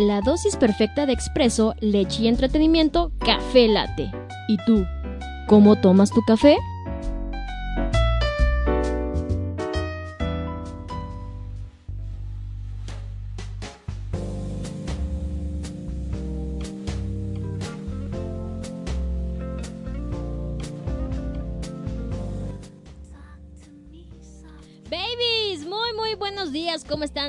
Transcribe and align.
La 0.00 0.22
dosis 0.22 0.56
perfecta 0.56 1.04
de 1.04 1.12
expreso, 1.12 1.74
leche 1.80 2.22
y 2.22 2.28
entretenimiento, 2.28 3.12
café 3.18 3.68
latte. 3.68 4.10
¿Y 4.48 4.56
tú? 4.64 4.86
¿Cómo 5.46 5.78
tomas 5.78 6.10
tu 6.10 6.22
café? 6.22 6.56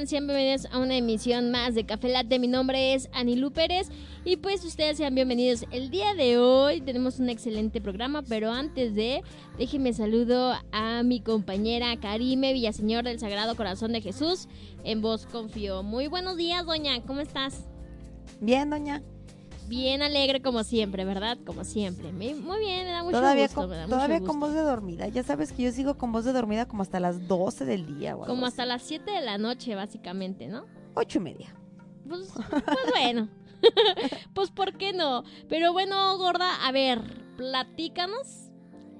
Están? 0.02 0.08
Sean 0.08 0.28
bienvenidos 0.28 0.68
a 0.72 0.80
una 0.80 0.96
emisión 0.96 1.52
más 1.52 1.76
de 1.76 1.86
Café 1.86 2.10
Latte. 2.10 2.40
Mi 2.40 2.48
nombre 2.48 2.94
es 2.94 3.10
Anilú 3.14 3.52
Pérez 3.52 3.90
y 4.26 4.38
pues 4.38 4.64
ustedes 4.66 4.98
sean 4.98 5.16
bienvenidos. 5.16 5.66
El 5.72 5.90
día 5.90 6.14
de 6.14 6.38
hoy 6.38 6.82
tenemos 6.82 7.20
un 7.20 7.30
excelente 7.30 7.82
programa, 7.82 8.22
pero 8.22 8.52
antes 8.52 8.96
de, 8.96 9.22
déjenme 9.58 9.94
saludo 9.94 10.54
a 10.72 11.04
mi 11.04 11.22
compañera 11.22 12.00
Karime 12.00 12.54
Villaseñor 12.54 13.04
del 13.04 13.20
Sagrado 13.20 13.56
Corazón 13.56 13.92
de 13.92 14.02
Jesús. 14.02 14.48
En 14.84 15.02
vos 15.02 15.26
confío. 15.26 15.84
Muy 15.84 16.08
buenos 16.08 16.38
días, 16.38 16.66
doña, 16.66 17.02
¿cómo 17.04 17.20
estás? 17.20 17.66
Bien, 18.40 18.70
doña. 18.70 19.02
Bien 19.72 20.02
alegre 20.02 20.42
como 20.42 20.66
siempre, 20.66 21.06
¿verdad? 21.06 21.38
Como 21.46 21.64
siempre. 21.64 22.12
Muy 22.12 22.60
bien, 22.60 22.86
me 22.86 22.92
da 22.92 23.04
mucho 23.04 23.20
todavía 23.20 23.46
gusto. 23.46 23.62
con, 23.62 23.70
me 23.70 23.78
da 23.78 23.84
mucho 23.84 23.96
todavía 23.96 24.20
con 24.20 24.38
voz 24.42 24.54
de 24.54 24.60
dormida. 24.60 25.08
Ya 25.08 25.24
sabes 25.24 25.54
que 25.54 25.64
yo 25.64 25.72
sigo 25.72 25.98
con 25.98 26.12
voz 26.12 26.26
de 26.26 26.34
dormida 26.34 26.68
como 26.68 26.84
hasta 26.84 27.00
las 27.00 27.26
12 27.30 27.64
del 27.64 27.86
día. 27.86 28.18
O 28.18 28.24
algo 28.24 28.26
Como 28.26 28.48
así. 28.48 28.52
hasta 28.52 28.66
las 28.66 28.82
7 28.82 29.10
de 29.10 29.22
la 29.22 29.38
noche, 29.38 29.74
básicamente, 29.76 30.48
¿no? 30.50 30.66
Ocho 30.94 31.20
y 31.20 31.22
media. 31.22 31.56
Pues, 32.06 32.34
pues 32.50 32.66
bueno. 32.94 33.30
pues 34.34 34.52
¿por 34.52 34.74
qué 34.78 34.92
no? 34.92 35.24
Pero 35.48 35.72
bueno, 35.72 36.18
gorda, 36.18 36.68
a 36.68 36.72
ver, 36.74 37.00
platícanos 37.38 38.52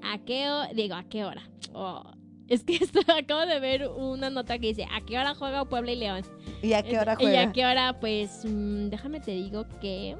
a 0.02 0.20
qué 0.24 0.50
hora, 0.50 0.70
digo, 0.72 0.94
a 0.94 1.04
qué 1.04 1.26
hora. 1.26 1.42
Oh, 1.74 2.02
es 2.48 2.64
que 2.64 2.76
esto, 2.80 3.00
acabo 3.14 3.44
de 3.44 3.60
ver 3.60 3.88
una 3.88 4.30
nota 4.30 4.58
que 4.58 4.68
dice, 4.68 4.86
¿a 4.90 5.04
qué 5.04 5.18
hora 5.18 5.34
juega 5.34 5.66
Puebla 5.66 5.92
y 5.92 5.96
León? 5.96 6.22
¿Y 6.62 6.72
a 6.72 6.82
qué 6.82 6.98
hora 6.98 7.14
Y 7.18 7.24
juega? 7.24 7.42
a 7.42 7.52
qué 7.52 7.66
hora, 7.66 8.00
pues, 8.00 8.46
mm, 8.46 8.88
déjame 8.88 9.20
te 9.20 9.32
digo 9.32 9.66
que, 9.82 10.16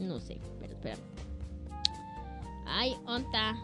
no 0.00 0.20
sé, 0.20 0.38
pero 0.60 0.72
espera. 0.72 0.96
Ay, 2.66 2.94
onta, 3.06 3.56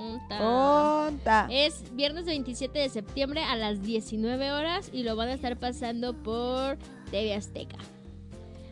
onta. 0.00 1.06
Onta. 1.06 1.48
Es 1.50 1.84
viernes 1.94 2.24
27 2.24 2.78
de 2.78 2.88
septiembre 2.88 3.42
a 3.42 3.56
las 3.56 3.82
19 3.82 4.52
horas 4.52 4.90
y 4.92 5.02
lo 5.02 5.16
van 5.16 5.28
a 5.28 5.34
estar 5.34 5.56
pasando 5.58 6.14
por 6.14 6.78
TV 7.10 7.34
Azteca. 7.34 7.78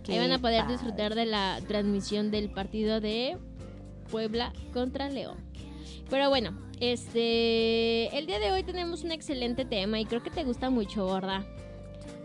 Ahí 0.08 0.18
van 0.18 0.32
a 0.32 0.38
poder 0.38 0.62
padre. 0.62 0.74
disfrutar 0.74 1.14
de 1.14 1.26
la 1.26 1.60
transmisión 1.66 2.30
del 2.30 2.50
partido 2.50 3.00
de 3.00 3.38
Puebla 4.10 4.52
contra 4.72 5.08
León. 5.08 5.36
Pero 6.10 6.28
bueno, 6.28 6.58
este 6.80 8.16
el 8.16 8.26
día 8.26 8.38
de 8.38 8.52
hoy 8.52 8.62
tenemos 8.62 9.02
un 9.02 9.12
excelente 9.12 9.64
tema 9.64 9.98
y 10.00 10.04
creo 10.04 10.22
que 10.22 10.30
te 10.30 10.44
gusta 10.44 10.68
mucho, 10.68 11.06
gorda. 11.06 11.46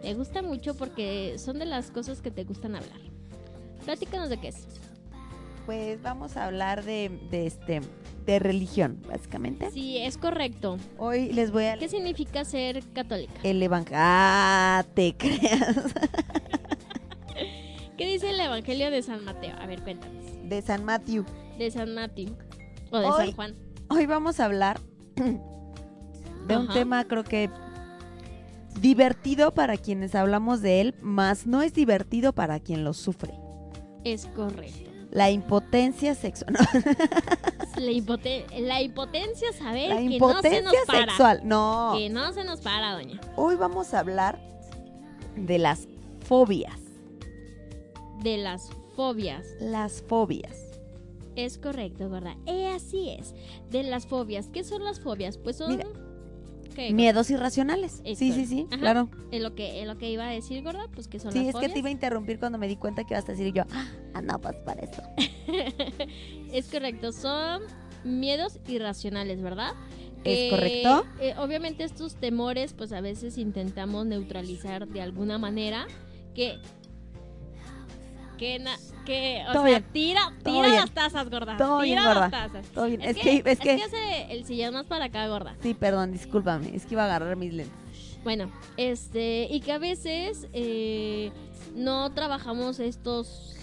Te 0.02 0.14
gusta 0.14 0.42
mucho 0.42 0.76
porque 0.76 1.38
son 1.38 1.60
de 1.60 1.66
las 1.66 1.92
cosas 1.92 2.22
que 2.22 2.32
te 2.32 2.44
gustan 2.44 2.76
hablar. 2.76 3.09
Platícanos 3.90 4.30
de 4.30 4.38
qué 4.38 4.50
es. 4.50 4.68
Pues 5.66 6.00
vamos 6.04 6.38
a 6.38 6.46
hablar 6.46 6.84
de, 6.84 7.10
de 7.32 7.48
este 7.48 7.82
de 8.24 8.38
religión, 8.38 9.02
básicamente. 9.08 9.72
Sí, 9.72 9.98
es 9.98 10.16
correcto. 10.20 10.78
Hoy 11.00 11.32
les 11.34 11.50
voy 11.52 11.64
a 11.66 11.76
¿Qué 11.76 11.90
significa 11.90 12.46
ser 12.46 12.84
católica? 12.94 13.34
el 13.42 13.64
evangelio. 13.64 13.98
Ah, 14.00 14.86
te 14.94 15.16
creas. 15.18 15.76
¿Qué 17.98 18.06
dice 18.06 18.30
el 18.30 18.40
Evangelio 18.40 18.92
de 18.92 19.02
San 19.02 19.26
Mateo? 19.26 19.56
A 19.60 19.66
ver, 19.66 19.82
cuéntanos. 19.82 20.24
De 20.48 20.62
San 20.62 20.86
Matthew. 20.86 21.26
De 21.58 21.72
San 21.72 21.96
Mateo. 21.96 22.38
O 22.92 23.00
de 23.00 23.06
Hoy- 23.08 23.26
San 23.26 23.32
Juan. 23.36 23.56
Hoy 23.90 24.06
vamos 24.06 24.40
a 24.40 24.46
hablar 24.46 24.80
de 25.16 26.58
un 26.58 26.68
tema 26.70 27.06
creo 27.06 27.24
que 27.24 27.50
divertido 28.80 29.56
para 29.56 29.78
quienes 29.78 30.14
hablamos 30.14 30.62
de 30.62 30.80
él, 30.80 30.96
más 31.02 31.48
no 31.48 31.64
es 31.64 31.74
divertido 31.74 32.34
para 32.34 32.60
quien 32.60 32.84
lo 32.84 32.94
sufre. 32.94 33.34
Es 34.04 34.26
correcto. 34.28 34.90
La 35.12 35.32
impotencia 35.32 36.14
sexual. 36.16 36.54
La, 37.78 37.92
impote- 37.92 38.46
la 38.60 38.82
impotencia, 38.82 39.54
saber 39.54 39.90
La 39.90 39.98
que 39.98 40.20
no 40.20 40.42
se 40.42 40.62
nos 40.62 40.74
para. 40.86 41.06
sexual. 41.06 41.42
No. 41.46 41.94
Que 41.96 42.10
no 42.10 42.34
se 42.34 42.44
nos 42.44 42.60
para, 42.60 42.94
doña. 42.94 43.22
Hoy 43.38 43.56
vamos 43.56 43.94
a 43.94 44.00
hablar 44.00 44.40
de 45.38 45.58
las 45.60 45.88
fobias. 46.26 46.78
De 48.22 48.38
las 48.38 48.70
fobias. 48.98 49.48
Las 49.62 50.02
fobias. 50.02 50.58
Es 51.38 51.58
correcto, 51.58 52.10
¿verdad? 52.10 52.36
Eh, 52.46 52.68
así 52.68 53.10
es. 53.12 53.34
De 53.70 53.84
las 53.84 54.06
fobias. 54.06 54.48
¿Qué 54.52 54.66
son 54.66 54.84
las 54.84 55.00
fobias? 55.00 55.38
Pues 55.38 55.56
son... 55.56 55.72
Mira, 55.78 55.88
Miedos 56.92 57.30
irracionales. 57.30 58.02
Es 58.06 58.20
Sí, 58.20 58.32
sí, 58.32 58.46
sí, 58.46 58.66
Ajá. 58.70 58.80
claro. 58.80 59.10
Es 59.32 59.42
lo 59.42 59.56
que, 59.56 59.82
es 59.82 59.88
lo 59.88 59.98
que 59.98 60.10
iba 60.10 60.28
a 60.28 60.32
decir, 60.32 60.64
gorda, 60.64 60.88
pues 60.94 61.08
que 61.08 61.20
son 61.20 61.32
Sí, 61.32 61.46
las 61.46 61.56
es 61.56 61.62
que 61.62 61.70
te 61.70 61.80
iba 61.80 61.90
a 61.90 61.92
interrumpir 61.92 62.40
cuando 62.40 62.58
me 62.58 62.68
di 62.68 62.76
cuenta 62.76 63.04
que 63.04 63.14
ibas 63.14 63.28
a 63.28 63.32
decir 63.34 63.54
yo, 63.54 63.64
ah, 64.14 64.22
no, 64.22 64.40
pues 64.40 64.56
para 64.66 64.82
eso. 64.82 65.02
es 66.54 66.68
correcto, 66.70 67.12
son 67.12 67.62
miedos 68.04 68.60
irracionales, 68.68 69.42
¿verdad? 69.42 69.74
¿Es 70.24 70.50
correcto? 70.52 71.06
eh, 71.22 71.34
obviamente 71.38 71.84
estos 71.84 72.16
temores, 72.16 72.74
pues 72.74 72.92
a 72.92 73.02
veces 73.02 73.38
intentamos 73.38 74.06
neutralizar 74.06 74.88
de 74.88 75.02
alguna 75.02 75.38
manera 75.38 75.88
que... 76.34 76.60
Que, 78.40 78.58
na- 78.58 78.78
que 79.06 79.44
o 79.50 79.52
Todo 79.52 79.64
sea, 79.66 79.80
bien. 79.80 79.86
tira, 79.92 80.22
tira 80.44 80.62
bien. 80.62 80.76
las 80.78 80.92
tazas, 80.92 81.30
gorda. 81.30 81.58
Todo 81.58 81.82
tira 81.82 82.02
bien, 82.02 82.04
gorda. 82.08 82.20
las 82.22 82.32
tazas. 82.32 82.66
Todo 82.68 82.86
bien. 82.86 83.02
Es, 83.02 83.18
Es 83.18 83.22
que, 83.24 83.44
que, 83.44 83.52
es 83.52 83.60
que, 83.60 84.28
el 84.32 84.46
sillón 84.46 84.74
más 84.74 84.86
para 84.86 85.06
acá, 85.06 85.28
gorda. 85.28 85.56
sí, 85.62 85.74
perdón, 85.74 86.12
discúlpame, 86.14 86.76
es 86.76 86.86
que 86.86 86.94
iba 86.96 87.04
a 87.04 87.06
agarrar 87.06 87.36
mis 87.36 87.54
lentes. 87.54 87.76
Bueno, 88.24 88.50
este, 88.78 89.48
y 89.52 89.60
que 89.62 89.72
a 89.74 89.78
veces 89.78 90.48
eh, 90.54 91.32
no 91.76 92.12
trabajamos 92.14 92.80
estos 92.80 93.56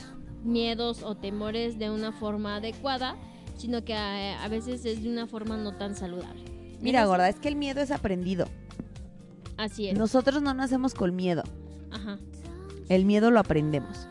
miedos 0.44 1.02
o 1.02 1.14
temores 1.16 1.78
de 1.78 1.90
una 1.90 2.12
forma 2.12 2.56
adecuada, 2.56 3.16
sino 3.56 3.84
que 3.84 3.94
a, 3.94 4.42
a 4.44 4.48
veces 4.48 4.84
es 4.84 5.02
de 5.02 5.08
una 5.10 5.26
forma 5.26 5.56
no 5.56 5.72
tan 5.76 5.94
saludable. 5.94 6.42
Mira, 6.80 7.04
gorda, 7.06 7.28
es 7.28 7.36
que 7.36 7.48
el 7.48 7.56
miedo 7.56 7.80
es 7.80 7.90
aprendido. 7.90 8.46
Así 9.56 9.88
es. 9.88 9.98
Nosotros 9.98 10.42
no 10.42 10.52
nacemos 10.54 10.92
con 10.94 11.16
miedo. 11.16 11.42
Ajá. 11.90 12.18
El 12.88 13.04
miedo 13.06 13.30
lo 13.30 13.40
aprendemos. 13.40 14.06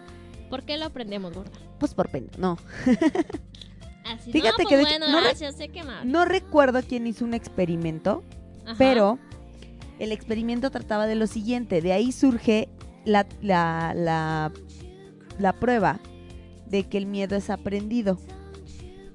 ¿Por 0.49 0.63
qué 0.63 0.77
lo 0.77 0.85
aprendemos, 0.85 1.33
gorda? 1.33 1.51
Pues 1.79 1.93
por 1.93 2.09
pena. 2.09 2.27
No. 2.37 2.57
Así, 4.05 4.31
Fíjate 4.31 4.63
no, 4.63 4.69
que 4.69 4.75
pues 4.75 4.87
de 4.87 4.95
hecho, 4.95 4.99
bueno, 4.99 5.11
no 5.11 5.17
re- 5.19 5.25
gracias, 5.25 5.55
sé 5.55 5.69
que 5.69 5.83
más. 5.83 6.05
No 6.05 6.25
recuerdo 6.25 6.81
quién 6.87 7.07
hizo 7.07 7.25
un 7.25 7.33
experimento, 7.33 8.23
Ajá. 8.65 8.75
pero 8.77 9.17
el 9.99 10.11
experimento 10.11 10.69
trataba 10.69 11.07
de 11.07 11.15
lo 11.15 11.25
siguiente. 11.27 11.81
De 11.81 11.91
ahí 11.91 12.11
surge 12.11 12.69
la, 13.03 13.25
la, 13.41 13.93
la, 13.95 14.51
la 15.39 15.53
prueba 15.53 15.99
de 16.67 16.83
que 16.87 16.97
el 16.99 17.07
miedo 17.07 17.35
es 17.35 17.49
aprendido. 17.49 18.19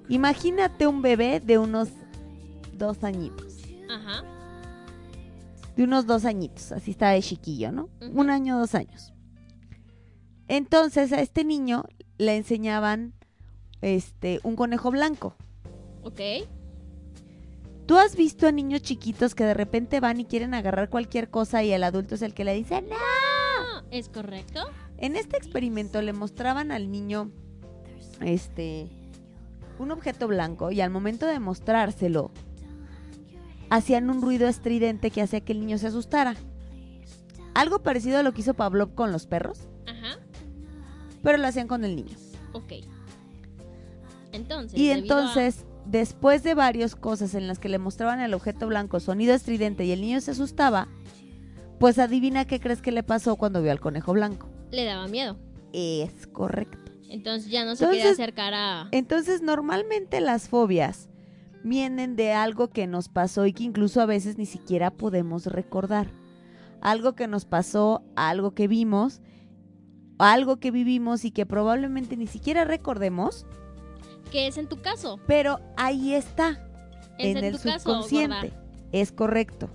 Imagínate 0.09 0.89
un 0.89 1.03
bebé 1.03 1.39
de 1.39 1.59
unos 1.59 1.89
dos 2.73 3.05
añitos. 3.05 3.59
Ajá. 3.89 4.25
De 5.77 5.85
unos 5.85 6.05
dos 6.07 6.25
añitos, 6.25 6.73
así 6.73 6.91
está 6.91 7.11
de 7.11 7.23
chiquillo, 7.23 7.71
¿no? 7.71 7.89
Un 8.13 8.29
año, 8.29 8.59
dos 8.59 8.75
años. 8.75 9.10
Entonces 10.51 11.13
a 11.13 11.21
este 11.21 11.45
niño 11.45 11.85
le 12.19 12.37
enseñaban 12.37 13.15
este 13.83 14.41
un 14.43 14.57
conejo 14.57 14.91
blanco. 14.91 15.37
Ok. 16.03 16.21
¿Tú 17.87 17.97
has 17.97 18.17
visto 18.17 18.49
a 18.49 18.53
niños 18.53 18.83
chiquitos 18.83 19.37
que 19.37 19.45
de 19.45 19.55
repente 19.55 20.01
van 20.01 20.19
y 20.19 20.25
quieren 20.25 20.53
agarrar 20.55 20.91
cualquier 20.91 21.31
cosa 21.31 21.63
y 21.63 21.71
el 21.71 21.85
adulto 21.85 22.17
es 22.17 22.23
el 22.23 22.35
que 22.35 22.45
le 22.45 22.55
dice 22.55 22.83
no? 22.83 22.97
Ah, 22.97 23.85
¿Es 23.93 24.09
correcto? 24.09 24.63
En 24.99 25.15
este 25.15 25.37
experimento 25.37 26.03
le 26.03 26.13
mostraban 26.13 26.73
al 26.73 26.91
niño 26.91 27.31
este 28.21 28.89
un 29.79 29.93
objeto 29.93 30.27
blanco 30.27 30.73
y 30.73 30.81
al 30.81 30.91
momento 30.91 31.27
de 31.27 31.39
mostrárselo 31.39 32.33
hacían 33.71 34.11
un 34.11 34.21
ruido 34.21 34.49
estridente 34.49 35.13
que 35.13 35.23
hacía 35.23 35.43
que 35.43 35.53
el 35.53 35.61
niño 35.61 35.79
se 35.79 35.87
asustara. 35.87 36.35
Algo 37.55 37.85
parecido 37.85 38.19
a 38.19 38.25
lo 38.25 38.33
que 38.33 38.41
hizo 38.41 38.55
Pavlov 38.55 38.97
con 38.97 39.13
los 39.13 39.29
perros, 39.29 39.69
Ajá. 39.87 40.19
Pero 41.23 41.39
lo 41.39 41.47
hacían 41.47 41.69
con 41.69 41.85
el 41.85 41.97
niño. 41.97 42.17
Ok. 42.53 42.73
Entonces. 44.33 44.79
Y 44.79 44.91
a- 44.91 44.95
entonces, 44.95 45.65
después 45.87 46.43
de 46.43 46.55
varias 46.55 46.95
cosas 46.95 47.35
en 47.35 47.47
las 47.47 47.59
que 47.59 47.69
le 47.69 47.79
mostraban 47.79 48.21
al 48.21 48.35
objeto 48.35 48.67
blanco 48.67 49.01
sonido 49.01 49.35
estridente 49.35 49.85
y 49.85 49.93
el 49.93 50.01
niño 50.01 50.21
se 50.21 50.31
asustaba, 50.33 50.89
pues 51.79 51.99
adivina 51.99 52.45
qué 52.45 52.61
crees 52.61 52.83
que 52.83 52.93
le 52.93 53.03
pasó 53.03 53.37
cuando 53.37 53.63
vio 53.63 53.73
al 53.73 53.81
conejo 53.81 54.13
blanco. 54.13 54.49
Le 54.71 54.85
daba 54.85 55.09
miedo. 55.09 55.37
Es 55.73 56.27
correcto. 56.27 56.79
Entonces 57.09 57.51
ya 57.51 57.65
no 57.65 57.75
se 57.75 57.85
Entonces- 57.85 58.13
acercar 58.13 58.55
a. 58.55 58.89
Entonces, 58.93 59.43
normalmente 59.43 60.21
las 60.21 60.49
fobias 60.49 61.09
vienen 61.65 62.15
de 62.17 62.33
algo 62.33 62.69
que 62.69 62.87
nos 62.87 63.09
pasó 63.09 63.47
y 63.47 63.53
que 63.53 63.65
incluso 63.65 64.01
a 64.01 64.07
veces 64.07 64.39
ni 64.39 64.47
siquiera 64.47 64.91
podemos 64.93 65.47
recordar. 65.47 66.09
Algo 66.81 67.15
que 67.15 67.27
nos 67.27 67.45
pasó, 67.45 68.03
algo 68.17 68.55
que 68.55 68.69
vimos, 68.69 69.21
algo 70.23 70.57
que 70.59 70.71
vivimos 70.71 71.25
y 71.25 71.31
que 71.31 71.47
probablemente 71.47 72.17
ni 72.17 72.27
siquiera 72.27 72.65
recordemos, 72.65 73.47
Que 74.31 74.47
es 74.47 74.59
en 74.59 74.69
tu 74.69 74.81
caso. 74.81 75.19
pero 75.27 75.61
ahí 75.77 76.15
está, 76.15 76.51
Es 77.19 77.37
en, 77.37 77.39
en, 77.39 77.45
el 77.45 77.61
caso, 77.61 77.79
subconsciente. 77.81 78.53
es 78.93 79.13
correcto. 79.13 79.69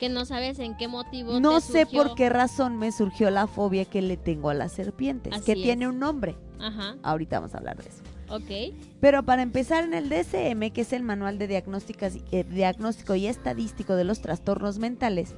Que 0.00 0.08
no 0.08 0.24
sabes 0.24 0.58
en 0.58 0.76
qué 0.76 0.88
motivo. 0.88 1.38
No 1.38 1.60
te 1.60 1.66
sé 1.66 1.86
por 1.86 2.14
qué 2.16 2.28
razón 2.28 2.76
me 2.76 2.90
surgió 2.90 3.30
la 3.30 3.46
fobia 3.46 3.84
que 3.84 4.02
le 4.02 4.16
tengo 4.16 4.50
a 4.50 4.54
las 4.54 4.72
serpientes, 4.72 5.32
Así 5.32 5.44
que 5.44 5.52
es. 5.52 5.62
tiene 5.62 5.86
un 5.86 5.98
nombre. 6.00 6.36
Ajá. 6.58 6.96
Ahorita 7.04 7.38
vamos 7.38 7.54
a 7.54 7.58
hablar 7.58 7.76
de 7.82 7.88
eso. 7.88 8.02
Ok. 8.28 8.74
Pero 9.00 9.22
para 9.24 9.42
empezar, 9.42 9.84
en 9.84 9.94
el 9.94 10.08
DSM, 10.08 10.70
que 10.72 10.80
es 10.80 10.92
el 10.92 11.02
Manual 11.04 11.38
de 11.38 11.46
Diagnósticas- 11.48 12.20
eh, 12.32 12.44
Diagnóstico 12.44 13.14
y 13.14 13.26
Estadístico 13.26 13.94
de 13.94 14.04
los 14.04 14.20
Trastornos 14.22 14.78
Mentales, 14.78 15.34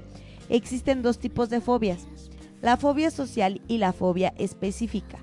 existen 0.49 1.03
dos 1.03 1.19
tipos 1.19 1.51
de 1.51 1.61
fobias, 1.61 2.07
la 2.65 2.77
fobia 2.79 3.11
social 3.11 3.61
y 3.69 3.77
la 3.79 3.93
fobia 3.93 4.33
específica. 4.39 5.19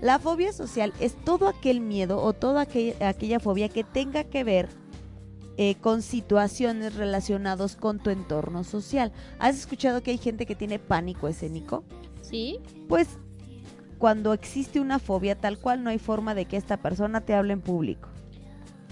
La 0.00 0.18
fobia 0.18 0.52
social 0.52 0.92
es 1.00 1.14
todo 1.24 1.48
aquel 1.48 1.80
miedo 1.80 2.22
o 2.22 2.32
toda 2.32 2.62
aquel- 2.62 2.94
aquella 3.02 3.40
fobia 3.40 3.68
que 3.68 3.82
tenga 3.84 4.24
que 4.24 4.44
ver 4.44 4.68
eh, 5.56 5.76
con 5.76 6.02
situaciones 6.02 6.94
relacionadas 6.96 7.76
con 7.76 7.98
tu 8.00 8.10
entorno 8.10 8.64
social. 8.64 9.12
¿Has 9.38 9.56
escuchado 9.56 10.02
que 10.02 10.10
hay 10.12 10.18
gente 10.18 10.46
que 10.46 10.54
tiene 10.56 10.78
pánico 10.80 11.28
escénico? 11.28 11.84
Sí. 12.22 12.58
Pues 12.88 13.08
cuando 13.98 14.32
existe 14.32 14.80
una 14.80 14.98
fobia 14.98 15.36
tal 15.40 15.58
cual 15.58 15.82
no 15.84 15.90
hay 15.90 15.98
forma 16.00 16.34
de 16.34 16.44
que 16.46 16.56
esta 16.56 16.76
persona 16.76 17.20
te 17.20 17.34
hable 17.34 17.52
en 17.52 17.60
público. 17.60 18.08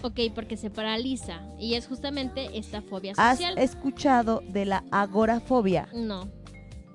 Ok, 0.03 0.21
porque 0.35 0.57
se 0.57 0.71
paraliza. 0.71 1.41
Y 1.59 1.75
es 1.75 1.87
justamente 1.89 2.57
esta 2.59 2.81
fobia 2.83 3.13
¿Has 3.17 3.39
social. 3.39 3.59
escuchado 3.59 4.43
de 4.49 4.65
la 4.65 4.85
agorafobia? 4.93 5.89
No. 5.93 6.29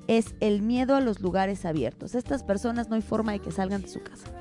Es 0.07 0.35
el 0.39 0.61
miedo 0.61 0.95
a 0.95 1.01
los 1.01 1.19
lugares 1.21 1.65
abiertos. 1.65 2.15
Estas 2.15 2.43
personas 2.43 2.89
no 2.89 2.95
hay 2.95 3.01
forma 3.01 3.33
de 3.33 3.39
que 3.39 3.51
salgan 3.51 3.81
de 3.81 3.87
su 3.89 4.01
casa. 4.01 4.31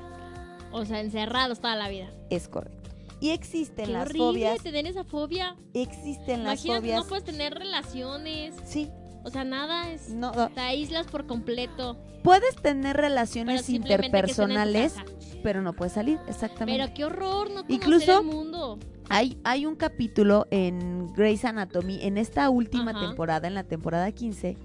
O 0.71 0.85
sea, 0.85 0.99
encerrados 1.01 1.59
toda 1.59 1.75
la 1.75 1.89
vida. 1.89 2.09
Es 2.29 2.47
correcto. 2.47 2.89
Y 3.19 3.31
existen 3.31 3.85
Qué 3.87 3.91
las 3.91 4.03
horrible 4.03 4.19
fobias. 4.27 4.63
tener 4.63 4.85
esa 4.85 5.03
fobia. 5.03 5.55
Existen 5.73 6.43
las 6.43 6.63
Imagínate, 6.65 6.79
fobias. 6.81 7.03
no 7.03 7.09
puedes 7.09 7.23
tener 7.23 7.53
relaciones. 7.55 8.53
Sí, 8.65 8.89
O 9.23 9.29
sea, 9.29 9.43
nada 9.43 9.91
es. 9.91 10.09
no, 10.09 10.31
no. 10.33 10.49
Te 10.49 10.59
aíslas 10.61 11.07
por 11.07 11.25
completo. 11.25 11.97
Puedes 12.23 12.55
tener 12.57 12.95
relaciones 12.95 13.69
interpersonales, 13.69 14.95
pero 15.43 15.61
no 15.61 15.73
puedes 15.73 15.93
salir, 15.93 16.19
exactamente. 16.27 16.81
Pero 16.81 16.93
qué 16.93 17.05
horror 17.05 17.49
no 17.51 17.63
Incluso- 17.67 18.19
el 18.19 18.25
mundo. 18.25 18.79
Hay, 19.09 19.39
hay 19.45 19.65
un 19.65 19.75
capítulo 19.75 20.45
en 20.51 21.13
Grey's 21.13 21.45
Anatomy, 21.45 21.99
en 22.03 22.17
esta 22.17 22.49
última 22.49 22.91
Ajá. 22.91 23.07
temporada, 23.07 23.47
en 23.47 23.53
la 23.53 23.63
temporada 23.63 24.11
15, 24.11 24.57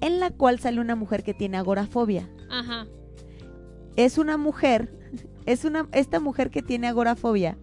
en 0.00 0.20
la 0.20 0.30
cual 0.30 0.58
sale 0.58 0.80
una 0.80 0.96
mujer 0.96 1.22
que 1.22 1.34
tiene 1.34 1.56
agorafobia. 1.56 2.28
Ajá. 2.50 2.86
Es 3.96 4.18
una 4.18 4.36
mujer, 4.36 4.92
es 5.46 5.64
una, 5.64 5.88
esta 5.92 6.20
mujer 6.20 6.50
que 6.50 6.62
tiene 6.62 6.88
agorafobia, 6.88 7.56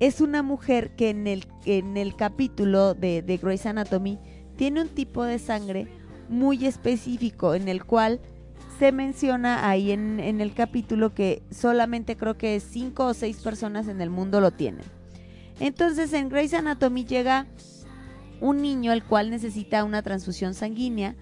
es 0.00 0.20
una 0.20 0.42
mujer 0.42 0.96
que 0.96 1.10
en 1.10 1.26
el, 1.26 1.46
en 1.64 1.96
el 1.96 2.16
capítulo 2.16 2.94
de, 2.94 3.22
de 3.22 3.36
Grey's 3.36 3.66
Anatomy 3.66 4.18
tiene 4.56 4.82
un 4.82 4.88
tipo 4.88 5.24
de 5.24 5.38
sangre 5.38 5.88
muy 6.28 6.64
específico, 6.66 7.54
en 7.54 7.68
el 7.68 7.84
cual 7.84 8.20
se 8.78 8.92
menciona 8.92 9.68
ahí 9.68 9.90
en, 9.90 10.20
en 10.20 10.40
el 10.40 10.54
capítulo 10.54 11.14
que 11.14 11.42
solamente 11.50 12.16
creo 12.16 12.38
que 12.38 12.60
cinco 12.60 13.06
o 13.06 13.14
seis 13.14 13.40
personas 13.40 13.88
en 13.88 14.00
el 14.00 14.08
mundo 14.08 14.40
lo 14.40 14.52
tienen. 14.52 14.84
Entonces 15.58 16.12
en 16.14 16.30
Grey's 16.30 16.54
Anatomy 16.54 17.04
llega 17.04 17.46
un 18.40 18.62
niño 18.62 18.92
el 18.92 19.04
cual 19.04 19.28
necesita 19.30 19.84
una 19.84 20.02
transfusión 20.02 20.54
sanguínea 20.54 21.14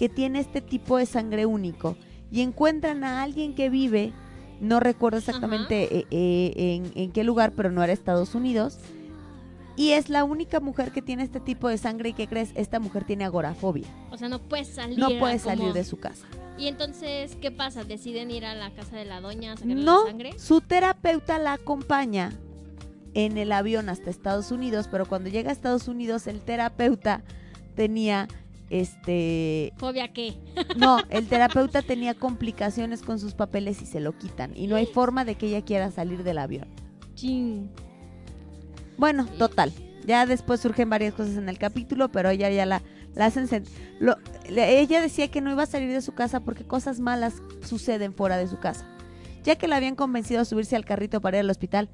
que 0.00 0.08
tiene 0.08 0.40
este 0.40 0.62
tipo 0.62 0.96
de 0.96 1.04
sangre 1.04 1.44
único 1.44 1.94
y 2.32 2.40
encuentran 2.40 3.04
a 3.04 3.22
alguien 3.22 3.54
que 3.54 3.68
vive, 3.68 4.14
no 4.58 4.80
recuerdo 4.80 5.18
exactamente 5.18 5.94
eh, 5.98 6.06
eh, 6.10 6.52
en, 6.56 6.90
en 6.94 7.12
qué 7.12 7.22
lugar, 7.22 7.52
pero 7.54 7.70
no 7.70 7.82
era 7.84 7.92
Estados 7.92 8.34
Unidos, 8.34 8.78
y 9.76 9.90
es 9.90 10.08
la 10.08 10.24
única 10.24 10.58
mujer 10.58 10.90
que 10.90 11.02
tiene 11.02 11.22
este 11.22 11.38
tipo 11.38 11.68
de 11.68 11.76
sangre 11.76 12.08
y 12.08 12.12
que 12.14 12.26
crees, 12.28 12.50
esta 12.54 12.80
mujer 12.80 13.04
tiene 13.04 13.24
agorafobia, 13.26 13.86
O 14.10 14.16
sea, 14.16 14.30
no 14.30 14.38
puedes 14.40 14.68
salir. 14.68 14.98
no 14.98 15.08
puede 15.18 15.38
como- 15.38 15.54
salir 15.56 15.72
de 15.74 15.84
su 15.84 15.98
casa. 15.98 16.26
Y 16.56 16.68
entonces, 16.68 17.36
¿qué 17.36 17.50
pasa? 17.50 17.84
¿Deciden 17.84 18.30
ir 18.30 18.46
a 18.46 18.54
la 18.54 18.70
casa 18.70 18.96
de 18.96 19.04
la 19.04 19.20
doña 19.20 19.52
a 19.52 19.56
sacarle 19.56 19.82
No, 19.84 20.04
la 20.04 20.10
sangre? 20.10 20.38
su 20.38 20.62
terapeuta 20.62 21.38
la 21.38 21.52
acompaña 21.52 22.32
en 23.12 23.36
el 23.36 23.52
avión 23.52 23.90
hasta 23.90 24.08
Estados 24.08 24.50
Unidos, 24.50 24.88
pero 24.90 25.04
cuando 25.04 25.28
llega 25.28 25.50
a 25.50 25.52
Estados 25.52 25.88
Unidos 25.88 26.26
el 26.26 26.40
terapeuta 26.40 27.22
tenía 27.74 28.28
este 28.70 29.72
¿Fobia 29.76 30.12
qué? 30.12 30.34
no, 30.76 30.98
el 31.10 31.26
terapeuta 31.26 31.82
tenía 31.82 32.14
complicaciones 32.14 33.02
con 33.02 33.18
sus 33.18 33.34
papeles 33.34 33.82
y 33.82 33.86
se 33.86 34.00
lo 34.00 34.16
quitan 34.16 34.56
y 34.56 34.66
no 34.68 34.76
hay 34.76 34.86
forma 34.86 35.24
de 35.24 35.34
que 35.34 35.48
ella 35.48 35.62
quiera 35.64 35.90
salir 35.90 36.22
del 36.24 36.38
avión. 36.38 36.68
Chin. 37.14 37.70
Bueno, 38.96 39.26
total. 39.38 39.72
Ya 40.06 40.24
después 40.26 40.60
surgen 40.60 40.88
varias 40.88 41.14
cosas 41.14 41.36
en 41.36 41.48
el 41.48 41.58
capítulo, 41.58 42.10
pero 42.10 42.30
ella 42.30 42.48
ya 42.50 42.64
la, 42.66 42.82
la 43.14 43.26
hacen... 43.26 43.48
lo- 43.98 44.16
ella 44.48 45.00
decía 45.02 45.28
que 45.28 45.40
no 45.40 45.50
iba 45.50 45.62
a 45.64 45.66
salir 45.66 45.90
de 45.92 46.00
su 46.00 46.12
casa 46.12 46.40
porque 46.40 46.64
cosas 46.64 47.00
malas 47.00 47.42
suceden 47.62 48.14
fuera 48.14 48.36
de 48.38 48.46
su 48.46 48.58
casa. 48.58 48.86
Ya 49.42 49.56
que 49.56 49.68
la 49.68 49.76
habían 49.76 49.96
convencido 49.96 50.40
a 50.40 50.44
subirse 50.44 50.76
al 50.76 50.84
carrito 50.84 51.20
para 51.20 51.38
ir 51.38 51.40
al 51.44 51.50
hospital. 51.50 51.88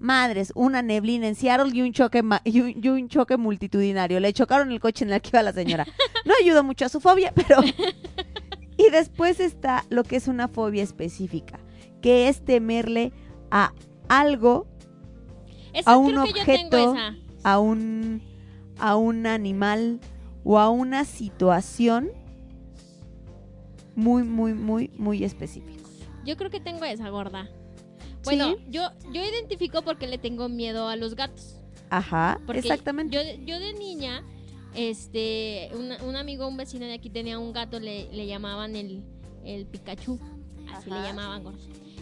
Madres, 0.00 0.52
una 0.56 0.82
neblina 0.82 1.28
en 1.28 1.34
Seattle 1.34 1.70
y 1.74 1.82
un 1.82 1.92
choque 1.92 2.22
ma- 2.22 2.40
y 2.44 2.60
un, 2.60 2.74
y 2.82 2.88
un 2.88 3.08
choque 3.08 3.36
multitudinario. 3.36 4.18
Le 4.18 4.32
chocaron 4.32 4.72
el 4.72 4.80
coche 4.80 5.04
en 5.04 5.12
el 5.12 5.20
que 5.20 5.28
iba 5.32 5.42
la 5.42 5.52
señora. 5.52 5.86
No 6.24 6.32
ayudó 6.40 6.64
mucho 6.64 6.86
a 6.86 6.88
su 6.88 7.00
fobia, 7.00 7.32
pero... 7.34 7.58
y 8.76 8.90
después 8.90 9.40
está 9.40 9.84
lo 9.90 10.02
que 10.04 10.16
es 10.16 10.26
una 10.26 10.48
fobia 10.48 10.82
específica, 10.82 11.60
que 12.00 12.28
es 12.28 12.42
temerle 12.44 13.12
a 13.50 13.72
algo 14.08 14.66
A 15.84 15.96
un 15.98 16.16
objeto. 16.18 16.94
a 17.44 17.58
un, 17.58 18.22
a 18.78 18.96
un 18.96 19.26
animal 19.26 20.00
o 20.44 20.58
a 20.58 20.70
una 20.70 21.04
situación 21.04 22.10
muy, 23.94 24.22
muy, 24.24 24.54
muy, 24.54 24.90
muy 24.96 25.24
específico. 25.24 25.88
Yo 26.24 26.36
creo 26.36 26.50
que 26.50 26.60
tengo 26.60 26.84
esa 26.84 27.08
gorda. 27.10 27.48
Bueno, 28.24 28.54
Sí. 28.56 28.64
yo, 28.70 28.82
yo 29.12 29.22
identifico 29.24 29.82
porque 29.82 30.06
le 30.06 30.18
tengo 30.18 30.48
miedo 30.48 30.88
a 30.88 30.96
los 30.96 31.14
gatos. 31.14 31.56
Ajá, 31.88 32.40
Porque 32.46 32.60
exactamente. 32.60 33.14
Yo, 33.16 33.22
de- 33.24 33.40
yo 33.44 33.58
de 33.58 33.72
niña, 33.74 34.22
este, 34.74 35.70
una- 35.74 36.02
un 36.04 36.16
amigo, 36.16 36.46
un 36.46 36.56
vecino 36.56 36.86
de 36.86 36.94
aquí 36.94 37.10
tenía 37.10 37.38
un 37.38 37.52
gato, 37.52 37.80
le, 37.80 38.12
le 38.12 38.26
llamaban 38.26 38.76
el, 38.76 39.02
el 39.44 39.66
Pikachu. 39.66 40.18
Así 40.72 40.90
Ajá. 40.90 41.00
le 41.02 41.08
llamaban. 41.08 41.56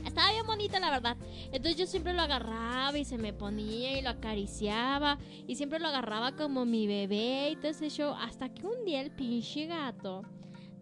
Estaba 0.05 0.31
bien 0.33 0.47
bonita, 0.47 0.79
la 0.81 0.91
verdad. 0.91 1.17
Entonces 1.53 1.77
yo 1.77 1.87
siempre 1.87 2.13
lo 2.13 2.23
agarraba 2.23 2.97
y 2.99 3.05
se 3.05 3.19
me 3.19 3.33
ponía 3.33 3.99
y 3.99 4.03
lo 4.03 4.11
acariciaba. 4.11 5.19
Y 5.47 5.57
siempre 5.57 5.79
lo 5.79 5.89
agarraba 5.89 6.33
como 6.37 6.65
mi 6.65 6.87
bebé 6.87 7.51
y 7.51 7.57
todo 7.57 7.69
ese 7.71 7.89
show. 7.91 8.15
Hasta 8.15 8.49
que 8.53 8.67
un 8.67 8.85
día 8.85 9.01
el 9.01 9.11
pinche 9.11 9.67
gato 9.67 10.23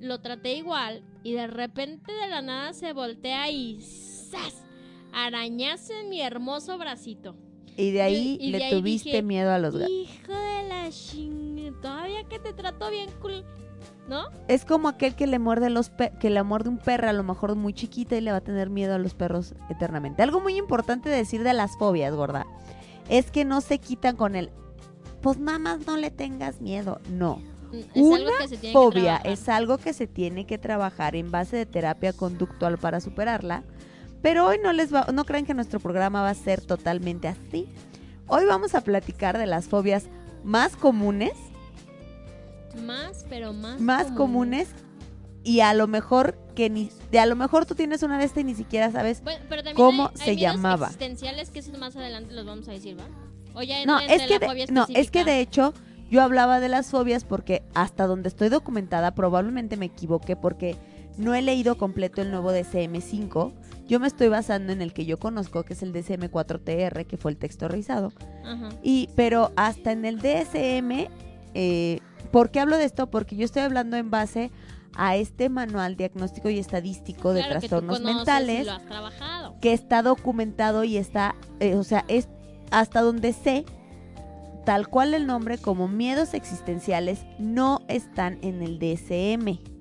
lo 0.01 0.21
traté 0.21 0.55
igual. 0.57 1.03
Y 1.23 1.33
de 1.33 1.47
repente 1.47 2.13
de 2.13 2.29
la 2.29 2.43
nada 2.43 2.73
se 2.73 2.93
voltea 2.93 3.51
y 3.51 3.81
¡zas! 3.81 4.65
Arañazo 5.13 5.93
en 5.95 6.11
mi 6.11 6.21
hermoso 6.21 6.77
bracito. 6.79 7.37
y 7.77 7.91
de 7.91 8.03
ahí 8.03 8.39
y 8.41 8.51
le 8.51 8.65
ahí 8.65 8.71
tuviste 8.71 9.09
dije, 9.11 9.23
miedo 9.23 9.51
a 9.53 9.59
los 9.59 9.77
gatos. 9.77 9.91
Hijo 9.93 10.33
de 10.33 10.69
la 10.69 10.89
ching, 10.91 11.75
todavía 11.83 12.25
que 12.25 12.39
te 12.39 12.53
trato 12.55 12.91
bien 12.91 13.11
cool, 13.21 13.45
¿no? 14.09 14.25
Es 14.49 14.65
como 14.65 14.89
aquel 14.89 15.15
que 15.15 15.27
le 15.27 15.39
muerde 15.39 15.69
los 15.69 15.91
pe- 15.91 16.13
que 16.21 16.31
le 16.31 16.43
muerde 16.43 16.71
un 16.71 16.79
perro 16.79 17.09
a 17.11 17.13
lo 17.13 17.23
mejor 17.23 17.55
muy 17.55 17.75
chiquita 17.75 18.17
y 18.17 18.21
le 18.23 18.31
va 18.31 18.39
a 18.39 18.41
tener 18.43 18.71
miedo 18.71 18.95
a 18.95 18.99
los 18.99 19.15
perros 19.15 19.55
eternamente. 19.69 20.23
Algo 20.23 20.41
muy 20.41 20.57
importante 20.57 21.09
de 21.11 21.17
decir 21.17 21.43
de 21.43 21.53
las 21.53 21.77
fobias, 21.77 22.15
gorda, 22.15 22.47
es 23.11 23.31
que 23.31 23.45
no 23.45 23.61
se 23.61 23.79
quitan 23.79 24.17
con 24.17 24.37
el 24.37 24.51
pues 25.21 25.39
nada 25.39 25.59
más 25.59 25.87
no 25.87 25.97
le 25.97 26.11
tengas 26.11 26.61
miedo. 26.61 27.01
No. 27.11 27.37
Mm, 27.73 27.77
Es 27.77 27.87
Una 27.97 28.17
algo 28.17 28.31
que 28.41 28.49
se 28.49 28.57
tiene 28.57 28.73
que 28.73 28.73
fobia 28.73 29.03
trabajar. 29.03 29.27
es 29.27 29.49
algo 29.51 29.79
que 29.79 29.93
se 29.93 30.07
tiene 30.07 30.47
que 30.47 30.57
trabajar 30.57 31.15
en 31.17 31.31
base 31.31 31.57
de 31.57 31.67
terapia 31.67 32.13
conductual 32.13 32.79
para 32.79 33.01
superarla. 33.01 33.65
Pero 34.23 34.47
hoy 34.47 34.59
no 34.63 34.73
les 34.73 34.93
va, 34.93 35.07
no 35.13 35.25
crean 35.25 35.47
que 35.47 35.55
nuestro 35.55 35.79
programa 35.81 36.23
va 36.23 36.31
a 36.31 36.35
ser 36.35 36.61
totalmente 36.61 37.29
así. 37.29 37.67
Hoy 38.27 38.45
vamos 38.45 38.75
a 38.75 38.81
platicar 38.81 39.39
de 39.39 39.47
las 39.47 39.67
fobias 39.67 40.07
más 40.43 40.77
comunes, 40.77 41.33
Más, 42.85 43.25
pero 43.29 43.53
más. 43.53 43.81
más 43.81 44.07
comunes 44.13 44.69
y 45.45 45.61
a 45.61 45.75
lo 45.75 45.87
mejor 45.87 46.37
que 46.55 46.69
ni 46.71 46.91
de 47.11 47.19
a 47.21 47.27
lo 47.27 47.37
mejor 47.37 47.67
tú 47.67 47.75
tienes 47.75 48.03
una 48.03 48.19
de 48.19 48.25
estas 48.25 48.41
y 48.43 48.45
ni 48.45 48.55
siquiera 48.55 48.91
sabes. 48.91 49.23
Bueno, 49.23 49.45
pero 49.49 49.63
¿Cómo 49.75 50.05
hay- 50.09 50.11
hay 50.21 50.25
se 50.25 50.37
llamaba? 50.37 50.87
existenciales 50.87 51.51
que 51.51 51.61
eso 51.61 51.73
más 51.79 51.95
adelante 51.97 52.35
los 52.35 52.45
vamos 52.47 52.69
a 52.69 52.73
decir, 52.73 52.99
¿va? 52.99 53.05
O 53.55 53.63
ya 53.63 53.85
No, 53.87 53.99
es 54.01 54.23
que 54.23 54.39
la 54.39 54.55
de, 54.55 54.67
no, 54.73 54.87
es 54.89 55.11
que 55.11 55.25
de 55.25 55.41
hecho 55.41 55.73
yo 56.11 56.23
hablaba 56.23 56.61
de 56.61 56.69
las 56.69 56.91
fobias 56.91 57.25
porque 57.25 57.63
hasta 57.75 58.07
donde 58.07 58.29
estoy 58.29 58.49
documentada 58.49 59.15
probablemente 59.15 59.77
me 59.77 59.87
equivoqué 59.87 60.37
porque 60.37 60.77
no 61.17 61.35
he 61.35 61.43
leído 61.43 61.79
completo 61.79 62.21
el 62.23 62.31
nuevo 62.31 62.53
DCM5. 62.53 63.53
Yo 63.87 64.01
me 64.01 64.07
estoy 64.07 64.29
basando 64.29 64.73
en 64.73 64.83
el 64.83 64.93
que 64.93 65.07
yo 65.07 65.19
conozco, 65.19 65.63
que 65.65 65.75
es 65.75 65.83
el 65.83 65.93
DCM4TR, 65.93 67.07
que 67.07 67.17
fue 67.17 67.31
el 67.31 67.37
texto 67.37 67.69
revisado. 67.69 68.13
Ajá. 68.45 68.71
Y, 68.83 69.09
pero 69.15 69.53
hasta 69.57 69.93
en 69.93 70.05
el 70.05 70.19
DSM, 70.19 71.09
eh, 71.55 72.01
¿por 72.33 72.51
qué 72.51 72.61
hablo 72.61 72.77
de 72.77 72.85
esto? 72.85 73.09
Porque 73.09 73.37
yo 73.37 73.45
estoy 73.45 73.63
hablando 73.63 73.97
en 73.97 74.11
base 74.11 74.51
a 74.97 75.17
este 75.17 75.49
manual 75.49 75.97
diagnóstico 75.97 76.49
y 76.49 76.59
estadístico 76.59 77.33
de 77.33 77.43
Claro 77.43 77.61
que 77.61 77.69
tú 77.69 77.77
trastornos 77.79 78.01
y 78.01 78.05
mentales 78.05 78.67
lo 78.67 78.73
has 78.73 78.87
trabajado. 78.87 79.57
que 79.61 79.73
está 79.73 80.03
documentado 80.03 80.85
y 80.85 80.97
está, 80.97 81.35
eh, 81.61 81.77
o 81.77 81.85
sea, 81.85 82.05
es 82.09 82.29
hasta 82.71 83.03
donde 83.03 83.33
sé, 83.33 83.65
tal 84.65 84.89
cual 84.89 85.15
el 85.15 85.27
nombre 85.27 85.59
como 85.59 85.87
miedos 85.87 86.35
existenciales 86.35 87.21
no 87.39 87.83
están 87.89 88.39
en 88.43 88.63
el 88.63 88.79
DSM. 88.79 89.76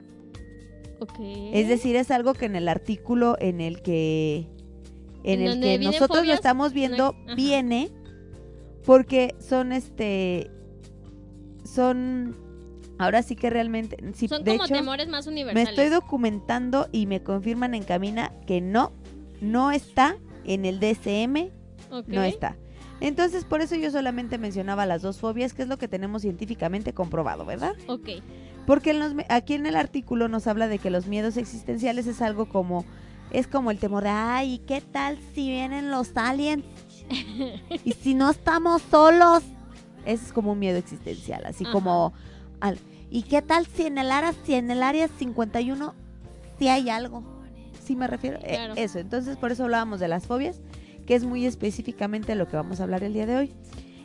Ok. 1.00 1.20
Es 1.20 1.68
decir, 1.68 1.96
es 1.96 2.12
algo 2.12 2.34
que 2.34 2.46
en 2.46 2.56
el 2.56 2.68
artículo 2.68 3.38
en 3.40 3.62
el 3.62 3.82
que 3.82 4.48
en 5.24 5.42
¿En 5.42 5.48
el 5.48 5.62
que 5.62 5.80
nosotros 5.80 6.26
lo 6.26 6.34
estamos 6.34 6.74
viendo 6.74 7.16
viene 7.36 7.92
porque 8.86 9.36
son 9.40 9.72
este 9.72 10.52
son 11.64 12.36
ahora 13.00 13.24
sí 13.24 13.36
que 13.36 13.50
realmente 13.50 13.98
sí, 14.14 14.28
Son 14.28 14.44
de 14.44 14.52
como 14.52 14.66
hecho 14.66 14.74
temores 14.76 15.08
más 15.08 15.26
me 15.26 15.32
universales. 15.34 15.70
estoy 15.70 15.90
documentando 15.90 16.88
y 16.92 17.08
me 17.08 17.24
confirman 17.24 17.74
en 17.74 17.84
cabina 17.84 18.32
que 18.46 18.62
no 18.62 18.92
no 19.42 19.72
está 19.72 20.18
en 20.46 20.66
el 20.66 20.80
DSM 20.80 21.50
no 22.08 22.24
está. 22.24 22.58
Entonces, 23.02 23.44
por 23.44 23.62
eso 23.62 23.76
yo 23.76 23.92
solamente 23.92 24.38
mencionaba 24.38 24.86
las 24.86 25.02
dos 25.02 25.18
fobias, 25.18 25.54
que 25.54 25.64
es 25.64 25.68
lo 25.68 25.78
que 25.78 25.88
tenemos 25.88 26.22
científicamente 26.22 26.94
comprobado, 26.94 27.46
¿verdad? 27.46 27.74
Ok. 27.88 28.10
Porque 28.66 28.92
en 28.92 29.00
los 29.00 29.14
me- 29.14 29.26
aquí 29.30 29.54
en 29.54 29.66
el 29.66 29.76
artículo 29.76 30.28
nos 30.28 30.48
habla 30.48 30.68
de 30.68 30.80
que 30.80 30.90
los 30.90 31.08
miedos 31.08 31.38
existenciales 31.38 32.08
es 32.08 32.22
algo 32.22 32.48
como, 32.48 32.84
es 33.32 33.48
como 33.48 33.72
el 33.72 33.78
temor 33.78 34.04
de, 34.04 34.10
ay, 34.10 34.54
¿y 34.56 34.58
¿qué 34.60 34.82
tal 34.82 35.18
si 35.34 35.50
vienen 35.50 35.92
los 35.92 36.12
aliens? 36.16 36.64
y 37.84 37.92
si 37.94 38.14
no 38.16 38.30
estamos 38.32 38.82
solos. 38.90 39.44
Ese 40.06 40.26
es 40.26 40.34
como 40.34 40.52
un 40.54 40.60
miedo 40.60 40.78
existencial, 40.78 41.46
así 41.46 41.64
Ajá. 41.64 41.74
como, 41.74 42.14
al- 42.60 42.80
¿y 43.10 43.24
qué 43.24 43.42
tal 43.42 43.66
si 43.68 43.86
en 43.86 43.98
el 43.98 44.12
área, 44.12 44.34
si 44.46 44.54
en 44.54 44.70
el 44.72 44.84
área 44.84 45.08
51 45.08 45.94
sí 46.60 46.68
hay 46.68 46.90
algo? 46.90 47.24
Sí 47.84 47.96
me 47.96 48.08
refiero, 48.08 48.38
eh, 48.42 48.56
Claro. 48.56 48.74
eso. 48.78 48.98
Entonces, 49.00 49.38
por 49.38 49.52
eso 49.52 49.64
hablábamos 49.64 50.00
de 50.00 50.08
las 50.08 50.26
fobias, 50.26 50.60
que 51.06 51.14
es 51.16 51.24
muy 51.24 51.46
específicamente 51.46 52.34
lo 52.36 52.48
que 52.48 52.56
vamos 52.56 52.80
a 52.80 52.84
hablar 52.84 53.04
el 53.04 53.14
día 53.14 53.28
de 53.28 53.36
hoy. 53.36 53.54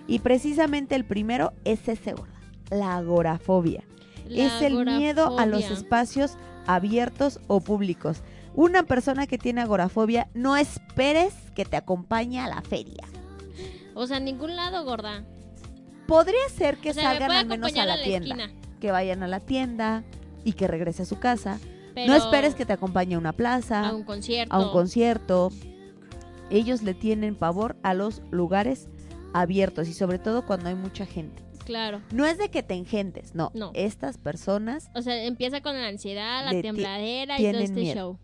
Y 0.07 0.19
precisamente 0.19 0.95
el 0.97 1.05
primero 1.07 1.53
es 1.65 1.87
ese, 1.89 2.13
gorda, 2.13 2.35
la 2.71 2.97
agorafobia 2.97 3.83
es 4.31 4.63
el 4.63 4.85
miedo 4.85 5.39
a 5.39 5.47
los 5.47 5.71
espacios 5.71 6.37
abiertos 6.67 7.41
o 7.47 7.61
públicos. 7.61 8.23
Una 8.55 8.83
persona 8.83 9.27
que 9.27 9.39
tiene 9.39 9.61
agorafobia, 9.61 10.29
no 10.35 10.57
esperes 10.57 11.35
que 11.55 11.65
te 11.65 11.77
acompañe 11.77 12.41
a 12.41 12.49
la 12.49 12.63
feria. 12.63 13.05
O 13.95 14.07
sea, 14.07 14.19
en 14.19 14.25
ningún 14.25 14.57
lado, 14.57 14.85
gorda. 14.85 15.25
Podría 16.07 16.49
ser 16.49 16.79
que 16.79 16.91
o 16.91 16.95
sea, 16.95 17.05
me 17.05 17.19
salgan 17.19 17.31
al 17.31 17.47
menos 17.47 17.77
a 17.77 17.85
la, 17.85 18.03
tienda, 18.03 18.35
esquina, 18.35 18.53
que 18.81 18.91
vayan 18.91 19.23
a 19.23 19.29
la 19.29 19.41
tienda 19.41 20.03
y 20.45 20.55
que 20.55 20.67
regrese 20.67 21.03
a 21.03 21.07
su 21.07 21.19
casa. 21.19 21.61
pero 21.95 22.09
No 22.09 22.17
esperes 22.17 22.55
que 22.55 22.67
te 22.67 22.73
acompañe 22.73 23.15
a 23.15 23.19
una 23.19 23.33
plaza, 23.33 23.89
a 23.89 23.95
un 23.95 24.03
concierto. 24.03 24.55
a 24.55 24.59
un 24.59 24.73
concierto. 24.73 25.53
Ellos 26.51 26.83
le 26.83 26.95
tienen 26.95 27.37
pavor 27.37 27.77
a 27.85 27.95
los 27.95 28.23
lugares 28.33 28.89
abiertos 29.33 29.87
y 29.89 29.93
sobre 29.93 30.19
todo 30.19 30.45
cuando 30.45 30.69
hay 30.69 30.75
mucha 30.75 31.07
gente. 31.07 31.50
Claro. 31.65 32.01
No 32.13 32.25
es 32.27 32.39
de 32.39 32.49
que 32.51 32.63
te 32.63 32.75
engentes, 32.75 33.35
no. 33.35 33.51
No. 33.55 33.71
Estas 33.75 34.19
personas 34.19 34.91
O 34.95 35.03
sea, 35.03 35.23
empieza 35.25 35.61
con 35.61 35.75
la 35.81 35.87
ansiedad, 35.89 36.45
la 36.45 36.61
tembladera 36.61 37.41
y 37.41 37.51
todo 37.53 37.61
este 37.63 37.81
miedo. 37.81 37.95
show. 37.95 38.19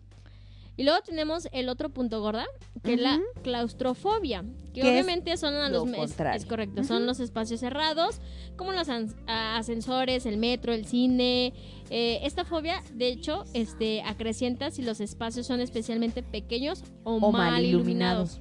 Y 0.79 0.83
luego 0.83 0.99
tenemos 1.01 1.47
el 1.53 1.69
otro 1.69 1.89
punto 1.89 2.21
gorda, 2.21 2.45
que 2.83 2.93
es 2.93 3.01
la 3.01 3.19
claustrofobia, 3.41 4.43
que 4.75 4.83
obviamente 4.83 5.35
son 5.37 5.55
a 5.55 5.69
lo 5.69 5.79
los 5.85 5.89
es- 5.89 5.95
contrario. 5.97 6.39
es 6.39 6.45
correcto, 6.45 6.83
son 6.83 7.07
los 7.07 7.19
espacios 7.19 7.61
cerrados, 7.61 8.19
como 8.57 8.71
los 8.73 8.87
ascensores, 9.27 10.27
el 10.27 10.37
metro, 10.37 10.73
el 10.73 10.85
cine. 10.85 11.53
Eh, 11.89 12.19
esta 12.23 12.45
fobia, 12.45 12.83
de 12.93 13.07
hecho, 13.07 13.43
este 13.55 14.03
acrecienta 14.03 14.69
si 14.69 14.83
los 14.83 14.99
espacios 14.99 15.47
son 15.47 15.61
especialmente 15.61 16.21
pequeños 16.21 16.83
o, 17.03 17.15
O 17.15 17.31
mal, 17.31 17.51
mal 17.53 17.65
iluminados. 17.65 18.39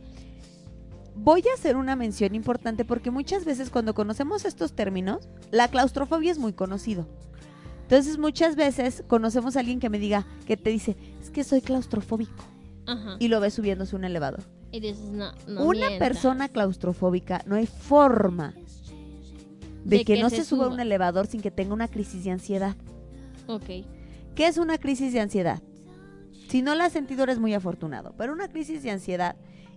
Voy 1.16 1.42
a 1.50 1.54
hacer 1.54 1.76
una 1.76 1.96
mención 1.96 2.34
importante 2.34 2.84
porque 2.84 3.10
muchas 3.10 3.44
veces 3.44 3.70
cuando 3.70 3.94
conocemos 3.94 4.44
estos 4.44 4.74
términos, 4.74 5.28
la 5.50 5.68
claustrofobia 5.68 6.30
es 6.30 6.38
muy 6.38 6.52
conocido. 6.52 7.06
Entonces 7.82 8.18
muchas 8.18 8.56
veces 8.56 9.02
conocemos 9.06 9.56
a 9.56 9.60
alguien 9.60 9.80
que 9.80 9.88
me 9.90 9.98
diga, 9.98 10.26
que 10.46 10.56
te 10.56 10.70
dice, 10.70 10.96
es 11.22 11.30
que 11.30 11.44
soy 11.44 11.60
claustrofóbico 11.60 12.44
Ajá. 12.86 13.16
y 13.18 13.28
lo 13.28 13.40
ve 13.40 13.50
subiéndose 13.50 13.96
un 13.96 14.04
elevador. 14.04 14.42
No 15.46 15.64
una 15.64 15.88
mientas. 15.88 15.98
persona 15.98 16.48
claustrofóbica 16.48 17.42
no 17.46 17.54
hay 17.54 17.66
forma 17.66 18.54
de, 19.84 19.98
De 19.98 20.04
que, 20.04 20.14
que 20.16 20.22
no 20.22 20.30
se 20.30 20.44
suba 20.44 20.66
a 20.66 20.68
un 20.68 20.80
elevador 20.80 21.28
sin 21.28 21.40
que 21.40 21.50
tenga 21.50 21.72
una 21.72 21.88
crisis 21.88 22.24
de 22.24 22.32
ansiedad. 22.32 22.76
Ok. 23.46 23.86
¿Qué 24.34 24.46
es 24.48 24.58
una 24.58 24.78
crisis 24.78 25.12
de 25.12 25.20
ansiedad? 25.20 25.62
Si 26.48 26.60
no 26.62 26.74
la 26.74 26.86
has 26.86 26.92
sentido 26.92 27.22
eres 27.22 27.38
muy 27.38 27.54
afortunado, 27.54 28.14
pero 28.18 28.32
una 28.32 28.48
crisis 28.48 28.82
de 28.82 28.90
ansiedad 28.90 29.36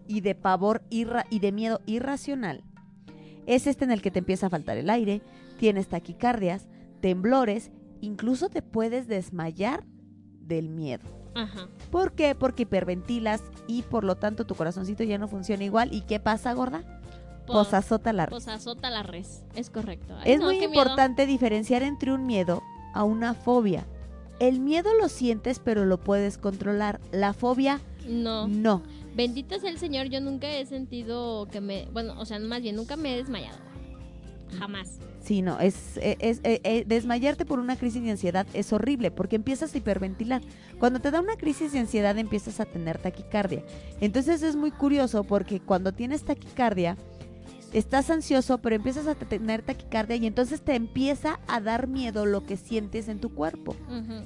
y 0.10 0.20
de 0.22 0.36
pavor 0.36 0.82
irra- 0.90 1.26
y 1.30 1.40
de 1.40 1.54
miedo 1.54 1.80
irracional 1.86 2.64
es 3.46 3.66
este 3.68 3.86
en 3.86 3.92
el 3.92 4.02
que 4.02 4.12
te 4.12 4.20
empieza 4.20 4.48
a 4.48 4.50
faltar 4.50 4.78
el 4.78 4.90
aire, 4.90 5.22
tienes 5.58 5.88
taquicardias, 5.88 6.68
temblores, 7.02 7.72
incluso 8.02 8.50
te 8.50 8.62
puedes 8.62 9.08
desmayar 9.08 9.86
del 10.42 10.70
miedo. 10.70 11.04
Ajá. 11.36 11.68
¿Por 11.90 12.12
qué? 12.14 12.36
Porque 12.36 12.64
hiperventilas 12.64 13.42
y 13.68 13.82
por 13.84 14.04
lo 14.04 14.18
tanto 14.18 14.46
tu 14.46 14.54
corazoncito 14.56 15.04
ya 15.04 15.18
no 15.18 15.28
funciona 15.28 15.64
igual. 15.64 15.94
¿Y 15.94 16.02
qué 16.02 16.20
pasa, 16.20 16.54
gorda? 16.54 16.84
Pues, 17.48 17.74
azota 17.74 18.14
la 18.14 18.28
pues 18.28 18.48
azota 18.48 18.92
la 18.92 19.02
res. 19.02 19.44
Es 19.56 19.72
correcto. 19.72 20.14
Ay, 20.20 20.34
Es 20.34 20.40
no, 20.40 20.46
muy 20.46 20.58
miedo. 20.58 20.70
importante 20.70 21.26
diferenciar 21.26 21.82
entre 21.82 22.12
un 22.14 22.28
miedo 22.28 22.62
a 22.94 23.04
una 23.04 23.34
fobia. 23.34 23.88
El 24.40 24.60
miedo 24.60 24.90
lo 25.02 25.10
sientes 25.10 25.58
pero 25.60 25.86
lo 25.86 26.00
puedes 26.00 26.38
controlar. 26.38 27.00
La 27.12 27.34
fobia 27.34 27.80
No. 28.08 28.48
no. 28.48 28.84
Bendito 29.20 29.60
sea 29.60 29.70
el 29.70 29.78
Señor, 29.80 30.08
yo 30.08 30.22
nunca 30.22 30.50
he 30.50 30.66
sentido 30.66 31.46
que 31.52 31.60
me. 31.60 31.88
Bueno, 31.92 32.18
o 32.18 32.26
sea, 32.26 32.40
más 32.40 32.62
bien, 32.62 32.78
nunca 32.78 32.96
me 32.96 33.14
he 33.14 33.18
desmayado. 33.18 33.58
Jamás. 34.58 34.98
Sí, 35.22 35.42
no, 35.42 35.60
es, 35.60 35.98
es- 35.98 36.16
es- 36.22 36.40
eh, 36.46 36.62
eh, 36.64 36.84
desmayarte 36.88 37.46
por 37.46 37.60
una 37.60 37.76
crisis 37.76 38.02
de 38.02 38.12
ansiedad 38.12 38.48
es 38.54 38.72
horrible 38.72 39.12
porque 39.12 39.36
empiezas 39.36 39.76
a 39.76 39.78
hiperventilar. 39.78 40.42
Cuando 40.80 41.02
te 41.02 41.12
da 41.12 41.20
una 41.20 41.36
crisis 41.36 41.74
de 41.74 41.80
ansiedad 41.80 42.18
empiezas 42.18 42.62
a 42.62 42.66
tener 42.66 42.98
taquicardia. 42.98 43.62
Entonces 44.00 44.42
es 44.42 44.56
muy 44.56 44.72
curioso 44.72 45.26
porque 45.26 45.60
cuando 45.60 45.92
tienes 45.92 46.24
taquicardia 46.24 46.96
estás 47.74 48.10
ansioso 48.10 48.58
pero 48.60 48.76
empiezas 48.76 49.06
a 49.06 49.14
tener 49.16 49.62
taquicardia 49.62 50.16
y 50.16 50.26
entonces 50.26 50.62
te 50.62 50.74
empieza 50.76 51.40
a 51.48 51.60
dar 51.62 51.88
miedo 51.88 52.26
lo 52.26 52.46
que 52.46 52.56
sientes 52.58 53.10
en 53.10 53.20
tu 53.20 53.30
cuerpo. 53.36 53.76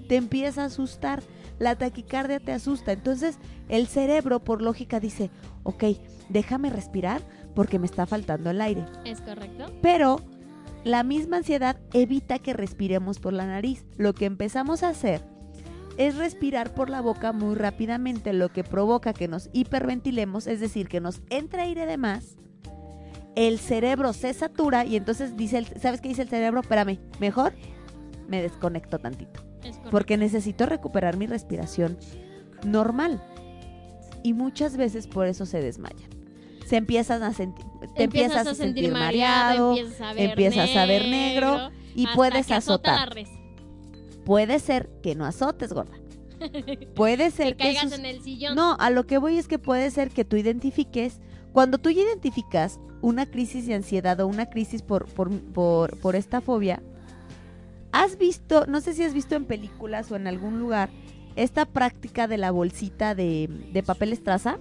Te 0.07 0.15
empieza 0.15 0.61
a 0.61 0.65
asustar, 0.67 1.23
la 1.59 1.75
taquicardia 1.75 2.39
te 2.39 2.51
asusta, 2.51 2.91
entonces 2.91 3.37
el 3.69 3.87
cerebro 3.87 4.43
por 4.43 4.61
lógica 4.61 4.99
dice, 4.99 5.29
ok, 5.63 5.83
déjame 6.29 6.69
respirar 6.69 7.21
porque 7.55 7.79
me 7.79 7.85
está 7.85 8.05
faltando 8.05 8.49
el 8.49 8.61
aire. 8.61 8.85
Es 9.05 9.21
correcto. 9.21 9.65
Pero 9.81 10.19
la 10.83 11.03
misma 11.03 11.37
ansiedad 11.37 11.77
evita 11.93 12.39
que 12.39 12.53
respiremos 12.53 13.19
por 13.19 13.33
la 13.33 13.45
nariz. 13.45 13.85
Lo 13.97 14.13
que 14.13 14.25
empezamos 14.25 14.83
a 14.83 14.89
hacer 14.89 15.21
es 15.97 16.15
respirar 16.17 16.73
por 16.73 16.89
la 16.89 17.01
boca 17.01 17.31
muy 17.31 17.55
rápidamente, 17.55 18.33
lo 18.33 18.49
que 18.49 18.63
provoca 18.63 19.13
que 19.13 19.27
nos 19.27 19.49
hiperventilemos, 19.53 20.47
es 20.47 20.59
decir, 20.59 20.87
que 20.87 20.99
nos 20.99 21.21
entre 21.29 21.61
aire 21.61 21.85
de 21.85 21.97
más. 21.97 22.35
El 23.35 23.59
cerebro 23.59 24.13
se 24.13 24.33
satura 24.33 24.85
y 24.85 24.95
entonces 24.95 25.37
dice, 25.37 25.59
el- 25.59 25.81
¿sabes 25.81 26.01
qué 26.01 26.09
dice 26.09 26.23
el 26.23 26.29
cerebro? 26.29 26.61
Espérame, 26.61 26.99
mejor 27.19 27.53
me 28.27 28.41
desconecto 28.41 28.99
tantito. 28.99 29.43
Porque 29.91 30.17
necesito 30.17 30.65
recuperar 30.65 31.17
mi 31.17 31.27
respiración 31.27 31.97
normal. 32.65 33.21
Y 34.23 34.33
muchas 34.33 34.77
veces 34.77 35.07
por 35.07 35.27
eso 35.27 35.45
se 35.45 35.61
desmayan. 35.61 36.09
Se 36.65 36.77
empiezan 36.77 37.23
a 37.23 37.33
sentir, 37.33 37.65
te 37.95 38.03
empiezas, 38.03 38.47
a 38.47 38.55
sentir, 38.55 38.91
mareado, 38.93 39.71
empiezas 39.75 40.01
a 40.01 40.13
ver 40.13 40.29
empiezas 40.29 40.75
a 40.75 40.85
ver 40.85 41.07
negro 41.09 41.69
y 41.93 42.07
puedes 42.15 42.47
que 42.47 42.53
azota 42.53 42.95
azotar. 43.03 43.15
Puede 44.25 44.59
ser 44.59 44.89
que 45.03 45.13
no 45.15 45.25
azotes, 45.25 45.73
gorda. 45.73 45.97
Puede 46.95 47.25
Que 47.25 47.31
ser 47.31 47.57
que, 47.57 47.63
caigas 47.63 47.83
sus- 47.83 47.99
en 47.99 48.05
el 48.05 48.21
sillón. 48.23 48.55
No, 48.55 48.75
a 48.79 48.89
lo 48.89 49.05
que 49.05 49.17
voy 49.17 49.37
es 49.37 49.47
que 49.47 49.59
puede 49.59 49.91
ser 49.91 50.09
que 50.09 50.25
tú 50.25 50.35
identifiques 50.37 51.19
Cuando 51.51 51.77
tú 51.77 51.89
ya 51.89 52.01
identificas 52.01 52.79
una 53.01 53.25
crisis 53.25 53.67
de 53.67 53.75
ansiedad 53.75 54.19
o 54.21 54.27
una 54.27 54.45
crisis 54.49 54.81
por, 54.81 55.05
por, 55.05 55.29
por, 55.51 55.97
por 55.99 56.15
esta 56.15 56.41
fobia, 56.41 56.81
has 57.93 58.17
visto, 58.17 58.65
no 58.65 58.81
sé 58.81 58.93
si 58.93 59.03
has 59.03 59.13
visto 59.13 59.35
en 59.35 59.45
películas 59.45 60.11
o 60.11 60.15
en 60.17 60.27
algún 60.27 60.59
lugar, 60.59 60.89
esta 61.35 61.65
práctica 61.65 62.27
de 62.27 62.37
la 62.37 62.51
bolsita 62.51 63.15
de, 63.15 63.47
de 63.71 63.83
papel 63.83 64.11
estraza. 64.11 64.57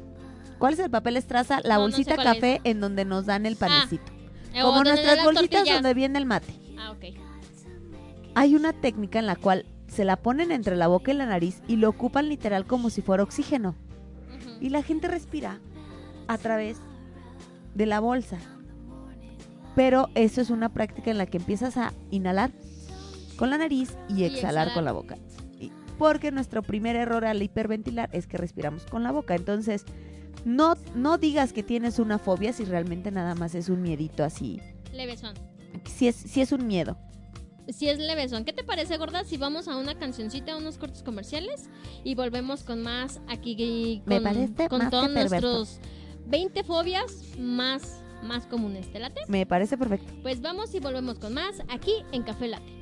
¿Cuál 0.59 0.75
es 0.75 0.79
el 0.79 0.91
papel 0.91 1.17
estraza? 1.17 1.61
La 1.65 1.75
No, 1.77 1.81
no 1.89 1.91
sé 1.91 1.97
bolsita 2.05 2.17
café 2.23 2.61
en 2.65 2.81
donde 2.81 3.05
nos 3.05 3.27
dan 3.27 3.47
el 3.47 3.57
panecito. 3.57 4.13
Eh, 4.55 4.61
Como 4.63 4.85
nuestras 4.85 5.25
bolsitas 5.25 5.51
tortillas. 5.51 5.75
donde 5.77 5.95
viene 5.95 6.19
el 6.19 6.27
mate. 6.27 6.55
Ah, 6.79 6.93
ok. 6.93 7.17
Hay 8.35 8.55
una 8.55 8.73
técnica 8.73 9.19
en 9.19 9.27
la 9.27 9.37
cual 9.37 9.67
se 9.89 10.05
la 10.05 10.17
ponen 10.17 10.53
entre 10.53 10.77
la 10.77 10.87
boca 10.87 11.11
y 11.11 11.15
la 11.15 11.27
nariz 11.27 11.63
y 11.69 11.77
lo 11.77 11.89
ocupan 11.89 12.29
literal 12.29 12.65
como 12.67 12.91
si 12.91 13.03
fuera 13.03 13.23
oxígeno. 13.23 13.75
Y 14.61 14.69
la 14.71 14.83
gente 14.83 15.09
respira 15.09 15.59
a 16.29 16.39
través 16.39 16.79
de 17.75 17.87
la 17.87 18.01
bolsa. 18.01 18.39
Pero 19.75 20.09
eso 20.15 20.41
es 20.41 20.51
una 20.51 20.69
práctica 20.69 21.11
en 21.11 21.19
la 21.19 21.27
que 21.27 21.39
empiezas 21.39 21.77
a 21.77 21.93
inhalar 22.11 22.53
con 23.37 23.51
la 23.51 23.59
nariz 23.59 23.97
y 24.09 24.21
Y 24.21 24.25
exhalar, 24.25 24.69
exhalar. 24.69 24.75
con 24.75 24.85
la 24.85 24.93
boca. 24.93 25.17
Y- 25.59 25.71
Porque 25.99 26.31
nuestro 26.33 26.63
primer 26.63 26.97
error 26.97 27.25
al 27.25 27.43
hiperventilar 27.43 28.09
es 28.13 28.27
que 28.27 28.37
respiramos 28.39 28.85
con 28.87 29.03
la 29.03 29.13
boca. 29.13 29.35
Entonces, 29.35 29.85
no, 30.45 30.75
no 30.95 31.19
digas 31.19 31.53
que 31.53 31.63
tienes 31.63 31.99
una 31.99 32.19
fobia 32.19 32.53
si 32.53 32.65
realmente 32.65 33.11
nada 33.11 33.35
más 33.35 33.55
es 33.55 33.69
un 33.69 33.83
miedito 33.83 34.25
así. 34.25 34.61
Levesón. 34.93 35.35
Si 35.85 36.09
es, 36.09 36.17
si 36.17 36.41
es 36.41 36.53
un 36.53 36.67
miedo. 36.67 36.99
Si 37.69 37.89
es 37.89 37.99
levesón. 37.99 38.45
¿Qué 38.45 38.53
te 38.53 38.65
parece, 38.65 38.97
gorda, 38.99 39.23
si 39.25 39.37
vamos 39.37 39.69
a 39.69 39.77
una 39.77 39.97
cancioncita, 39.97 40.53
a 40.53 40.57
unos 40.57 40.79
cortos 40.79 41.03
comerciales 41.05 41.71
y 42.03 42.15
volvemos 42.17 42.65
con 42.65 42.83
más 42.83 43.21
aquí 43.29 44.03
con, 44.05 44.15
Me 44.15 44.21
parece 44.21 44.69
con 44.69 44.79
más 44.79 44.89
que 44.89 44.91
todos 44.91 45.09
perverso. 45.11 45.31
nuestros 45.53 45.81
20 46.27 46.65
fobias 46.65 47.39
más, 47.39 48.03
más 48.25 48.47
comunes? 48.47 48.91
¿Te 48.93 48.99
late? 48.99 49.21
Me 49.29 49.47
parece 49.47 49.79
perfecto. 49.79 50.13
Pues 50.23 50.41
vamos 50.41 50.75
y 50.75 50.81
volvemos 50.81 51.19
con 51.21 51.35
más 51.35 51.61
aquí 51.69 51.93
en 52.11 52.25
Café 52.25 52.49
Latte. 52.49 52.82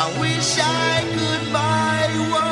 I 0.00 0.06
wish 0.20 0.56
I 0.60 1.02
could 1.12 1.52
buy 1.52 2.06
one 2.30 2.47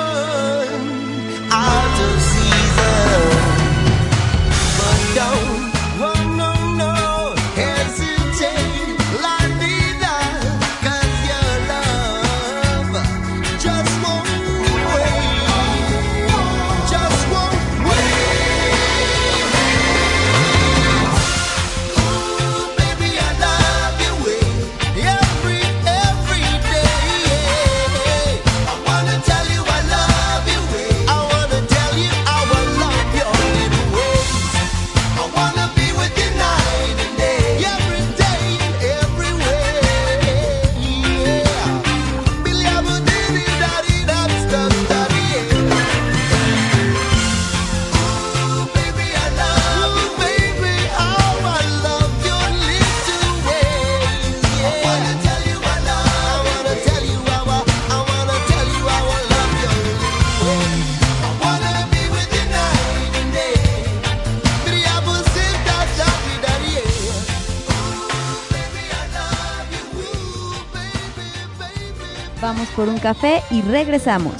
café 73.06 73.40
y 73.52 73.62
regresamos. 73.62 74.34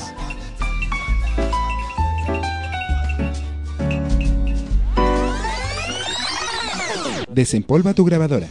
Desempolva 7.33 7.95
tu 7.95 8.05
grabadora. 8.05 8.49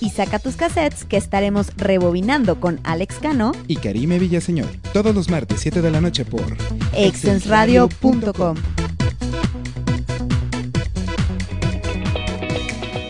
Y 0.00 0.08
saca 0.08 0.38
tus 0.38 0.56
cassettes 0.56 1.04
que 1.04 1.18
estaremos 1.18 1.66
rebobinando 1.76 2.60
con 2.60 2.80
Alex 2.82 3.16
Cano, 3.16 3.52
Y 3.66 3.76
Karime 3.76 4.18
Villaseñor. 4.18 4.68
Todos 4.94 5.14
los 5.14 5.28
martes 5.28 5.60
7 5.60 5.82
de 5.82 5.90
la 5.90 6.00
noche 6.00 6.24
por 6.24 6.56
exensradio.com. 6.94 8.56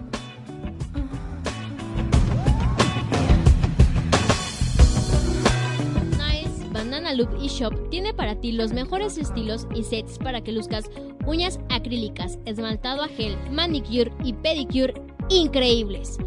Banana 7.13 7.15
Loop 7.31 7.43
eShop 7.43 7.89
tiene 7.89 8.13
para 8.13 8.39
ti 8.39 8.51
los 8.51 8.73
mejores 8.73 9.17
estilos 9.17 9.65
y 9.75 9.83
sets 9.83 10.17
para 10.17 10.41
que 10.41 10.51
luzcas 10.51 10.89
uñas 11.27 11.59
acrílicas, 11.69 12.39
esmaltado 12.45 13.03
a 13.03 13.07
gel, 13.07 13.37
manicure 13.51 14.11
y 14.23 14.33
pedicure 14.33 14.95
increíbles. 15.29 16.17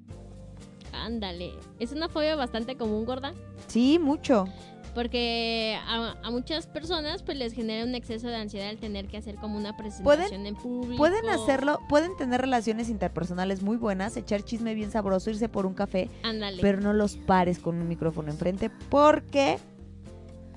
Ándale. 0.92 1.52
Es 1.78 1.92
una 1.92 2.08
fobia 2.08 2.36
bastante 2.36 2.76
común, 2.76 3.04
gorda. 3.04 3.34
Sí, 3.66 3.98
mucho. 3.98 4.46
Porque 4.94 5.76
a, 5.86 6.14
a 6.22 6.30
muchas 6.30 6.66
personas 6.66 7.22
pues 7.22 7.36
les 7.36 7.52
genera 7.52 7.84
un 7.84 7.94
exceso 7.94 8.28
de 8.28 8.36
ansiedad 8.36 8.68
al 8.68 8.78
tener 8.78 9.06
que 9.08 9.16
hacer 9.16 9.34
como 9.36 9.56
una 9.56 9.76
presentación 9.76 10.46
en 10.46 10.54
público. 10.54 10.96
Pueden 10.96 11.28
hacerlo, 11.28 11.80
pueden 11.88 12.16
tener 12.16 12.40
relaciones 12.40 12.88
interpersonales 12.88 13.62
muy 13.62 13.76
buenas, 13.76 14.16
echar 14.16 14.42
chisme 14.42 14.74
bien 14.74 14.90
sabroso, 14.92 15.30
irse 15.30 15.48
por 15.48 15.66
un 15.66 15.74
café, 15.74 16.08
Ándale. 16.22 16.62
pero 16.62 16.80
no 16.80 16.92
los 16.92 17.16
pares 17.16 17.58
con 17.58 17.76
un 17.80 17.88
micrófono 17.88 18.30
enfrente 18.30 18.70
porque 18.88 19.58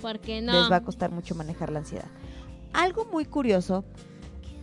porque 0.01 0.41
no. 0.41 0.53
les 0.53 0.71
va 0.71 0.77
a 0.77 0.83
costar 0.83 1.11
mucho 1.11 1.33
manejar 1.33 1.71
la 1.71 1.79
ansiedad. 1.79 2.05
Algo 2.73 3.05
muy 3.05 3.25
curioso 3.25 3.83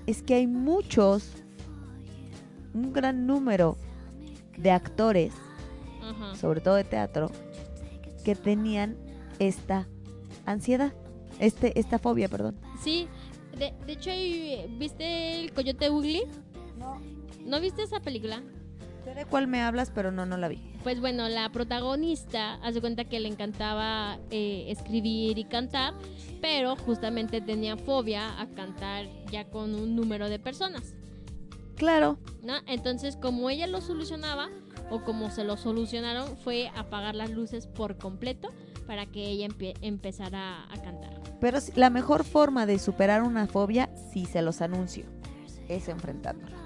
es 0.07 0.23
que 0.23 0.35
hay 0.35 0.47
muchos, 0.47 1.43
un 2.73 2.93
gran 2.93 3.27
número 3.27 3.77
de 4.57 4.71
actores, 4.71 5.33
Ajá. 6.03 6.37
sobre 6.37 6.61
todo 6.61 6.77
de 6.77 6.85
teatro, 6.85 7.31
que 8.25 8.37
tenían 8.37 8.97
esta 9.39 9.89
ansiedad, 10.47 10.93
este, 11.39 11.79
esta 11.79 11.99
fobia, 11.99 12.29
perdón. 12.29 12.57
Sí, 12.83 13.09
de, 13.59 13.73
de 13.87 13.93
hecho, 13.93 14.11
ahí, 14.11 14.67
¿viste 14.79 15.41
el 15.41 15.53
Coyote 15.53 15.91
Ugly? 15.91 16.23
No. 16.79 17.01
¿No 17.45 17.61
viste 17.61 17.83
esa 17.83 18.01
película? 18.01 18.43
Sé 19.05 19.15
de 19.15 19.27
cuál 19.27 19.47
me 19.47 19.61
hablas, 19.61 19.91
pero 19.95 20.11
no, 20.11 20.25
no 20.25 20.39
la 20.39 20.49
vi. 20.49 20.63
Pues 20.83 21.01
bueno, 21.01 21.29
la 21.29 21.51
protagonista 21.51 22.55
hace 22.63 22.81
cuenta 22.81 23.05
que 23.05 23.21
le 23.21 23.29
encantaba 23.29 24.19
eh, 24.31 24.67
escribir 24.69 25.39
y 25.39 25.45
cantar, 25.45 25.95
pero 26.41 26.77
justamente 26.77 27.41
tenía 27.41 27.77
fobia 27.77 28.41
a 28.41 28.49
cantar 28.49 29.07
ya 29.31 29.45
con 29.45 29.75
un 29.75 29.95
número 29.95 30.29
de 30.29 30.39
personas, 30.39 30.95
Claro, 31.77 32.19
¿no? 32.43 32.55
Entonces, 32.67 33.17
como 33.17 33.51
ella 33.51 33.67
lo 33.67 33.81
solucionaba, 33.81 34.49
o 34.91 35.03
como 35.03 35.31
se 35.31 35.45
lo 35.45 35.57
solucionaron, 35.57 36.37
fue 36.39 36.71
apagar 36.77 37.15
las 37.15 37.31
luces 37.31 37.67
por 37.67 37.97
completo 37.97 38.51
para 38.87 39.07
que 39.07 39.27
ella 39.29 39.49
empezara 39.83 40.65
a 40.73 40.77
cantar. 40.83 41.21
pero 41.41 41.59
la 41.77 41.91
mejor 41.91 42.25
forma 42.25 42.67
de 42.67 42.79
superar 42.79 43.23
una 43.23 43.47
fobia, 43.47 43.91
si 44.13 44.25
se 44.27 44.41
los 44.43 44.61
anuncio, 44.63 45.05
es 45.69 45.89
enfrentándola. 45.89 46.57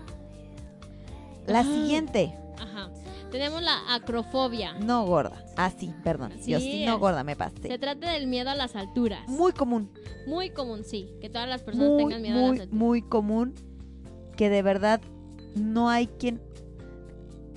La 1.46 1.60
Ah. 1.60 1.64
siguiente, 1.64 2.34
Ajá. 2.60 2.90
Tenemos 3.30 3.62
la 3.62 3.94
acrofobia. 3.94 4.72
no 4.80 5.04
gorda. 5.04 5.44
Ah, 5.56 5.70
sí, 5.70 5.92
perdón. 6.02 6.32
Sí, 6.40 6.52
Yo 6.52 6.60
sí, 6.60 6.84
no 6.86 6.98
gorda, 6.98 7.22
me 7.24 7.32
Se 7.32 7.36
pasé. 7.38 7.78
trata 7.78 8.10
del 8.12 8.26
miedo 8.26 8.50
a 8.50 8.54
las 8.54 8.74
alturas. 8.74 9.28
Muy 9.28 9.52
común. 9.52 9.90
Muy 10.26 10.50
común, 10.50 10.82
sí. 10.84 11.10
Que 11.20 11.28
todas 11.28 11.48
las 11.48 11.62
personas 11.62 11.90
muy, 11.90 12.04
tengan 12.04 12.22
miedo 12.22 12.38
a 12.38 12.40
las 12.42 12.50
alturas. 12.60 12.72
muy 12.72 13.02
común 13.02 13.54
que 14.36 14.48
de 14.50 14.62
verdad 14.62 15.00
no 15.56 15.88
hay 15.90 16.06
quien... 16.06 16.40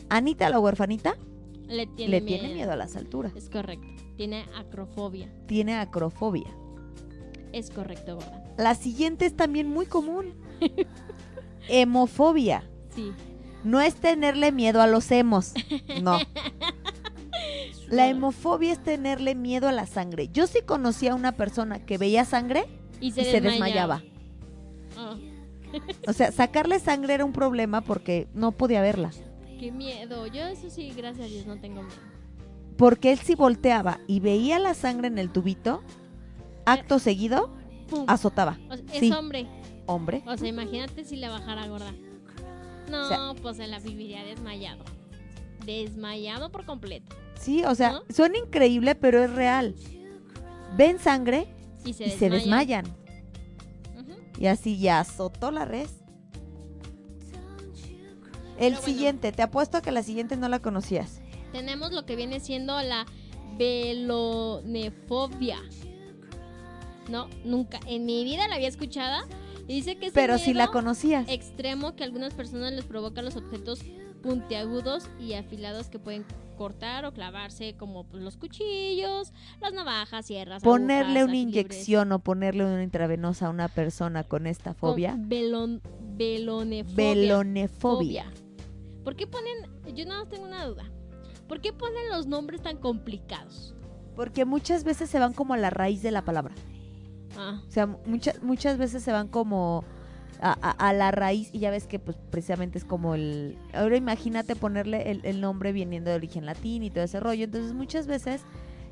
Anita, 0.10 0.50
la 0.50 0.60
huerfanita, 0.60 1.16
Le 1.68 1.88
tiene 1.88 2.12
le 2.12 2.22
miedo. 2.22 2.40
tiene 2.42 2.54
miedo 2.56 2.72
a 2.74 2.76
las 2.76 2.96
alturas. 2.98 3.34
Es 3.36 3.50
correcto. 3.50 3.88
Tiene 4.18 4.46
acrofobia. 4.56 5.30
Tiene 5.48 5.76
acrofobia. 5.76 6.50
Es 7.52 7.70
correcto, 7.70 8.16
gorda. 8.16 8.44
La 8.58 8.76
siguiente 8.76 9.26
es 9.26 9.36
también 9.36 9.68
muy 9.70 9.86
común. 9.86 10.34
Hemofobia. 11.68 12.64
Sí. 12.96 13.12
No 13.64 13.80
es 13.82 13.96
tenerle 13.96 14.52
miedo 14.52 14.82
a 14.82 14.88
los 14.88 15.12
hemos. 15.12 15.54
No. 16.02 16.20
La 17.90 18.08
hemofobia 18.08 18.72
es 18.72 18.82
tenerle 18.82 19.36
miedo 19.36 19.68
a 19.68 19.74
la 19.74 19.86
sangre. 19.86 20.30
Yo 20.30 20.48
sí 20.48 20.60
conocí 20.66 21.10
a 21.10 21.16
una 21.16 21.34
persona 21.34 21.86
que 21.86 21.98
veía 21.98 22.24
sangre 22.24 22.66
Y 23.02 23.12
se, 23.12 23.22
y 23.22 23.26
se 23.26 23.42
desmayaba. 23.42 24.02
Ah, 24.96 25.18
O 26.08 26.14
sea, 26.14 26.32
sacarle 26.32 26.80
sangre 26.80 27.16
era 27.16 27.26
un 27.26 27.34
problema 27.34 27.82
porque 27.82 28.30
no 28.34 28.54
podía 28.54 28.82
verla. 28.82 29.12
Qué 29.60 29.74
miedo. 29.74 30.26
Yo 30.28 30.44
eso 30.44 30.70
sí, 30.70 30.94
gracias 30.96 31.26
a 31.26 31.30
Dios, 31.30 31.46
no 31.46 31.60
tengo 31.60 31.84
miedo. 31.84 31.98
Porque 32.82 33.12
él 33.12 33.20
si 33.20 33.36
volteaba 33.36 34.00
y 34.08 34.22
veía 34.22 34.58
la 34.58 34.74
sangre 34.74 35.08
en 35.08 35.20
el 35.20 35.30
tubito, 35.32 35.84
acto 36.66 36.98
seguido, 36.98 37.54
Pum. 37.88 38.06
azotaba. 38.08 38.58
O 38.72 38.76
sea, 38.76 38.86
es 38.92 39.00
Sí. 39.00 39.12
hombre. 39.12 39.46
Hombre. 39.86 40.24
O 40.26 40.36
sea, 40.36 40.48
imagínate 40.48 41.06
si 41.06 41.16
la 41.16 41.30
bajara 41.30 41.68
gorda. 41.68 41.94
No, 42.90 43.04
O 43.06 43.08
sea- 43.08 43.34
pues 43.40 43.58
se 43.58 43.68
la 43.68 43.78
viviría 43.80 44.24
desmayado. 44.24 44.84
Desmayado 45.64 46.52
por 46.52 46.66
completo. 46.66 47.16
Sí, 47.40 47.64
o 47.66 47.76
sea, 47.76 47.92
¿No? 47.92 48.02
suena 48.10 48.40
increíble, 48.40 48.96
pero 48.96 49.24
es 49.24 49.32
real. 49.32 49.76
Ven 50.76 50.98
sangre 50.98 51.54
Y 51.86 51.94
se 51.94 52.06
y 52.06 52.10
se 52.10 52.32
desmayan. 52.32 52.86
Y 54.40 54.48
así 54.48 54.80
ya 54.80 55.02
azotó 55.02 55.52
la 55.52 55.66
res. 55.66 55.92
El 58.58 58.74
bueno. 58.74 58.82
siguiente, 58.82 59.32
te 59.32 59.44
apuesto 59.44 59.78
a 59.78 59.82
que 59.84 59.92
la 59.92 60.02
siguiente 60.02 60.36
no 60.36 60.50
la 60.50 60.58
conocías. 60.60 61.21
Tenemos 61.52 61.92
lo 61.92 62.06
que 62.06 62.16
viene 62.16 62.40
siendo 62.40 62.82
la 62.82 63.06
velonefobia. 63.58 65.58
No, 67.10 67.28
nunca. 67.44 67.80
En 67.88 68.06
mi 68.06 68.24
vida 68.24 68.48
la 68.48 68.56
había 68.56 68.70
escuchada. 68.70 69.26
Y 69.68 69.76
dice 69.76 69.98
que 69.98 70.08
es 70.08 70.14
Pero 70.14 70.38
si 70.38 70.54
la 70.54 70.68
conocías. 70.68 71.28
extremo 71.30 71.96
que 71.96 72.04
a 72.04 72.06
algunas 72.06 72.34
personas 72.34 72.74
les 72.74 72.86
provoca 72.86 73.22
los 73.22 73.36
objetos 73.36 73.82
puntiagudos 74.22 75.08
y 75.20 75.34
afilados 75.34 75.88
que 75.88 75.98
pueden 76.00 76.26
cortar 76.58 77.06
o 77.06 77.14
clavarse 77.14 77.76
como 77.78 78.04
pues, 78.04 78.22
los 78.24 78.38
cuchillos, 78.38 79.32
las 79.62 79.74
navajas, 79.74 80.26
sierras. 80.28 80.62
Ponerle 80.64 81.20
agujas, 81.22 81.28
una 81.30 81.38
inyección 81.38 82.12
o 82.12 82.20
ponerle 82.20 82.66
una 82.66 82.84
intravenosa 82.84 83.48
a 83.48 83.50
una 83.50 83.68
persona 83.68 84.24
con 84.24 84.46
esta 84.46 84.74
Con 84.74 84.92
fobia. 84.92 85.16
velon- 85.16 85.82
velonefobia. 86.18 86.96
Velonefobia. 86.96 88.26
¿Por 89.04 89.16
qué 89.16 89.26
ponen, 89.26 89.56
yo 89.96 90.06
nada 90.06 90.22
más 90.22 90.30
tengo 90.30 90.46
una 90.46 90.66
duda, 90.66 90.84
¿por 91.52 91.60
qué 91.60 91.74
ponen 91.74 92.08
los 92.10 92.28
nombres 92.28 92.62
tan 92.62 92.78
complicados? 92.78 93.76
Porque 94.16 94.46
muchas 94.46 94.86
veces 94.86 95.10
se 95.10 95.20
van 95.20 95.34
como 95.34 95.54
a 95.54 95.58
la 95.58 95.70
raíz 95.70 96.02
de 96.02 96.12
la 96.12 96.22
palabra. 96.24 96.56
Ah, 97.38 97.62
O 97.68 97.70
sea, 97.72 97.88
muchas 98.06 98.42
muchas 98.42 98.78
veces 98.78 99.04
se 99.04 99.12
van 99.12 99.28
como 99.28 99.84
a, 100.40 100.54
a- 100.62 100.88
a 100.90 100.94
la 100.94 101.12
raíz 101.12 101.50
y 101.52 101.60
ya 101.60 101.70
ves 101.72 101.88
que 101.88 102.00
pues 102.00 102.16
precisamente 102.30 102.78
es 102.78 102.86
como 102.86 103.16
el... 103.16 103.58
Ahora 103.74 103.98
imagínate 103.98 104.56
ponerle 104.56 105.12
el, 105.12 105.20
el 105.26 105.42
nombre 105.42 105.74
viniendo 105.74 106.10
de 106.10 106.16
origen 106.16 106.46
latín 106.46 106.84
y 106.84 106.90
todo 106.90 107.04
ese 107.04 107.20
rollo. 107.20 107.44
Entonces 107.44 107.74
muchas 107.74 108.08
veces 108.08 108.42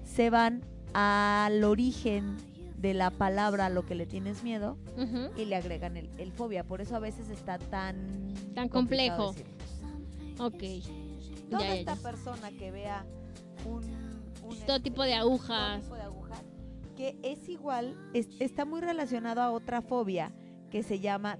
se 0.03 0.29
van 0.29 0.61
al 0.93 1.63
origen 1.63 2.35
de 2.77 2.93
la 2.93 3.09
palabra 3.09 3.67
a 3.67 3.69
lo 3.69 3.85
que 3.85 3.95
le 3.95 4.05
tienes 4.05 4.43
miedo 4.43 4.77
y 5.37 5.45
le 5.45 5.55
agregan 5.55 5.95
el, 5.95 6.09
el 6.17 6.33
fobia. 6.33 6.65
Por 6.65 6.81
eso 6.81 6.95
a 6.97 6.99
veces 6.99 7.29
está 7.29 7.57
tan... 7.57 8.33
Tan 8.53 8.67
complejo. 8.67 9.33
ok. 10.39 10.63
Toda 11.49 11.63
Ya, 11.63 11.75
esta 11.75 11.95
ya. 11.95 12.01
persona 12.01 12.51
que 12.51 12.71
vea 12.71 13.05
un... 13.65 13.83
un, 13.83 14.49
Todo 14.65 14.75
este, 14.77 14.79
tipo 14.81 15.03
de 15.03 15.11
todo 15.11 15.21
agujas. 15.21 15.81
tipo 15.83 15.95
de 15.95 16.01
agujas, 16.01 16.41
que 16.95 17.17
es 17.23 17.47
igual, 17.49 17.95
es- 18.13 18.29
está 18.39 18.65
muy 18.65 18.81
relacionado 18.81 19.41
a 19.41 19.51
otra 19.51 19.81
fobia 19.81 20.31
que 20.69 20.83
se 20.83 20.99
llama 20.99 21.37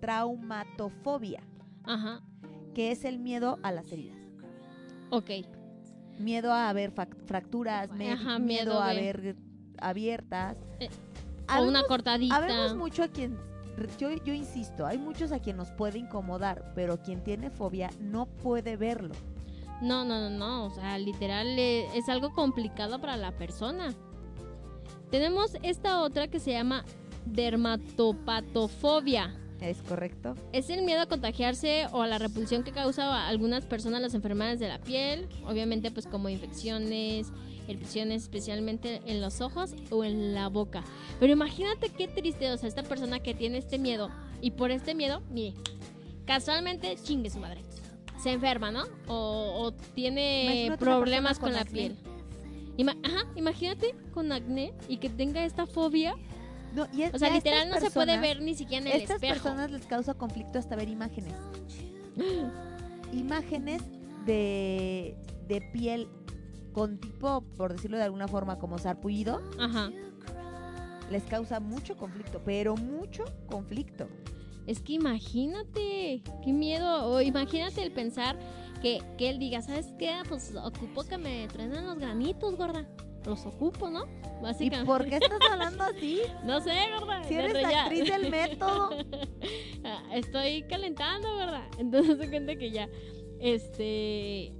traumatofobia, 0.00 1.42
Ajá, 1.84 2.20
que 2.74 2.90
es 2.92 3.04
el 3.04 3.18
miedo 3.18 3.58
a 3.62 3.72
las 3.72 3.90
heridas. 3.92 4.18
ok. 5.10 5.30
Miedo 6.18 6.52
a 6.52 6.72
fac- 6.94 7.16
fracturas, 7.24 7.88
Ajá, 7.90 8.38
miedo, 8.38 8.38
miedo 8.40 8.82
a 8.82 8.92
ver 8.92 9.36
abiertas. 9.80 10.56
Eh, 10.78 10.90
O 11.58 11.62
una 11.66 11.82
cortadita. 11.84 12.36
Habemos 12.36 12.76
mucho 12.76 13.02
a 13.02 13.08
quien, 13.08 13.38
yo, 13.98 14.10
yo 14.24 14.34
insisto, 14.34 14.86
hay 14.86 14.98
muchos 14.98 15.32
a 15.32 15.38
quien 15.38 15.56
nos 15.56 15.70
puede 15.70 15.98
incomodar, 15.98 16.72
pero 16.74 17.02
quien 17.02 17.22
tiene 17.22 17.50
fobia 17.50 17.90
no 18.00 18.26
puede 18.26 18.76
verlo. 18.76 19.14
No, 19.80 20.04
no, 20.04 20.20
no, 20.20 20.30
no. 20.30 20.66
O 20.66 20.70
sea, 20.70 20.98
literal 20.98 21.58
es 21.58 22.08
algo 22.08 22.32
complicado 22.34 23.00
para 23.00 23.16
la 23.16 23.32
persona. 23.32 23.94
Tenemos 25.10 25.56
esta 25.62 26.00
otra 26.00 26.28
que 26.28 26.38
se 26.38 26.52
llama 26.52 26.84
dermatopatofobia. 27.24 29.39
¿Es 29.60 29.82
correcto? 29.82 30.34
Es 30.52 30.70
el 30.70 30.82
miedo 30.82 31.02
a 31.02 31.06
contagiarse 31.06 31.86
o 31.92 32.02
a 32.02 32.06
la 32.06 32.18
repulsión 32.18 32.62
que 32.64 32.72
causa 32.72 33.04
a 33.04 33.28
algunas 33.28 33.66
personas 33.66 34.00
las 34.00 34.14
enfermedades 34.14 34.58
de 34.58 34.68
la 34.68 34.78
piel, 34.78 35.28
obviamente 35.46 35.90
pues 35.90 36.06
como 36.06 36.28
infecciones, 36.30 37.28
erupciones 37.68 38.22
especialmente 38.22 39.02
en 39.06 39.20
los 39.20 39.40
ojos 39.42 39.74
o 39.90 40.02
en 40.04 40.34
la 40.34 40.48
boca. 40.48 40.82
Pero 41.20 41.32
imagínate 41.32 41.90
qué 41.90 42.08
triste, 42.08 42.50
o 42.50 42.56
sea, 42.56 42.68
esta 42.68 42.82
persona 42.82 43.20
que 43.20 43.34
tiene 43.34 43.58
este 43.58 43.78
miedo 43.78 44.10
y 44.40 44.52
por 44.52 44.70
este 44.70 44.94
miedo, 44.94 45.20
mire, 45.30 45.54
casualmente 46.26 46.96
chingue 47.02 47.30
su 47.30 47.38
madre. 47.38 47.62
Se 48.22 48.32
enferma, 48.32 48.70
¿no? 48.70 48.84
O, 49.08 49.62
o 49.62 49.72
tiene 49.94 50.74
problemas 50.78 51.38
con, 51.38 51.48
con 51.48 51.54
la 51.54 51.60
acné. 51.62 51.72
piel. 51.72 51.96
Ima- 52.76 52.96
Ajá, 53.02 53.26
imagínate 53.34 53.94
con 54.12 54.30
acné 54.32 54.72
y 54.88 54.98
que 54.98 55.08
tenga 55.10 55.44
esta 55.44 55.66
fobia. 55.66 56.14
No, 56.74 56.86
y 56.92 57.02
es- 57.02 57.14
O 57.14 57.18
sea, 57.18 57.30
literal 57.30 57.68
no 57.68 57.74
estas 57.76 57.92
se 57.92 57.94
puede 57.98 58.18
ver 58.18 58.40
ni 58.42 58.54
siquiera 58.54 58.86
en 58.86 58.92
el 58.92 59.00
Estas 59.02 59.16
espejo. 59.16 59.34
personas 59.34 59.70
les 59.70 59.86
causa 59.86 60.14
conflicto 60.14 60.58
hasta 60.58 60.76
ver 60.76 60.88
imágenes. 60.88 61.34
imágenes 63.12 63.82
de, 64.24 65.16
de 65.48 65.60
piel 65.72 66.08
con 66.72 66.98
tipo, 66.98 67.42
por 67.56 67.72
decirlo 67.72 67.96
de 67.96 68.04
alguna 68.04 68.28
forma, 68.28 68.58
como 68.58 68.78
sarpullido, 68.78 69.42
Ajá. 69.58 69.90
les 71.10 71.24
causa 71.24 71.58
mucho 71.60 71.96
conflicto, 71.96 72.40
pero 72.44 72.76
mucho 72.76 73.24
conflicto. 73.46 74.08
Es 74.66 74.80
que 74.80 74.92
imagínate, 74.92 76.22
qué 76.44 76.52
miedo. 76.52 77.06
O 77.06 77.20
imagínate 77.20 77.82
el 77.82 77.90
pensar 77.90 78.38
que, 78.80 79.02
que 79.18 79.30
él 79.30 79.38
diga, 79.40 79.62
¿sabes 79.62 79.92
qué? 79.98 80.12
Pues 80.28 80.54
ocupo 80.54 81.02
que 81.02 81.18
me 81.18 81.48
truenen 81.48 81.86
los 81.86 81.98
granitos, 81.98 82.54
gorda. 82.56 82.86
Los 83.24 83.44
ocupo, 83.46 83.90
¿no? 83.90 84.04
¿Y 84.58 84.70
por 84.84 85.04
qué 85.04 85.16
estás 85.16 85.38
hablando 85.52 85.84
así? 85.84 86.20
No 86.44 86.60
sé, 86.60 86.72
gorda. 86.98 87.22
Si 87.24 87.34
eres 87.34 87.52
ya- 87.60 87.82
actriz 87.84 88.04
del 88.10 88.30
método. 88.30 88.90
Ah, 89.84 90.02
Estoy 90.14 90.62
calentando, 90.62 91.36
¿verdad? 91.36 91.64
Entonces 91.78 92.18
se 92.18 92.28
cuenta 92.30 92.56
que 92.56 92.70
ya. 92.70 92.88
Este. 93.38 94.52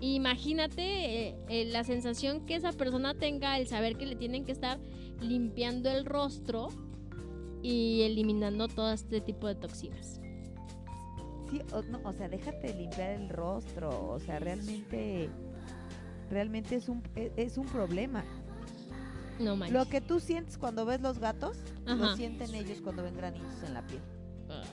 Imagínate 0.00 1.28
eh, 1.28 1.36
eh, 1.48 1.64
la 1.66 1.82
sensación 1.84 2.46
que 2.46 2.54
esa 2.54 2.72
persona 2.72 3.14
tenga, 3.14 3.58
el 3.58 3.66
saber 3.66 3.96
que 3.96 4.06
le 4.06 4.14
tienen 4.14 4.44
que 4.44 4.52
estar 4.52 4.78
limpiando 5.20 5.90
el 5.90 6.04
rostro 6.04 6.68
y 7.62 8.02
eliminando 8.02 8.68
todo 8.68 8.92
este 8.92 9.20
tipo 9.20 9.48
de 9.48 9.56
toxinas. 9.56 10.20
Sí, 11.50 11.60
o, 11.72 11.82
no, 11.82 12.00
o 12.04 12.12
sea, 12.12 12.28
déjate 12.28 12.74
limpiar 12.74 13.10
el 13.20 13.28
rostro. 13.28 14.10
O 14.12 14.20
sea, 14.20 14.38
realmente, 14.38 15.30
realmente 16.30 16.76
es 16.76 16.88
un, 16.88 17.02
es, 17.14 17.32
es 17.36 17.58
un 17.58 17.66
problema. 17.66 18.24
No 19.38 19.56
manches. 19.56 19.74
Lo 19.74 19.88
que 19.88 20.00
tú 20.00 20.20
sientes 20.20 20.58
cuando 20.58 20.84
ves 20.84 21.00
los 21.00 21.18
gatos, 21.18 21.56
lo 21.86 22.16
sienten 22.16 22.54
ellos 22.54 22.78
cuando 22.82 23.02
ven 23.02 23.16
granitos 23.16 23.62
en 23.64 23.74
la 23.74 23.86
piel. 23.86 24.00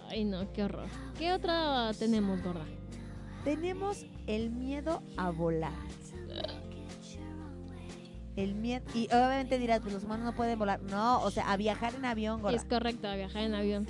Ay, 0.10 0.24
no, 0.24 0.52
qué 0.54 0.64
horror. 0.64 0.88
¿Qué 1.18 1.34
otra 1.34 1.92
tenemos, 1.98 2.42
gorda? 2.42 2.66
Tenemos 3.44 4.06
el 4.28 4.50
miedo 4.50 5.04
a 5.18 5.30
volar. 5.30 5.74
El 8.36 8.56
miedo. 8.56 8.84
Y 8.94 9.06
obviamente 9.06 9.60
dirás, 9.60 9.82
pues 9.82 9.94
los 9.94 10.04
humanos 10.04 10.26
no 10.26 10.36
pueden 10.36 10.58
volar. 10.58 10.82
No, 10.82 11.22
o 11.22 11.32
sea, 11.32 11.52
a 11.52 11.58
viajar 11.58 11.94
en 11.96 12.06
avión, 12.06 12.42
gorda. 12.42 12.56
Es 12.56 12.66
correcto, 12.66 13.08
a 13.08 13.16
viajar 13.16 13.44
en 13.44 13.54
avión. 13.54 13.88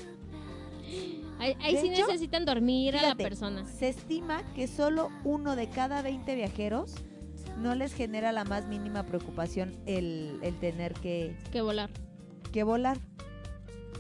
Ahí, 1.40 1.78
sí 1.78 1.90
hecho, 1.90 2.08
necesitan 2.08 2.46
dormir 2.46 2.96
a 2.96 3.02
la 3.02 3.16
persona. 3.16 3.66
Se 3.66 3.90
estima 3.90 4.44
que 4.54 4.68
solo 4.68 5.10
uno 5.24 5.56
de 5.56 5.70
cada 5.70 6.02
20 6.02 6.36
viajeros 6.36 6.96
no 7.58 7.76
les 7.76 7.94
genera 7.94 8.32
la 8.32 8.44
más 8.44 8.68
mínima 8.68 9.04
preocupación 9.06 9.74
el, 9.86 10.40
el 10.42 10.58
tener 10.60 10.94
que, 10.94 11.36
Que 11.52 11.62
volar. 11.62 11.90
que 12.52 12.64
volar. 12.64 12.98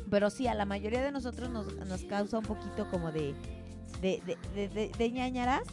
Pero 0.09 0.29
sí, 0.29 0.47
a 0.47 0.53
la 0.53 0.65
mayoría 0.65 1.01
de 1.01 1.11
nosotros 1.11 1.49
nos, 1.49 1.73
nos 1.87 2.03
causa 2.03 2.37
un 2.37 2.45
poquito 2.45 2.87
como 2.89 3.11
de, 3.11 3.33
de, 4.01 4.21
de, 4.25 4.37
de, 4.53 4.69
de- 4.69 4.91
de 4.97 5.11
ñañaras, 5.11 5.63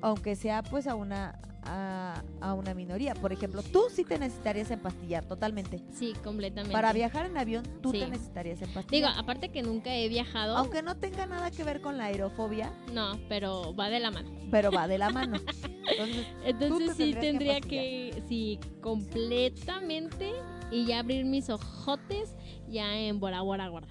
aunque 0.00 0.34
sea 0.36 0.62
pues 0.62 0.86
a 0.86 0.94
una, 0.94 1.38
a, 1.68 2.24
a 2.40 2.54
una 2.54 2.72
minoría. 2.74 3.14
Por 3.14 3.32
ejemplo, 3.32 3.62
tú 3.62 3.84
sí 3.90 4.04
te 4.04 4.18
necesitarías 4.18 4.70
empastillar 4.70 5.24
totalmente. 5.26 5.82
Sí, 5.92 6.14
completamente. 6.24 6.72
Para 6.72 6.92
viajar 6.92 7.26
en 7.26 7.36
avión, 7.36 7.62
tú 7.82 7.92
Sí. 7.92 8.00
te 8.00 8.08
necesitarías 8.08 8.58
Digo, 8.60 8.68
empastillar. 8.70 9.12
aparte 9.18 9.50
que 9.50 9.62
nunca 9.62 9.94
he 9.94 10.08
viajado. 10.08 10.56
aunque 10.56 10.82
no 10.82 10.96
tenga 10.96 11.26
nada 11.26 11.50
que 11.50 11.62
ver 11.64 11.80
con 11.80 11.98
la 11.98 12.06
aerofobia, 12.06 12.72
No, 12.92 13.18
pero 13.28 13.74
va 13.76 13.90
de 13.90 14.00
la 14.00 14.10
mano. 14.10 14.30
pero 14.50 14.70
va 14.72 14.88
de 14.88 14.98
la 14.98 15.10
mano. 15.10 15.36
Entonces, 15.90 16.26
Entonces 16.44 16.96
te 16.96 17.04
sí 17.04 17.14
que 17.14 17.20
tendría 17.20 17.60
que, 17.60 18.22
sí, 18.28 18.58
completamente 18.82 20.32
y 20.70 20.86
ya 20.86 21.00
abrir 21.00 21.24
mis 21.24 21.48
ojotes 21.50 22.34
ya 22.68 22.96
en 22.96 23.20
Bora 23.20 23.40
Bora 23.42 23.68
Gorda. 23.68 23.88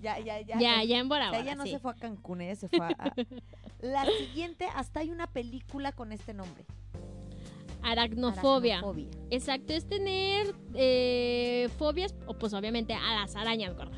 ya, 0.00 0.18
ya, 0.18 0.40
ya. 0.40 0.58
Ya, 0.58 0.84
ya 0.84 0.98
en 0.98 1.08
Bora 1.08 1.28
O 1.28 1.30
sea, 1.30 1.38
Bora, 1.40 1.42
ella 1.50 1.54
no 1.56 1.64
sí. 1.64 1.70
se 1.72 1.78
fue 1.78 1.92
a 1.92 1.94
Cancún, 1.94 2.40
ella 2.42 2.54
se 2.56 2.68
fue 2.68 2.86
a- 2.86 3.14
La 3.80 4.04
siguiente, 4.06 4.66
hasta 4.74 5.00
hay 5.00 5.10
una 5.10 5.26
película 5.26 5.92
con 5.92 6.12
este 6.12 6.32
nombre. 6.34 6.64
Aracnofobia. 7.90 8.78
Aracnofobia. 8.78 9.08
Exacto, 9.30 9.72
es 9.72 9.86
tener 9.88 10.54
eh, 10.74 11.68
fobias, 11.78 12.14
o 12.26 12.34
pues 12.34 12.52
obviamente 12.52 12.94
a 12.94 13.20
las 13.20 13.36
arañas, 13.36 13.74
gorda. 13.76 13.96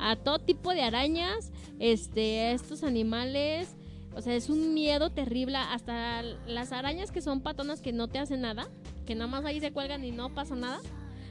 A 0.00 0.16
todo 0.16 0.38
tipo 0.38 0.72
de 0.72 0.82
arañas, 0.82 1.52
este, 1.78 2.40
a 2.40 2.50
estos 2.52 2.82
animales. 2.82 3.76
O 4.14 4.20
sea, 4.20 4.34
es 4.34 4.48
un 4.50 4.74
miedo 4.74 5.10
terrible. 5.10 5.56
Hasta 5.56 6.22
las 6.22 6.72
arañas 6.72 7.12
que 7.12 7.20
son 7.20 7.40
patonas 7.40 7.80
que 7.80 7.92
no 7.92 8.08
te 8.08 8.18
hacen 8.18 8.40
nada, 8.40 8.66
que 9.06 9.14
nada 9.14 9.30
más 9.30 9.44
ahí 9.44 9.60
se 9.60 9.72
cuelgan 9.72 10.04
y 10.04 10.10
no 10.10 10.34
pasa 10.34 10.54
nada. 10.54 10.80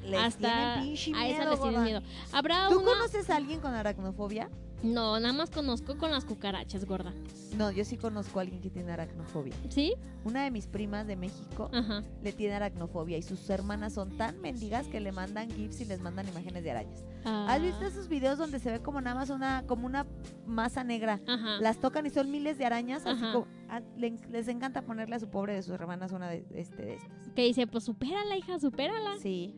Les 0.03 0.19
hasta 0.19 0.75
a 0.75 0.81
miedo, 0.81 1.49
les 1.49 1.61
tienen 1.61 1.83
miedo. 1.83 2.01
Habrá 2.31 2.67
¿Tú 2.69 2.79
una. 2.79 2.91
conoces 2.91 3.29
a 3.29 3.35
alguien 3.37 3.59
con 3.59 3.73
aracnofobia? 3.73 4.49
No, 4.85 5.19
nada 5.19 5.33
más 5.33 5.49
conozco 5.49 5.97
con 5.97 6.11
las 6.11 6.25
cucarachas, 6.25 6.85
gorda. 6.85 7.11
No, 7.57 7.71
yo 7.71 7.83
sí 7.85 7.97
conozco 7.97 8.39
a 8.39 8.43
alguien 8.43 8.61
que 8.61 8.69
tiene 8.69 8.91
aracnofobia. 8.91 9.53
¿Sí? 9.69 9.93
Una 10.23 10.43
de 10.43 10.51
mis 10.51 10.67
primas 10.67 11.07
de 11.07 11.15
México 11.15 11.69
Ajá. 11.73 12.03
le 12.21 12.33
tiene 12.33 12.53
aracnofobia 12.55 13.17
y 13.17 13.23
sus 13.23 13.49
hermanas 13.49 13.93
son 13.93 14.15
tan 14.17 14.39
mendigas 14.41 14.87
que 14.87 14.99
le 14.99 15.11
mandan 15.11 15.49
gifs 15.49 15.81
y 15.81 15.85
les 15.85 15.99
mandan 16.01 16.27
imágenes 16.27 16.63
de 16.63 16.71
arañas. 16.71 17.03
¿Has 17.25 17.61
visto 17.61 17.79
Ah, 17.83 17.87
esos 17.87 18.07
videos 18.07 18.37
donde 18.37 18.59
se 18.59 18.69
ve 18.71 18.79
como 18.81 19.01
nada 19.01 19.15
más 19.15 19.29
una, 19.31 19.63
como 19.65 19.87
una 19.87 20.05
masa 20.45 20.83
negra? 20.83 21.19
Ajá. 21.27 21.57
Las 21.61 21.79
tocan 21.79 22.05
y 22.05 22.09
son 22.11 22.29
miles 22.29 22.57
de 22.59 22.65
arañas, 22.65 23.05
así 23.07 23.23
como- 23.33 23.47
ah, 23.69 23.81
le- 23.97 24.19
les 24.31 24.47
encanta 24.47 24.83
ponerle 24.83 25.15
a 25.15 25.19
su 25.19 25.29
pobre 25.29 25.53
de 25.55 25.63
sus 25.63 25.73
hermanas 25.73 26.11
una 26.11 26.29
de, 26.29 26.45
este, 26.53 26.85
de 26.85 26.93
estas. 26.95 27.29
Que 27.35 27.43
dice, 27.43 27.65
pues 27.65 27.85
supérala, 27.85 28.37
hija, 28.37 28.59
supérala. 28.59 29.17
Sí. 29.19 29.55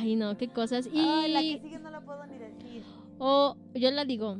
Ay, 0.00 0.16
no, 0.16 0.36
qué 0.36 0.48
cosas. 0.48 0.88
Y. 0.92 0.98
Ay, 0.98 1.32
la 1.32 1.40
que 1.40 1.60
sigue 1.62 1.78
no 1.78 1.90
la 1.90 2.00
puedo 2.00 2.26
ni 2.26 2.36
decir. 2.38 2.82
O, 3.24 3.56
yo 3.76 3.88
la 3.92 4.04
digo, 4.04 4.38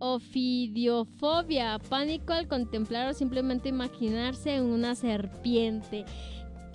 ofidiofobia, 0.00 1.78
pánico 1.88 2.34
al 2.34 2.46
contemplar 2.46 3.08
o 3.08 3.14
simplemente 3.14 3.70
imaginarse 3.70 4.60
una 4.60 4.94
serpiente. 4.94 6.04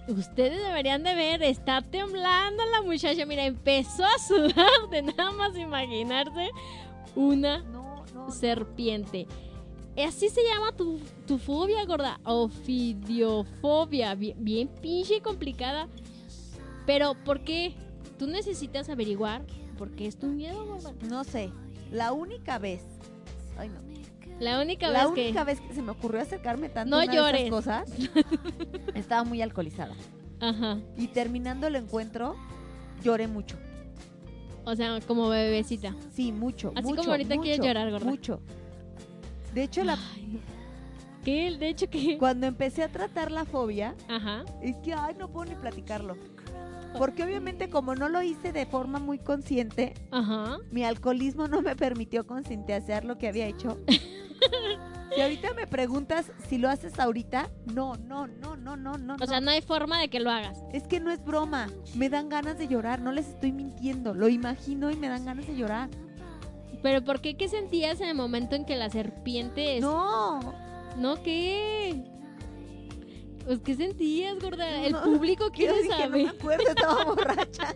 Ustedes 0.08 0.58
deberían 0.66 1.04
de 1.04 1.14
ver, 1.14 1.44
está 1.44 1.84
temblando 1.84 2.64
la 2.72 2.82
muchacha. 2.82 3.28
Mira, 3.28 3.46
empezó 3.46 4.04
a 4.04 4.18
sudar 4.18 4.90
de 4.90 5.04
nada 5.04 5.32
más 5.32 5.56
imaginarse 5.56 6.50
una 7.16 7.60
No, 7.60 8.04
no. 8.16 8.32
serpiente. 8.32 9.28
Así 9.96 10.30
se 10.30 10.42
llama 10.44 10.72
tu, 10.76 11.00
tu 11.28 11.38
fobia, 11.38 11.86
gorda. 11.86 12.20
Ofidiofobia. 12.24 14.16
Bien, 14.16 14.36
bien 14.44 14.68
pinche 14.82 15.22
complicada. 15.22 15.88
Pero, 16.88 17.14
¿por 17.24 17.42
qué? 17.44 17.76
Tú 18.18 18.26
necesitas 18.26 18.90
averiguar 18.90 19.46
por 19.74 19.92
qué 19.92 20.08
es 20.08 20.18
tu 20.18 20.28
miedo, 20.28 20.66
gorda. 20.66 20.94
No 21.10 21.24
sé. 21.24 21.52
La 21.92 22.12
única 22.12 22.58
vez. 22.58 22.82
Ay, 23.58 23.70
no. 23.70 23.82
La 24.40 24.62
única 24.62 24.90
La 24.90 25.06
vez 25.06 25.14
que... 25.14 25.24
única 25.26 25.44
vez 25.44 25.62
que 25.62 25.74
se 25.74 25.82
me 25.82 25.92
ocurrió 25.92 26.22
acercarme 26.22 26.70
tanto 26.70 26.90
No 26.90 27.00
a 27.00 27.06
esas 27.06 27.50
cosas, 27.50 27.90
estaba 28.96 29.24
muy 29.24 29.42
alcoholizada. 29.42 29.96
Ajá. 30.40 30.80
Y 30.98 31.08
terminando 31.08 31.68
el 31.68 31.76
encuentro, 31.76 32.36
lloré 33.04 33.28
mucho. 33.28 33.58
O 34.66 34.76
sea, 34.76 35.00
como 35.02 35.30
bebecita. 35.30 35.96
Sí, 36.14 36.32
mucho. 36.32 36.72
Así 36.76 36.88
mucho, 36.88 37.02
como 37.02 37.12
ahorita 37.12 37.38
quieres 37.38 37.64
llorar, 37.64 37.92
gorda. 37.92 38.06
Mucho. 38.10 38.42
De 39.54 39.64
hecho, 39.64 39.84
la, 39.84 39.98
¿Qué? 41.24 41.56
De 41.58 41.70
hecho, 41.70 41.90
que... 41.90 42.18
cuando 42.18 42.48
empecé 42.48 42.84
a 42.84 42.90
tratar 42.90 43.32
la 43.32 43.46
fobia, 43.46 43.96
Ajá. 44.10 44.44
es 44.62 44.76
que, 44.78 44.94
ay, 44.94 45.16
no 45.18 45.30
puedo 45.30 45.50
ni 45.50 45.56
platicarlo. 45.56 46.18
Porque 46.98 47.24
obviamente 47.24 47.70
como 47.70 47.96
no 47.96 48.10
lo 48.10 48.22
hice 48.22 48.52
de 48.52 48.66
forma 48.66 49.00
muy 49.00 49.18
consciente, 49.20 49.94
Ajá. 50.12 50.58
mi 50.72 50.84
alcoholismo 50.84 51.48
no 51.48 51.62
me 51.62 51.76
permitió 51.76 52.26
conscientizar 52.28 53.04
lo 53.06 53.18
que 53.18 53.28
había 53.28 53.48
hecho. 53.48 53.80
si 55.16 55.22
ahorita 55.22 55.54
me 55.54 55.68
preguntas 55.68 56.32
si 56.48 56.58
lo 56.58 56.70
haces 56.70 57.00
ahorita, 57.00 57.50
no, 57.74 57.96
no, 57.96 58.28
no, 58.28 58.56
no, 58.56 58.76
no, 58.78 58.98
no. 58.98 59.16
O 59.22 59.26
sea, 59.26 59.42
no 59.42 59.52
hay 59.52 59.62
forma 59.62 60.00
de 60.00 60.10
que 60.10 60.20
lo 60.20 60.30
hagas. 60.30 60.58
Es 60.72 60.84
que 60.88 61.00
no 61.00 61.12
es 61.12 61.24
broma. 61.24 61.68
Me 61.96 62.10
dan 62.10 62.30
ganas 62.30 62.58
de 62.58 62.68
llorar, 62.68 63.02
no 63.02 63.12
les 63.12 63.28
estoy 63.28 63.52
mintiendo. 63.52 64.14
Lo 64.14 64.28
imagino 64.30 64.92
y 64.92 64.96
me 64.96 65.08
dan 65.10 65.26
ganas 65.26 65.48
de 65.48 65.56
llorar. 65.56 65.90
Pero 66.82 67.04
¿por 67.04 67.22
qué? 67.22 67.38
¿Qué 67.38 67.48
sentías 67.48 68.02
en 68.02 68.10
el 68.10 68.16
momento 68.16 68.56
en 68.56 68.66
que 68.66 68.76
la 68.76 68.90
serpiente... 68.90 69.78
es- 69.78 69.82
No. 69.82 70.54
¿No 70.98 71.24
qué? 71.24 72.04
Pues, 73.46 73.60
¿qué 73.60 73.76
sentías, 73.76 74.40
gorda? 74.40 74.86
El 74.86 74.94
No, 74.94 75.04
público 75.04 75.50
quiere 75.52 75.74
dije, 75.82 75.90
no 75.90 76.10
me 76.10 76.24
saber. 76.26 76.28
acuerdo, 76.40 76.64
estaba 76.70 77.04
borracha. 77.06 77.74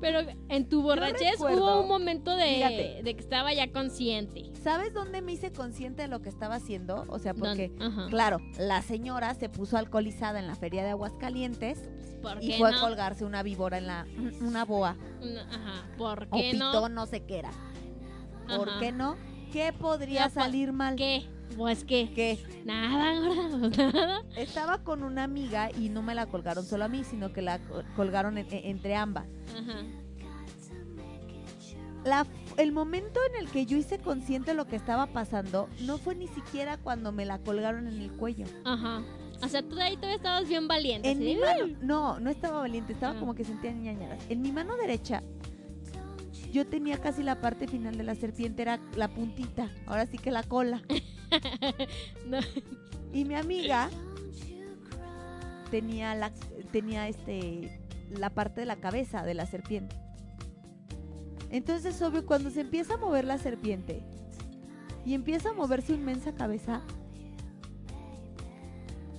Pero 0.00 0.20
en 0.48 0.68
tu 0.68 0.80
borrachez 0.82 1.40
hubo 1.40 1.80
un 1.82 1.88
momento 1.88 2.34
de, 2.36 3.00
que 3.04 3.10
estaba 3.18 3.52
ya 3.52 3.70
consciente. 3.72 4.44
¿Sabes 4.62 4.94
dónde 4.94 5.22
me 5.22 5.32
hice 5.32 5.50
consciente 5.52 6.02
de 6.02 6.08
lo 6.08 6.22
que 6.22 6.28
estaba 6.28 6.54
haciendo? 6.56 7.04
O 7.08 7.18
sea, 7.18 7.34
porque, 7.34 7.72
claro, 8.08 8.38
la 8.58 8.80
señora 8.82 9.34
se 9.34 9.48
puso 9.48 9.76
alcoholizada 9.76 10.38
en 10.38 10.46
la 10.46 10.54
feria 10.54 10.84
de 10.84 10.90
Aguascalientes 10.90 11.88
¿Por 12.22 12.42
y 12.42 12.52
fue 12.54 12.68
a 12.68 12.72
no? 12.72 12.80
colgarse 12.80 13.24
una 13.24 13.42
víbora 13.42 13.78
en 13.78 13.86
la, 13.88 14.06
una 14.40 14.64
boa. 14.64 14.96
Ajá. 15.50 15.88
¿Por 15.96 16.28
O 16.30 16.36
qué 16.36 16.52
no? 16.52 16.70
pitón, 16.72 16.94
no 16.94 17.06
sé 17.06 17.24
qué 17.24 17.38
era. 17.40 17.50
¿Por 18.56 18.68
Ajá. 18.70 18.80
qué 18.80 18.92
no? 18.92 19.16
¿Qué 19.52 19.72
podría 19.72 20.22
pues, 20.24 20.34
salir 20.34 20.72
mal? 20.72 20.94
¿Qué? 20.96 21.24
Pues 21.56 21.84
qué. 21.84 22.10
¿Qué? 22.14 22.38
Nada, 22.64 23.20
gorda, 23.20 23.58
pues 23.58 23.78
nada. 23.94 24.22
Estaba 24.36 24.78
con 24.84 25.02
una 25.02 25.24
amiga 25.24 25.70
y 25.76 25.88
no 25.88 26.02
me 26.02 26.14
la 26.14 26.26
colgaron 26.26 26.64
solo 26.64 26.84
a 26.84 26.88
mí, 26.88 27.02
sino 27.04 27.32
que 27.32 27.42
la 27.42 27.58
co- 27.58 27.82
colgaron 27.96 28.38
en- 28.38 28.46
en- 28.52 28.66
entre 28.66 28.94
ambas. 28.94 29.26
Ajá. 29.56 29.82
La- 32.04 32.26
el 32.56 32.72
momento 32.72 33.20
en 33.30 33.44
el 33.44 33.50
que 33.50 33.66
yo 33.66 33.76
hice 33.76 33.98
consciente 33.98 34.54
lo 34.54 34.66
que 34.66 34.76
estaba 34.76 35.06
pasando 35.06 35.68
no 35.82 35.98
fue 35.98 36.14
ni 36.14 36.26
siquiera 36.28 36.76
cuando 36.76 37.12
me 37.12 37.24
la 37.24 37.38
colgaron 37.38 37.86
en 37.88 38.00
el 38.00 38.12
cuello. 38.12 38.46
Ajá. 38.64 39.02
O 39.42 39.46
sea, 39.48 39.62
tú 39.62 39.76
de 39.76 39.82
ahí 39.84 39.94
todavía 39.96 40.16
estabas 40.16 40.48
bien 40.48 40.66
valiente. 40.66 41.10
En 41.10 41.18
¿sí? 41.18 41.24
mi 41.24 41.36
mano, 41.36 41.76
no, 41.80 42.18
no 42.20 42.30
estaba 42.30 42.58
valiente, 42.58 42.92
estaba 42.92 43.16
Ah. 43.16 43.20
como 43.20 43.34
que 43.34 43.44
sentía 43.44 43.72
ñañaras. 43.72 44.20
En 44.28 44.40
mi 44.42 44.50
mano 44.52 44.76
derecha, 44.76 45.22
yo 46.52 46.66
tenía 46.66 46.98
casi 46.98 47.22
la 47.22 47.40
parte 47.40 47.66
final 47.66 47.96
de 47.96 48.04
la 48.04 48.14
serpiente, 48.14 48.62
era 48.62 48.80
la 48.96 49.08
puntita, 49.08 49.70
ahora 49.86 50.06
sí 50.06 50.18
que 50.18 50.30
la 50.30 50.42
cola. 50.42 50.82
No. 52.26 52.38
Y 53.12 53.26
mi 53.26 53.34
amiga 53.34 53.90
tenía 55.70 56.14
la, 56.14 56.32
tenía 56.72 57.06
este, 57.08 57.80
la 58.10 58.30
parte 58.30 58.60
de 58.60 58.66
la 58.66 58.76
cabeza 58.76 59.22
de 59.24 59.34
la 59.34 59.44
serpiente. 59.44 59.94
Entonces, 61.50 62.00
obvio, 62.02 62.24
cuando 62.26 62.50
se 62.50 62.62
empieza 62.62 62.94
a 62.94 62.96
mover 62.96 63.24
la 63.24 63.38
serpiente 63.38 64.02
y 65.04 65.14
empieza 65.14 65.50
a 65.50 65.52
mover 65.52 65.82
su 65.82 65.92
inmensa 65.92 66.34
cabeza, 66.34 66.82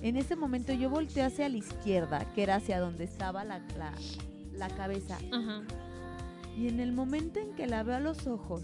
en 0.02 0.16
ese 0.16 0.36
momento 0.36 0.72
yo 0.72 0.90
volteé 0.90 1.24
hacia 1.24 1.48
la 1.48 1.56
izquierda, 1.56 2.32
que 2.34 2.42
era 2.42 2.56
hacia 2.56 2.80
donde 2.80 3.04
estaba 3.04 3.44
la, 3.44 3.58
la, 3.76 3.92
la 4.52 4.68
cabeza. 4.68 5.18
Ajá. 5.32 5.62
Y 6.56 6.68
en 6.68 6.80
el 6.80 6.92
momento 6.92 7.40
en 7.40 7.54
que 7.54 7.66
la 7.66 7.82
veo 7.82 7.96
a 7.96 8.00
los 8.00 8.26
ojos, 8.26 8.62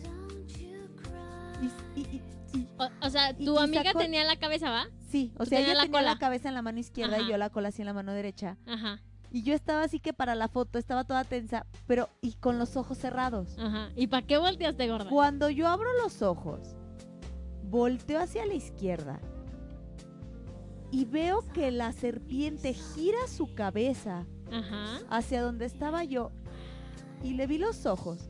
y, 1.96 2.00
y- 2.00 2.22
y- 2.54 2.66
O, 2.78 2.88
o 3.06 3.10
sea, 3.10 3.34
tu 3.36 3.58
amiga 3.58 3.82
sacó- 3.84 3.98
tenía 3.98 4.24
la 4.24 4.36
cabeza, 4.36 4.70
¿va? 4.70 4.86
sí, 5.08 5.32
o 5.38 5.44
sea, 5.46 5.60
ella 5.60 5.74
la 5.74 5.82
tenía 5.82 5.98
cola. 6.00 6.12
la 6.14 6.18
cabeza 6.18 6.48
en 6.48 6.54
la 6.54 6.62
mano 6.62 6.78
izquierda 6.78 7.16
Ajá. 7.16 7.24
y 7.26 7.30
yo 7.30 7.36
la 7.38 7.50
cola 7.50 7.68
así 7.68 7.82
en 7.82 7.86
la 7.86 7.92
mano 7.94 8.12
derecha. 8.12 8.56
Ajá. 8.66 9.00
Y 9.30 9.42
yo 9.42 9.54
estaba 9.54 9.82
así 9.82 9.98
que 10.00 10.12
para 10.12 10.34
la 10.34 10.48
foto 10.48 10.78
estaba 10.78 11.04
toda 11.04 11.24
tensa, 11.24 11.66
pero 11.86 12.08
y 12.22 12.32
con 12.34 12.58
los 12.58 12.76
ojos 12.76 12.96
cerrados. 12.98 13.56
Ajá. 13.58 13.90
¿Y 13.96 14.06
para 14.06 14.26
qué 14.26 14.38
volteaste, 14.38 14.88
gorda? 14.88 15.10
Cuando 15.10 15.50
yo 15.50 15.66
abro 15.68 15.88
los 16.02 16.22
ojos, 16.22 16.76
volteo 17.64 18.20
hacia 18.20 18.46
la 18.46 18.54
izquierda 18.54 19.20
y 20.92 21.04
veo 21.04 21.42
que 21.52 21.70
la 21.70 21.92
serpiente 21.92 22.72
gira 22.72 23.18
su 23.28 23.54
cabeza 23.54 24.24
Ajá. 24.52 25.00
hacia 25.10 25.42
donde 25.42 25.64
estaba 25.66 26.04
yo 26.04 26.30
y 27.22 27.34
le 27.34 27.46
vi 27.46 27.58
los 27.58 27.86
ojos 27.86 28.28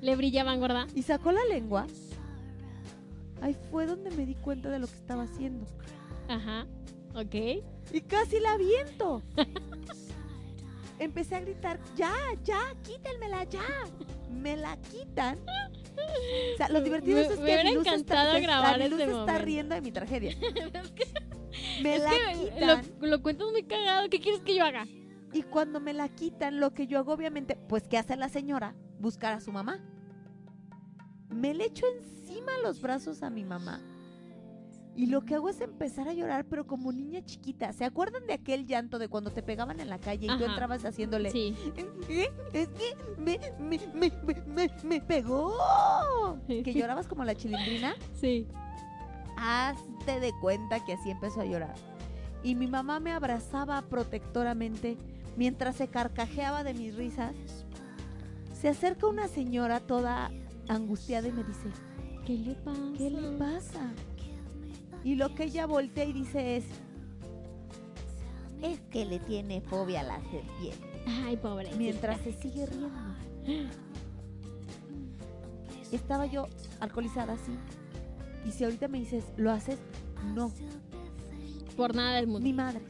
Le 0.00 0.16
brillaban, 0.16 0.60
gorda. 0.60 0.86
y 0.94 1.02
sacó 1.02 1.32
la 1.32 1.44
lengua. 1.44 1.86
Ahí 3.40 3.56
fue 3.70 3.86
donde 3.86 4.10
me 4.10 4.26
di 4.26 4.34
cuenta 4.34 4.68
de 4.70 4.78
lo 4.80 4.86
que 4.86 4.94
estaba 4.94 5.22
haciendo. 5.24 5.66
Ajá. 6.28 6.66
Ok. 7.14 7.34
Y 7.92 8.00
casi 8.02 8.40
la 8.40 8.52
aviento. 8.52 9.22
Empecé 10.98 11.36
a 11.36 11.40
gritar, 11.40 11.78
ya, 11.96 12.12
ya, 12.44 12.58
quítenmela, 12.84 13.44
ya. 13.44 13.62
Me 14.32 14.56
la 14.56 14.76
quitan. 14.76 15.38
O 15.38 16.56
sea, 16.56 16.68
lo 16.68 16.80
divertido 16.80 17.16
Me- 17.16 17.22
es 17.22 17.28
me 17.30 17.34
que 17.36 17.42
hubiera 17.42 17.60
Aviluz 17.62 17.86
está, 17.86 17.94
encantado 17.94 18.32
se- 18.34 18.40
grabar 18.40 18.74
Aviluz 18.80 19.00
ese 19.00 19.10
está 19.12 19.38
riendo 19.38 19.74
de 19.76 19.80
mi 19.80 19.92
tragedia. 19.92 20.36
me 21.82 21.96
Es 21.96 22.02
la 22.02 22.10
que 22.10 22.50
quitan. 22.50 22.82
lo, 23.00 23.06
lo 23.06 23.22
cuentas 23.22 23.48
muy 23.52 23.62
cagado. 23.62 24.08
¿Qué 24.10 24.18
quieres 24.20 24.40
que 24.40 24.56
yo 24.56 24.64
haga? 24.64 24.86
Y 25.32 25.42
cuando 25.42 25.80
me 25.80 25.92
la 25.92 26.08
quitan, 26.08 26.60
lo 26.60 26.72
que 26.72 26.86
yo 26.86 26.98
hago, 26.98 27.12
obviamente, 27.12 27.56
pues, 27.68 27.86
¿qué 27.86 27.98
hace 27.98 28.16
la 28.16 28.28
señora? 28.28 28.74
Buscar 28.98 29.34
a 29.34 29.40
su 29.40 29.52
mamá. 29.52 29.80
Me 31.28 31.54
le 31.54 31.66
echo 31.66 31.84
encima 32.00 32.52
los 32.62 32.80
brazos 32.80 33.22
a 33.22 33.30
mi 33.30 33.44
mamá. 33.44 33.80
Y 34.96 35.06
lo 35.06 35.24
que 35.24 35.36
hago 35.36 35.48
es 35.48 35.60
empezar 35.60 36.08
a 36.08 36.12
llorar, 36.12 36.46
pero 36.46 36.66
como 36.66 36.90
niña 36.90 37.24
chiquita. 37.24 37.72
¿Se 37.72 37.84
acuerdan 37.84 38.26
de 38.26 38.32
aquel 38.32 38.66
llanto 38.66 38.98
de 38.98 39.08
cuando 39.08 39.30
te 39.30 39.44
pegaban 39.44 39.78
en 39.78 39.88
la 39.88 39.98
calle 39.98 40.26
y 40.26 40.38
tú 40.38 40.44
entrabas 40.44 40.84
haciéndole? 40.84 41.30
Sí. 41.30 41.54
¿Eh? 42.08 42.28
Es 42.52 42.68
que 42.70 42.96
me, 43.16 43.38
me, 43.60 43.78
me, 43.94 44.10
me, 44.24 44.42
me, 44.44 44.70
me 44.82 45.00
pegó. 45.00 45.54
Que 46.48 46.74
llorabas 46.74 47.06
como 47.06 47.24
la 47.24 47.36
chilindrina. 47.36 47.94
Sí. 48.14 48.48
Hazte 49.36 50.18
de 50.18 50.32
cuenta 50.40 50.84
que 50.84 50.94
así 50.94 51.10
empezó 51.10 51.42
a 51.42 51.44
llorar. 51.44 51.76
Y 52.42 52.56
mi 52.56 52.66
mamá 52.66 52.98
me 52.98 53.12
abrazaba 53.12 53.82
protectoramente 53.82 54.96
mientras 55.38 55.76
se 55.76 55.88
carcajeaba 55.88 56.64
de 56.64 56.74
mis 56.74 56.94
risas. 56.96 57.32
Se 58.60 58.68
acerca 58.68 59.06
una 59.06 59.28
señora 59.28 59.78
toda 59.80 60.30
angustiada 60.68 61.28
y 61.28 61.32
me 61.32 61.44
dice, 61.44 61.70
¿Qué 62.26 62.36
le 62.36 62.54
pasa? 62.56 62.80
¿qué 62.98 63.10
le 63.10 63.30
pasa? 63.38 63.92
Y 65.04 65.14
lo 65.14 65.34
que 65.34 65.44
ella 65.44 65.64
voltea 65.66 66.04
y 66.04 66.12
dice 66.12 66.56
es, 66.56 66.64
es 68.60 68.80
que 68.90 69.04
le 69.06 69.20
tiene 69.20 69.60
fobia 69.60 70.00
a 70.00 70.02
la 70.02 70.20
serpiente. 70.22 71.04
Ay, 71.24 71.36
pobre. 71.36 71.70
Mientras 71.76 72.20
se 72.20 72.32
sigue 72.32 72.66
riendo. 72.66 72.90
Estaba 75.92 76.26
yo 76.26 76.48
alcoholizada 76.80 77.34
así. 77.34 77.52
Y 78.44 78.50
si 78.50 78.64
ahorita 78.64 78.88
me 78.88 78.98
dices, 78.98 79.24
¿lo 79.36 79.52
haces? 79.52 79.78
No, 80.34 80.52
Por 81.76 81.94
nada 81.94 82.16
del 82.16 82.26
mundo. 82.26 82.40
ni 82.40 82.52
madres. 82.52 82.82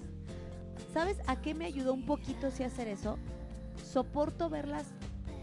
¿Sabes 0.93 1.18
a 1.26 1.41
qué 1.41 1.55
me 1.55 1.66
ayudó 1.66 1.93
un 1.95 2.05
poquito 2.07 2.51
si 2.51 2.64
hacer 2.64 2.89
eso? 2.89 3.18
Soporto 3.84 4.49
verlas 4.49 4.86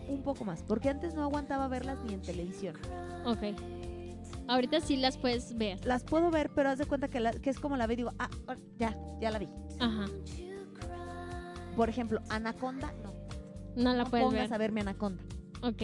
un 0.08 0.22
poco 0.22 0.46
más, 0.46 0.62
porque 0.64 0.90
antes 0.90 1.14
no 1.16 1.24
aguantaba 1.24 1.68
verlas 1.68 1.98
ni 2.06 2.14
en 2.14 2.22
televisión. 2.22 2.76
Ok. 3.26 3.44
Ahorita 4.48 4.80
sí 4.82 4.98
las 4.98 5.18
puedes 5.18 5.56
ver. 5.58 5.84
Las 5.86 6.04
puedo 6.04 6.30
ver, 6.30 6.52
pero 6.54 6.70
haz 6.70 6.78
de 6.78 6.86
cuenta 6.86 7.08
que, 7.08 7.20
la- 7.20 7.32
que 7.34 7.50
es 7.50 7.60
como 7.60 7.78
la 7.78 7.88
ve 7.88 7.94
y 7.94 7.98
digo, 7.98 8.12
ah, 8.20 8.30
ya, 8.78 8.96
ya 9.20 9.32
la 9.32 9.40
vi. 9.40 9.50
Ajá. 9.80 10.06
Por 11.76 11.90
ejemplo, 11.90 12.22
Anaconda, 12.30 12.94
no. 13.04 13.14
No 13.76 13.94
la 13.94 14.04
no 14.04 14.10
puedes 14.10 14.26
pongas 14.28 14.44
ver. 14.50 14.54
a 14.54 14.58
verme 14.58 14.82
Anaconda. 14.82 15.24
Ok. 15.64 15.82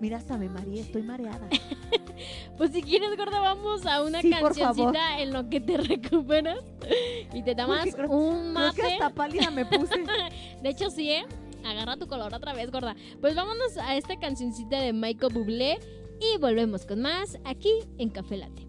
Mira, 0.00 0.18
hasta 0.18 0.36
me 0.36 0.48
mareé, 0.48 0.80
estoy 0.80 1.02
mareada. 1.02 1.48
Pues 2.56 2.72
si 2.72 2.82
quieres, 2.82 3.16
gorda, 3.16 3.40
vamos 3.40 3.86
a 3.86 4.02
una 4.02 4.20
Sí, 4.22 4.30
cancioncita 4.30 5.20
en 5.20 5.32
lo 5.32 5.48
que 5.48 5.60
te 5.60 5.76
recuperas. 5.78 6.58
Y 7.32 7.42
te 7.42 7.54
tomas 7.54 7.86
Uy, 7.86 7.92
creo- 7.92 8.10
un 8.10 8.54
Creo 8.54 8.72
que 8.74 8.82
mate. 8.82 8.92
hasta 8.94 9.10
pálida 9.10 9.50
me 9.50 9.64
puse. 9.66 9.94
De 10.62 10.68
hecho, 10.70 10.90
sí, 10.90 11.10
¿eh? 11.10 11.24
Agarra 11.64 11.96
tu 11.96 12.06
color 12.06 12.32
otra 12.34 12.52
vez, 12.54 12.70
gorda. 12.70 12.94
Pues 13.20 13.34
vámonos 13.34 13.76
a 13.78 13.96
esta 13.96 14.16
cancioncita 14.18 14.80
de 14.80 14.92
Michael 14.92 15.32
Bublé 15.34 15.78
y 16.20 16.38
volvemos 16.38 16.86
con 16.86 17.00
más 17.02 17.38
aquí 17.44 17.72
en 17.98 18.10
Café 18.10 18.36
Latte. 18.38 18.66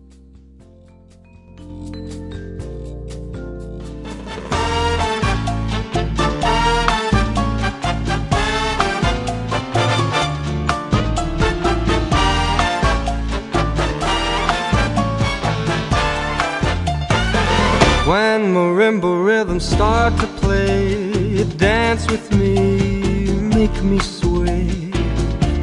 When 18.40 18.54
marimba 18.54 19.26
rhythms 19.26 19.68
start 19.68 20.18
to 20.22 20.28
play, 20.40 21.44
dance 21.58 22.10
with 22.10 22.32
me, 22.34 23.34
make 23.58 23.84
me 23.84 24.00
sway. 24.00 24.94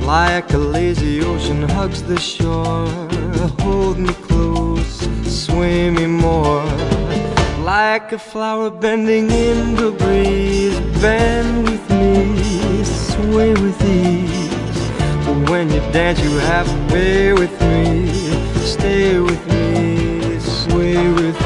Like 0.02 0.52
a 0.52 0.58
lazy 0.58 1.22
ocean 1.22 1.62
hugs 1.70 2.02
the 2.02 2.20
shore, 2.20 2.86
hold 3.62 3.98
me 3.98 4.12
close, 4.28 5.08
sway 5.24 5.88
me 5.88 6.06
more. 6.06 6.66
Like 7.64 8.12
a 8.12 8.18
flower 8.18 8.68
bending 8.68 9.30
in 9.30 9.74
the 9.74 9.92
breeze, 9.92 10.78
bend 11.00 11.64
with 11.70 11.88
me, 11.88 12.84
sway 12.84 13.54
with 13.54 13.80
ease. 13.86 14.50
When 15.50 15.70
you 15.70 15.80
dance, 15.92 16.20
you 16.20 16.36
have 16.52 16.66
to 16.66 16.94
way 16.94 17.32
with 17.32 17.58
me, 17.62 18.10
stay 18.66 19.18
with 19.18 19.42
me, 19.46 20.38
sway 20.40 21.08
with 21.14 21.40
me. 21.40 21.45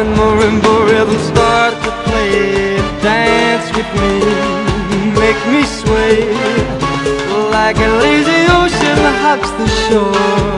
When 0.00 0.16
marimba 0.16 0.74
rhythms 0.88 1.24
start 1.28 1.74
to 1.84 1.90
play, 2.04 2.76
dance 3.02 3.68
with 3.76 3.90
me, 4.00 4.12
make 5.20 5.40
me 5.52 5.62
sway. 5.80 6.16
Like 7.50 7.76
a 7.76 7.90
lazy 8.04 8.40
ocean 8.60 9.00
hugs 9.20 9.50
the 9.60 9.68
shore, 9.84 10.56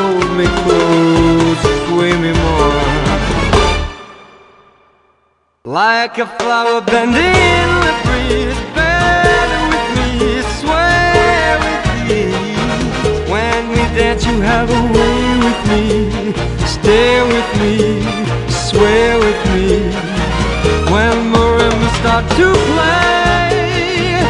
hold 0.00 0.30
me 0.38 0.46
close, 0.62 1.62
sway 1.84 2.14
me 2.16 2.32
more. 2.44 2.80
Like 5.66 6.16
a 6.16 6.26
flower 6.38 6.80
bending 6.80 7.36
in 7.52 7.70
the 7.84 7.94
breeze, 8.06 8.60
bend 8.74 9.52
with 9.72 9.88
me, 9.98 10.08
sway 10.60 11.60
with 11.64 11.86
me. 12.08 12.22
When 13.30 13.68
we 13.68 13.82
dance, 13.98 14.24
you 14.24 14.40
have 14.40 14.70
a 14.70 14.82
way 14.96 15.20
with 15.44 15.60
me, 15.68 15.84
stay 16.64 17.20
with 17.32 17.50
me, 17.60 17.74
sway 18.70 19.16
with 19.24 19.40
me. 19.52 19.68
When 20.92 21.16
marimbas 21.32 21.94
start 22.00 22.24
to 22.38 22.48
play, 22.70 24.20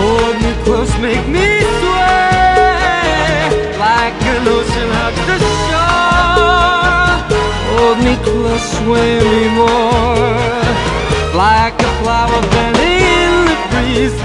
hold 0.00 0.36
me 0.44 0.52
close, 0.64 0.92
make 0.98 1.26
me 1.36 1.46
sway. 1.78 3.48
Like 3.86 4.18
an 4.34 4.48
ocean 4.56 4.90
hugs 4.98 5.22
the 5.30 5.36
shore, 5.66 7.14
hold 7.70 7.98
me 8.06 8.14
close, 8.26 8.66
sway 8.78 9.12
me 9.30 9.42
more. 9.60 10.64
Like 11.44 11.76
a 11.88 11.90
flower 12.00 12.40
bending 12.52 12.98
in 13.22 13.32
the 13.50 13.56
breeze, 13.70 14.18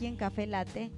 aquí 0.00 0.06
en 0.06 0.16
Café 0.16 0.46
Late. 0.46 0.90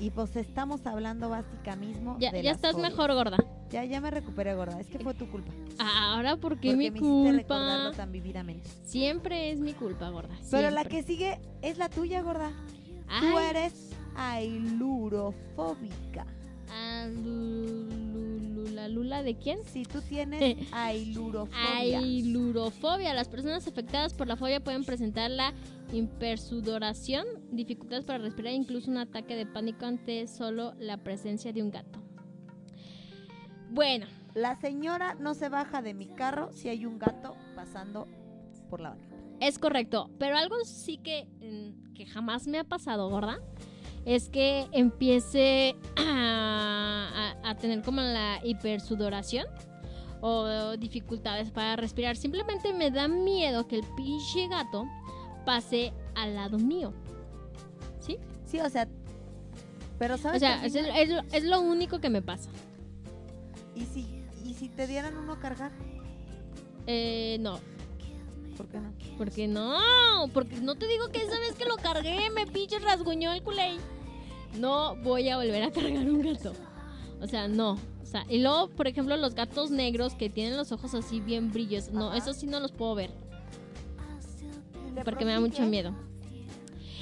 Y 0.00 0.10
pues 0.10 0.34
estamos 0.34 0.84
hablando 0.88 1.28
básica 1.28 1.76
mismo 1.76 2.16
Ya, 2.18 2.32
de 2.32 2.42
ya 2.42 2.48
las 2.50 2.56
estás 2.56 2.72
fobias. 2.72 2.90
mejor, 2.90 3.14
gorda. 3.14 3.36
Ya, 3.70 3.84
ya 3.84 4.00
me 4.00 4.10
recuperé, 4.10 4.56
gorda. 4.56 4.80
Es 4.80 4.88
que 4.88 4.98
fue 4.98 5.14
tu 5.14 5.30
culpa. 5.30 5.52
Ahora, 5.78 6.36
¿por 6.36 6.58
qué 6.58 6.70
porque 6.72 6.76
mi 6.76 6.90
me 6.90 6.98
hiciste 6.98 7.32
recordarlo 7.32 7.84
culpa? 7.90 7.96
tan 7.96 8.10
vividamente. 8.10 8.68
Siempre 8.82 9.52
es 9.52 9.60
mi 9.60 9.72
culpa, 9.74 10.08
gorda. 10.10 10.34
Pero 10.50 10.70
la 10.70 10.84
que 10.84 11.04
sigue 11.04 11.38
es 11.62 11.78
la 11.78 11.88
tuya, 11.88 12.22
gorda. 12.22 12.50
Tú 13.20 13.38
eres 13.38 13.90
ailurofóbica. 14.16 16.26
¿La 18.70 18.88
lula 18.88 19.22
de 19.22 19.36
quién? 19.36 19.64
Si 19.64 19.84
tú 19.84 20.00
tienes 20.02 20.56
ailurofobia. 20.72 21.98
Ailurofobia. 21.98 23.14
Las 23.14 23.28
personas 23.28 23.66
afectadas 23.66 24.14
por 24.14 24.26
la 24.26 24.36
fobia 24.36 24.60
pueden 24.62 24.84
presentar 24.84 25.30
la 25.30 25.52
hipersudoración, 25.92 27.26
dificultades 27.50 28.04
para 28.04 28.18
respirar, 28.18 28.52
incluso 28.54 28.90
un 28.90 28.98
ataque 28.98 29.36
de 29.36 29.46
pánico 29.46 29.84
ante 29.86 30.26
solo 30.26 30.74
la 30.78 30.96
presencia 30.98 31.52
de 31.52 31.62
un 31.62 31.70
gato. 31.70 31.98
Bueno, 33.70 34.06
La 34.34 34.56
señora 34.58 35.14
no 35.14 35.34
se 35.34 35.50
baja 35.50 35.82
de 35.82 35.92
mi 35.92 36.06
carro 36.06 36.50
si 36.52 36.70
hay 36.70 36.86
un 36.86 36.98
gato 36.98 37.36
pasando 37.54 38.08
por 38.70 38.80
la 38.80 38.90
banqueta. 38.90 39.14
es 39.40 39.58
correcto, 39.58 40.08
pero 40.18 40.36
algo 40.38 40.56
sí 40.64 40.96
que, 40.96 41.26
mm, 41.40 41.92
que 41.92 42.06
jamás 42.06 42.46
me 42.46 42.58
ha 42.58 42.64
pasado, 42.64 43.10
gorda, 43.10 43.40
es 44.04 44.28
que 44.28 44.66
empiece 44.72 45.76
a, 45.96 47.34
a- 47.44 47.50
a 47.50 47.56
tener 47.56 47.82
como 47.82 48.00
la 48.00 48.40
hipersudoración 48.44 49.46
o 50.20 50.76
dificultades 50.76 51.50
para 51.50 51.76
respirar. 51.76 52.16
Simplemente 52.16 52.72
me 52.72 52.90
da 52.90 53.08
miedo 53.08 53.66
que 53.66 53.76
el 53.76 53.84
pinche 53.96 54.48
gato 54.48 54.86
pase 55.44 55.92
al 56.14 56.34
lado 56.34 56.58
mío. 56.58 56.92
¿Sí? 58.00 58.18
Sí, 58.44 58.60
o 58.60 58.68
sea, 58.68 58.88
pero 59.98 60.16
sabes 60.18 60.36
O 60.36 60.40
sea, 60.40 60.64
es, 60.64 60.72
también- 60.72 60.96
es 60.96 61.08
lo- 61.10 61.22
es 61.32 61.44
lo 61.44 61.60
único 61.60 62.00
que 62.00 62.10
me 62.10 62.22
pasa. 62.22 62.48
¿Y 63.74 63.84
si 63.86 64.22
y 64.44 64.54
si 64.54 64.68
te 64.68 64.86
dieran 64.88 65.16
uno 65.16 65.32
a 65.34 65.38
cargar, 65.40 65.70
Eh, 66.88 67.36
no, 67.40 67.60
¿por 68.56 68.68
qué 68.68 68.78
no? 68.78 68.92
porque 69.18 69.48
no, 69.48 70.28
porque 70.32 70.56
no 70.56 70.74
te 70.74 70.86
digo 70.86 71.08
que 71.08 71.22
esa 71.22 71.38
vez 71.38 71.54
que 71.54 71.64
lo 71.64 71.76
cargué 71.76 72.30
me 72.30 72.46
pinche 72.46 72.78
rasguñó 72.78 73.32
el 73.32 73.42
culé. 73.42 73.72
No 74.58 74.96
voy 74.96 75.28
a 75.28 75.36
volver 75.36 75.62
a 75.62 75.70
cargar 75.70 76.08
un 76.10 76.22
gato. 76.22 76.52
O 77.20 77.26
sea, 77.26 77.48
no. 77.48 77.78
O 78.02 78.06
sea, 78.06 78.26
y 78.28 78.38
luego, 78.38 78.68
por 78.68 78.86
ejemplo, 78.86 79.16
los 79.16 79.34
gatos 79.34 79.70
negros 79.70 80.14
que 80.14 80.28
tienen 80.28 80.56
los 80.56 80.72
ojos 80.72 80.94
así 80.94 81.20
bien 81.20 81.50
brillos. 81.50 81.90
No, 81.90 82.08
Ajá. 82.08 82.18
esos 82.18 82.36
sí 82.36 82.46
no 82.46 82.60
los 82.60 82.72
puedo 82.72 82.94
ver. 82.94 83.10
Porque 85.04 85.24
me 85.24 85.32
da 85.32 85.40
mucho 85.40 85.62
miedo. 85.64 85.94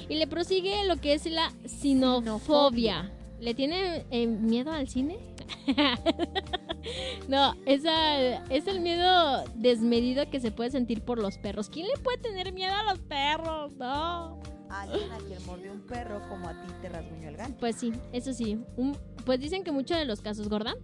Y 0.08 0.14
le 0.16 0.26
prosigue 0.26 0.84
lo 0.86 0.96
que 0.96 1.14
es 1.14 1.26
la 1.26 1.52
sinofobia. 1.66 3.12
¿Le 3.40 3.54
tiene 3.54 4.04
eh, 4.10 4.26
miedo 4.26 4.70
al 4.70 4.88
cine? 4.88 5.18
no, 7.28 7.54
esa, 7.66 8.44
es 8.46 8.66
el 8.66 8.80
miedo 8.80 9.44
desmedido 9.54 10.28
que 10.30 10.40
se 10.40 10.50
puede 10.50 10.70
sentir 10.70 11.02
por 11.02 11.18
los 11.18 11.38
perros. 11.38 11.68
¿Quién 11.70 11.86
le 11.88 11.94
puede 12.02 12.18
tener 12.18 12.52
miedo 12.52 12.72
a 12.74 12.82
los 12.84 12.98
perros? 13.00 13.72
No. 13.78 14.40
Alguien 14.70 15.10
a 15.10 15.18
quien 15.18 15.44
mordió 15.46 15.72
un 15.72 15.80
perro 15.80 16.20
como 16.28 16.48
a 16.48 16.52
ti 16.52 16.72
te 16.80 16.88
rasguñó 16.88 17.28
el 17.28 17.36
gato. 17.36 17.54
Pues 17.58 17.74
sí, 17.76 17.92
eso 18.12 18.32
sí. 18.32 18.56
Un- 18.76 18.96
pues 19.26 19.40
dicen 19.40 19.64
que 19.64 19.72
muchos 19.72 19.98
de 19.98 20.04
los 20.04 20.20
casos, 20.22 20.48
gorda, 20.48 20.74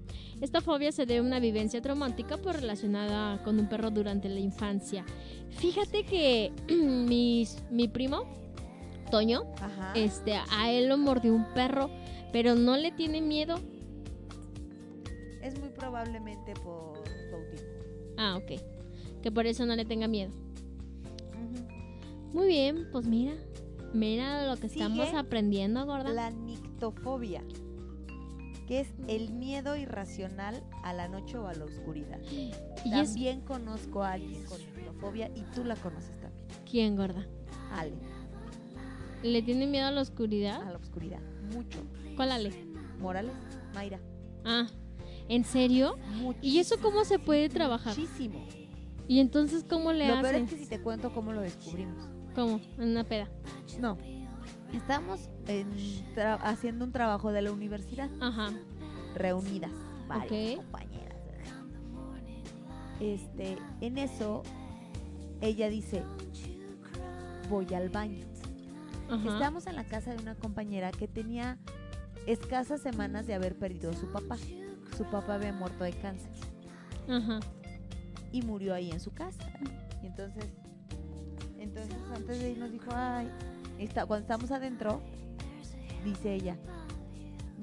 esta 0.41 0.61
fobia 0.61 0.91
se 0.93 1.07
debe 1.07 1.21
a 1.21 1.23
una 1.23 1.39
vivencia 1.39 1.81
traumática 1.81 2.37
por 2.37 2.57
relacionada 2.57 3.43
con 3.45 3.59
un 3.61 3.69
perro 3.69 3.91
durante 3.93 4.29
la 4.29 4.41
infancia. 4.41 5.05
Fíjate 5.51 6.05
que 6.05 6.53
mis- 6.69 7.63
mi 7.71 7.87
primo, 7.87 8.25
Toño, 9.11 9.45
Ajá. 9.61 9.93
este, 9.95 10.35
a 10.51 10.71
él 10.73 10.89
lo 10.89 10.99
mordió 10.99 11.33
un 11.33 11.47
perro, 11.55 11.89
pero 12.33 12.57
no 12.57 12.77
le 12.77 12.91
tiene 12.91 13.21
miedo. 13.23 13.61
Probablemente 15.79 16.55
por 16.55 16.97
su 17.07 17.35
autismo. 17.37 17.69
Ah, 18.19 18.37
ok. 18.37 18.61
Que 19.23 19.31
por 19.33 19.47
eso 19.47 19.67
no 19.67 19.75
le 19.77 19.85
tenga 19.85 20.09
miedo. 20.09 20.33
Muy 22.33 22.49
bien, 22.49 22.89
pues 22.93 23.07
mira. 23.07 23.35
Mira 23.95 24.47
lo 24.47 24.57
que 24.61 24.69
Sigue 24.69 24.85
estamos 24.85 25.15
aprendiendo, 25.15 25.85
gorda. 25.87 26.11
La 26.13 26.31
nictofobia, 26.31 27.43
que 28.67 28.81
es 28.81 28.89
el 29.09 29.33
miedo 29.33 29.77
irracional 29.77 30.63
a 30.83 30.93
la 30.93 31.09
noche 31.09 31.39
o 31.39 31.47
a 31.47 31.55
la 31.55 31.65
oscuridad. 31.65 32.21
¿Y 32.31 32.51
es 32.93 33.13
También 33.13 33.41
conozco 33.43 34.03
a 34.03 34.13
alguien 34.13 34.45
con 34.45 34.59
nictofobia 34.59 35.29
y 35.35 35.43
tú 35.55 35.65
la 35.65 35.77
conoces 35.77 36.11
también. 36.21 36.47
quién, 36.71 36.97
gorda? 36.97 37.27
Ale, 37.73 37.93
¿Le 39.23 39.43
tiene 39.43 39.67
miedo 39.67 39.87
a 39.87 39.91
la 39.91 40.01
a 40.01 40.03
oscuridad? 40.03 40.63
la 40.71 40.77
oscuridad. 40.77 41.21
Mucho. 41.55 41.79
¿Cuál 42.17 42.33
Ale? 42.33 42.51
Morales, 43.01 43.33
Mayra. 43.75 43.99
Ah, 44.45 44.67
¿en 45.29 45.45
serio? 45.45 45.97
¿Y 46.43 46.59
eso 46.59 46.77
cómo 46.81 47.05
se 47.05 47.19
puede 47.19 47.49
trabajar? 47.49 47.97
Muchísimo. 47.99 48.47
¿Y 49.09 49.21
entonces 49.21 49.65
cómo 49.69 49.93
le 49.93 50.09
Lo 50.09 50.15
peor 50.15 50.27
hacen? 50.27 50.45
es 50.45 50.51
que 50.51 50.57
si 50.59 50.67
te 50.67 50.81
cuento 50.81 51.13
cómo 51.15 51.33
lo 51.33 51.41
descubrimos. 51.41 52.09
¿Cómo? 52.35 52.61
En 52.79 52.91
una 52.91 53.05
peda. 53.05 53.29
No. 53.81 53.97
Estamos 54.73 55.29
en 55.47 55.69
tra- 56.15 56.39
haciendo 56.43 56.85
un 56.85 56.93
trabajo 56.93 57.31
de 57.33 57.41
la 57.43 57.53
universidad, 57.53 58.11
Ajá. 58.21 58.51
reunidas, 59.15 59.71
varias 60.09 60.57
compañeras. 60.57 61.17
Este, 63.01 63.57
en 63.81 63.99
eso, 63.99 64.43
ella 65.41 65.69
dice, 65.69 66.03
voy 67.49 67.73
al 67.75 67.91
baño. 67.91 68.25
Ajá. 69.09 69.29
Estamos 69.35 69.67
en 69.67 69.77
la 69.77 69.85
casa 69.85 70.13
de 70.15 70.23
una 70.23 70.35
compañera 70.35 70.91
que 70.91 71.07
tenía 71.07 71.59
escasas 72.27 72.81
semanas 72.81 73.27
de 73.27 73.35
haber 73.35 73.57
perdido 73.57 73.91
a 73.91 73.95
su 73.95 74.11
papá. 74.11 74.37
Su 74.97 75.05
papá 75.05 75.35
había 75.35 75.53
muerto 75.53 75.85
de 75.85 75.93
cáncer 75.93 76.31
y 78.33 78.43
murió 78.43 78.75
ahí 78.75 78.91
en 78.91 79.01
su 79.01 79.13
casa. 79.13 79.45
Y 80.03 80.07
entonces, 80.07 80.47
entonces 81.59 81.97
antes 82.15 82.41
de 82.41 82.53
irnos 82.53 82.71
dijo, 82.73 82.91
ay, 82.93 83.31
está, 83.79 84.07
cuando 84.07 84.23
estamos 84.23 84.51
adentro, 84.51 85.03
dice 86.05 86.35
ella, 86.35 86.57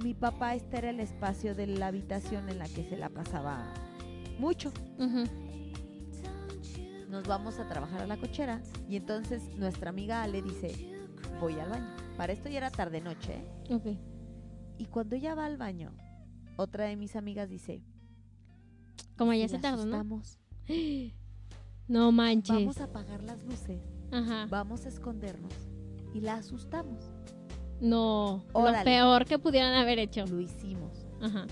mi 0.03 0.13
papá 0.13 0.55
este 0.55 0.77
era 0.77 0.89
el 0.89 0.99
espacio 0.99 1.55
de 1.55 1.67
la 1.67 1.87
habitación 1.87 2.49
en 2.49 2.59
la 2.59 2.65
que 2.65 2.83
se 2.83 2.97
la 2.97 3.09
pasaba 3.09 3.73
mucho. 4.39 4.71
Nos 7.09 7.27
vamos 7.27 7.59
a 7.59 7.67
trabajar 7.67 8.01
a 8.01 8.07
la 8.07 8.17
cochera 8.17 8.61
y 8.89 8.95
entonces 8.95 9.55
nuestra 9.55 9.89
amiga 9.89 10.23
Ale 10.23 10.41
dice, 10.41 11.07
voy 11.39 11.59
al 11.59 11.69
baño. 11.69 11.95
Para 12.17 12.33
esto 12.33 12.49
ya 12.49 12.57
era 12.57 12.71
tarde 12.71 13.01
noche. 13.01 13.43
¿eh? 13.69 13.97
Y 14.77 14.85
cuando 14.85 15.15
ella 15.15 15.35
va 15.35 15.45
al 15.45 15.57
baño, 15.57 15.91
otra 16.57 16.85
de 16.85 16.95
mis 16.95 17.15
amigas 17.15 17.49
dice, 17.49 17.83
Como 19.17 19.33
ya 19.33 19.47
"Si 19.47 19.55
se 19.55 19.61
tardó, 19.61 19.85
¿no? 19.85 20.21
No 21.87 22.11
manches. 22.11 22.55
Vamos 22.55 22.79
a 22.79 22.85
apagar 22.85 23.21
las 23.23 23.43
luces, 23.43 23.81
Ajá. 24.11 24.47
vamos 24.49 24.85
a 24.85 24.89
escondernos 24.89 25.53
y 26.13 26.21
la 26.21 26.35
asustamos. 26.35 27.11
No. 27.81 28.45
Lo 28.53 28.83
peor 28.85 29.25
que 29.25 29.37
pudieran 29.37 29.73
haber 29.73 29.99
hecho. 29.99 30.25
Lo 30.25 30.39
hicimos. 30.39 31.05
Ajá. 31.21 31.45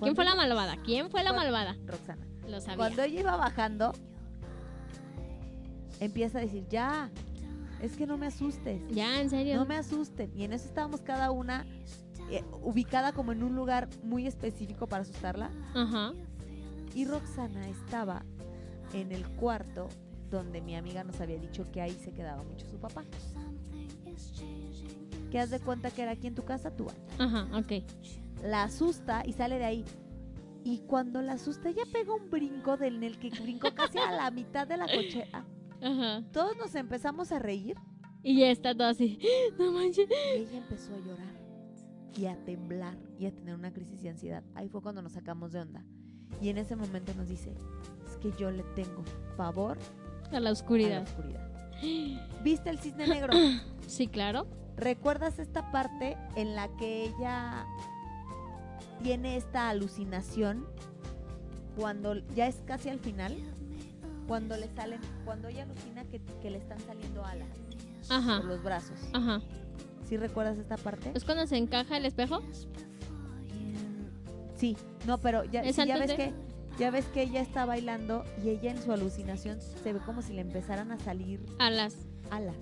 ¿Quién 0.00 0.14
fue 0.16 0.24
la 0.24 0.34
malvada? 0.34 0.76
¿Quién 0.82 1.10
fue 1.10 1.22
la 1.22 1.32
malvada? 1.32 1.76
Roxana. 1.86 2.26
Lo 2.48 2.60
sabía. 2.60 2.76
Cuando 2.76 3.02
ella 3.02 3.20
iba 3.20 3.36
bajando, 3.36 3.92
empieza 6.00 6.38
a 6.38 6.40
decir, 6.40 6.66
ya, 6.68 7.10
es 7.80 7.96
que 7.96 8.06
no 8.06 8.16
me 8.16 8.26
asustes. 8.26 8.80
Ya, 8.90 9.20
en 9.20 9.30
serio. 9.30 9.56
No 9.56 9.66
me 9.66 9.76
asusten. 9.76 10.32
Y 10.34 10.44
en 10.44 10.52
eso 10.54 10.66
estábamos 10.66 11.02
cada 11.02 11.30
una 11.30 11.66
eh, 12.30 12.44
ubicada 12.62 13.12
como 13.12 13.32
en 13.32 13.42
un 13.42 13.54
lugar 13.54 13.88
muy 14.02 14.26
específico 14.26 14.86
para 14.86 15.02
asustarla. 15.02 15.50
Ajá. 15.74 16.12
Y 16.94 17.04
Roxana 17.04 17.68
estaba 17.68 18.24
en 18.92 19.12
el 19.12 19.26
cuarto 19.36 19.88
donde 20.30 20.60
mi 20.60 20.76
amiga 20.76 21.04
nos 21.04 21.20
había 21.20 21.38
dicho 21.38 21.70
que 21.70 21.80
ahí 21.80 21.92
se 21.92 22.12
quedaba 22.12 22.42
mucho 22.42 22.66
su 22.66 22.78
papá. 22.78 23.04
Que 25.30 25.38
haz 25.38 25.50
de 25.50 25.60
cuenta 25.60 25.90
que 25.90 26.02
era 26.02 26.12
aquí 26.12 26.26
en 26.26 26.34
tu 26.34 26.44
casa, 26.44 26.74
tú 26.74 26.84
baño. 26.86 26.98
Ajá, 27.18 27.48
ok. 27.56 27.84
La 28.44 28.64
asusta 28.64 29.22
y 29.26 29.32
sale 29.32 29.58
de 29.58 29.64
ahí. 29.64 29.84
Y 30.64 30.78
cuando 30.80 31.22
la 31.22 31.32
asusta, 31.32 31.70
ella 31.70 31.82
pega 31.92 32.14
un 32.14 32.30
brinco 32.30 32.76
del 32.76 32.96
en 32.96 33.02
el 33.04 33.18
que 33.18 33.30
brincó 33.30 33.74
casi 33.74 33.98
a 33.98 34.12
la 34.12 34.30
mitad 34.30 34.66
de 34.66 34.76
la 34.76 34.86
cochera. 34.86 35.44
Ajá. 35.80 36.22
Todos 36.32 36.56
nos 36.56 36.74
empezamos 36.76 37.32
a 37.32 37.40
reír 37.40 37.76
Y 38.22 38.38
ya 38.40 38.50
está 38.50 38.72
todo 38.74 38.88
así. 38.88 39.18
No 39.58 39.72
manches. 39.72 40.08
y 40.08 40.38
ella 40.38 40.58
empezó 40.58 40.94
a 40.94 40.98
llorar 40.98 41.31
y 42.16 42.26
a 42.26 42.36
temblar 42.44 42.96
y 43.18 43.26
a 43.26 43.32
tener 43.34 43.54
una 43.54 43.72
crisis 43.72 44.02
de 44.02 44.10
ansiedad. 44.10 44.42
Ahí 44.54 44.68
fue 44.68 44.82
cuando 44.82 45.02
nos 45.02 45.12
sacamos 45.12 45.52
de 45.52 45.60
onda. 45.60 45.82
Y 46.40 46.48
en 46.48 46.58
ese 46.58 46.76
momento 46.76 47.12
nos 47.14 47.28
dice, 47.28 47.54
es 48.06 48.16
que 48.18 48.32
yo 48.38 48.50
le 48.50 48.62
tengo 48.74 49.02
pavor 49.36 49.78
A 50.28 50.32
la 50.32 50.36
a 50.38 50.40
la 50.40 50.50
oscuridad. 50.52 51.02
oscuridad. 51.02 51.48
¿Viste 52.42 52.70
el 52.70 52.78
cisne 52.78 53.06
negro? 53.06 53.32
Sí, 53.88 54.06
claro. 54.06 54.46
¿Recuerdas 54.76 55.38
esta 55.38 55.70
parte 55.70 56.16
en 56.36 56.54
la 56.54 56.68
que 56.76 57.04
ella 57.04 57.66
tiene 59.02 59.36
esta 59.36 59.68
alucinación 59.68 60.64
cuando 61.76 62.14
ya 62.34 62.46
es 62.46 62.62
casi 62.64 62.88
al 62.88 62.98
final? 63.00 63.36
Cuando 64.28 64.56
le 64.56 64.68
salen, 64.68 65.00
cuando 65.24 65.48
ella 65.48 65.64
alucina 65.64 66.04
que, 66.04 66.20
que 66.40 66.50
le 66.50 66.58
están 66.58 66.78
saliendo 66.80 67.24
alas 67.24 67.48
Ajá. 68.08 68.38
por 68.38 68.46
los 68.46 68.62
brazos. 68.62 68.96
Ajá. 69.12 69.42
¿Sí 70.12 70.18
recuerdas 70.18 70.58
esta 70.58 70.76
parte? 70.76 71.10
¿Es 71.14 71.24
cuando 71.24 71.46
se 71.46 71.56
encaja 71.56 71.96
el 71.96 72.04
espejo? 72.04 72.42
Sí, 74.56 74.76
no, 75.06 75.16
pero 75.16 75.42
ya, 75.44 75.62
¿Es 75.62 75.76
sí, 75.76 75.86
ya 75.86 75.94
antes 75.94 76.00
ves 76.10 76.18
de? 76.18 76.24
que 76.26 76.32
ya 76.78 76.90
ves 76.90 77.06
que 77.06 77.22
ella 77.22 77.40
está 77.40 77.64
bailando 77.64 78.22
y 78.44 78.50
ella 78.50 78.72
en 78.72 78.82
su 78.82 78.92
alucinación 78.92 79.58
se 79.62 79.90
ve 79.94 80.00
como 80.04 80.20
si 80.20 80.34
le 80.34 80.42
empezaran 80.42 80.92
a 80.92 80.98
salir 80.98 81.40
Alas. 81.58 81.96
alas 82.30 82.54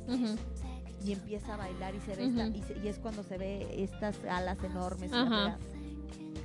y 1.05 1.11
empieza 1.13 1.55
a 1.55 1.57
bailar 1.57 1.93
y 1.97 2.01
se 2.03 2.15
ve 2.15 2.27
esta- 2.27 2.47
y, 2.47 2.63
se- 2.63 2.79
y 2.85 2.87
es 2.87 3.01
cuando 3.01 3.25
se 3.25 3.37
ve 3.37 3.83
estas 3.83 4.17
alas 4.31 4.63
enormes 4.63 5.11
y 5.11 5.15
Ajá. 5.17 5.59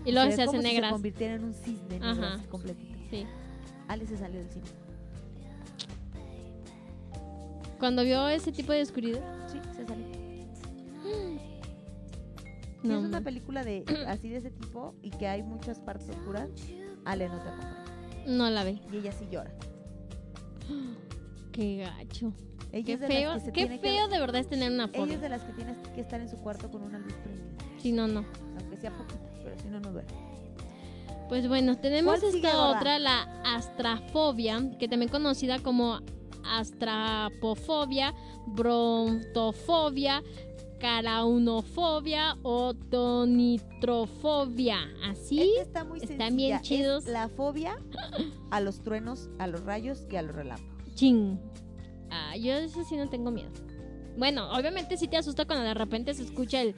Y 0.06 0.12
luego 0.12 0.32
se 0.32 0.42
hace 0.42 0.46
como 0.48 0.62
si 0.64 0.68
negras. 0.70 0.90
se 0.90 0.94
convirtiera 0.94 1.36
en 1.36 1.44
un 1.44 1.54
cisne 1.54 2.00
Ajá. 2.02 2.40
completito. 2.50 2.98
Sí. 3.12 3.28
Ale 3.88 4.08
se 4.08 4.18
salió 4.18 4.40
del 4.40 4.50
cine. 4.50 4.66
Cuando 7.78 8.04
vio 8.04 8.28
ese 8.28 8.52
tipo 8.52 8.72
de 8.74 8.82
oscuridad. 8.82 9.22
Sí, 9.52 9.60
se 9.76 9.86
salió. 9.86 10.25
Si 12.82 12.88
No, 12.88 13.00
es 13.00 13.06
una 13.06 13.22
película 13.22 13.64
de 13.64 13.84
así 14.08 14.30
de 14.30 14.38
ese 14.38 14.52
tipo 14.52 14.94
y 15.02 15.10
que 15.12 15.28
hay 15.28 15.44
muchas 15.44 15.80
partes 15.80 16.10
oscuras, 16.10 16.50
Ale 17.06 17.28
no 17.30 17.36
te 17.40 17.50
acompaña. 17.50 17.84
no 18.28 18.50
la 18.50 18.64
ve. 18.64 18.80
Y 18.92 18.98
ella 18.98 19.12
sí 19.12 19.28
llora. 19.32 19.52
Qué 21.52 21.78
gacho. 21.78 22.34
Ella 22.72 22.86
Qué 22.86 22.94
es 22.94 23.00
de 23.00 23.08
feo. 23.08 23.30
las 23.34 23.40
que 23.44 23.46
se 23.46 23.52
Qué 23.54 23.62
tiene 23.68 23.80
que- 23.80 23.88
feo 23.90 24.08
de 24.08 24.20
verdad 24.20 24.42
es 24.42 24.48
tener 24.48 24.72
una 24.72 24.86
Ella 24.86 24.94
fobia. 25.00 25.16
es 25.16 25.22
de 25.22 25.30
las 25.30 25.44
que 25.44 25.54
tienes 25.54 25.78
que 25.94 26.02
estar 26.02 26.20
en 26.20 26.28
su 26.30 26.38
cuarto 26.38 26.70
con 26.70 26.82
una 26.84 27.00
luz 27.00 27.14
prendida. 27.14 27.46
Si 27.78 27.92
no, 27.92 28.08
no. 28.08 28.26
Aunque 28.60 28.78
sea 28.78 28.92
poquito, 28.92 29.20
pero 29.44 29.58
si 29.60 29.68
no, 29.68 29.80
no 29.80 29.92
duerme. 29.92 30.12
Pues 31.30 31.48
bueno, 31.48 31.78
tenemos 31.78 32.20
¿Cuál 32.20 32.32
sigue, 32.34 32.48
esta 32.48 32.68
otra, 32.70 33.00
la 33.00 33.22
astrafobia, 33.46 34.78
que 34.78 34.88
también 34.88 35.10
conocida 35.10 35.60
como 35.60 36.00
astrapofobia, 36.44 38.14
brontofobia, 38.48 40.22
caraunofobia 40.80 42.38
o 42.44 42.74
tonitrofobia. 42.74 44.78
Así 45.04 45.42
está 45.60 45.84
muy 45.84 46.00
están 46.00 46.18
sencilla. 46.18 46.36
bien 46.36 46.56
Es 46.58 46.62
chidos. 46.62 47.06
la 47.06 47.30
fobia 47.36 47.78
a 48.52 48.62
los 48.62 48.82
truenos, 48.84 49.30
a 49.40 49.48
los 49.48 49.64
rayos 49.64 50.06
y 50.12 50.16
a 50.16 50.22
los 50.22 50.36
relámpagos. 50.36 50.94
Ching. 50.96 51.40
Ah, 52.10 52.36
yo 52.38 52.54
eso 52.54 52.84
sí 52.84 52.96
no 52.98 53.10
tengo 53.10 53.32
miedo. 53.32 53.50
Bueno, 54.18 54.50
obviamente 54.52 54.98
sí 54.98 55.08
te 55.08 55.18
asusta 55.18 55.46
cuando 55.46 55.66
de 55.66 55.74
repente 55.74 56.14
se 56.14 56.24
escucha 56.24 56.62
el... 56.62 56.76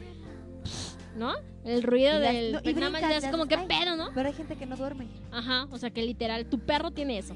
¿No? 1.16 1.34
El 1.64 1.84
ruido 1.84 2.20
las- 2.20 2.34
del... 2.34 2.52
no, 2.54 2.60
y 2.60 2.62
pero 2.64 2.80
nada 2.80 2.92
más 2.92 3.04
es 3.16 3.24
ya 3.24 3.32
como 3.32 3.46
que 3.48 3.58
pedo, 3.58 3.96
¿no? 3.96 4.10
Pero 4.14 4.30
hay 4.30 4.36
gente 4.36 4.56
que 4.56 4.66
no 4.66 4.76
duerme. 4.78 5.08
Ajá, 5.32 5.68
o 5.72 5.78
sea 5.78 5.90
que 5.92 6.02
literal, 6.04 6.46
tu 6.48 6.60
perro 6.60 6.92
tiene 6.92 7.18
eso. 7.18 7.36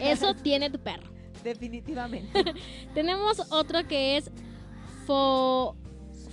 Eso 0.00 0.34
tiene 0.42 0.70
tu 0.70 0.78
perro. 0.78 1.10
Definitivamente. 1.44 2.42
Tenemos 2.94 3.40
otro 3.50 3.86
que 3.86 4.16
es 4.18 4.30
fo... 5.10 5.76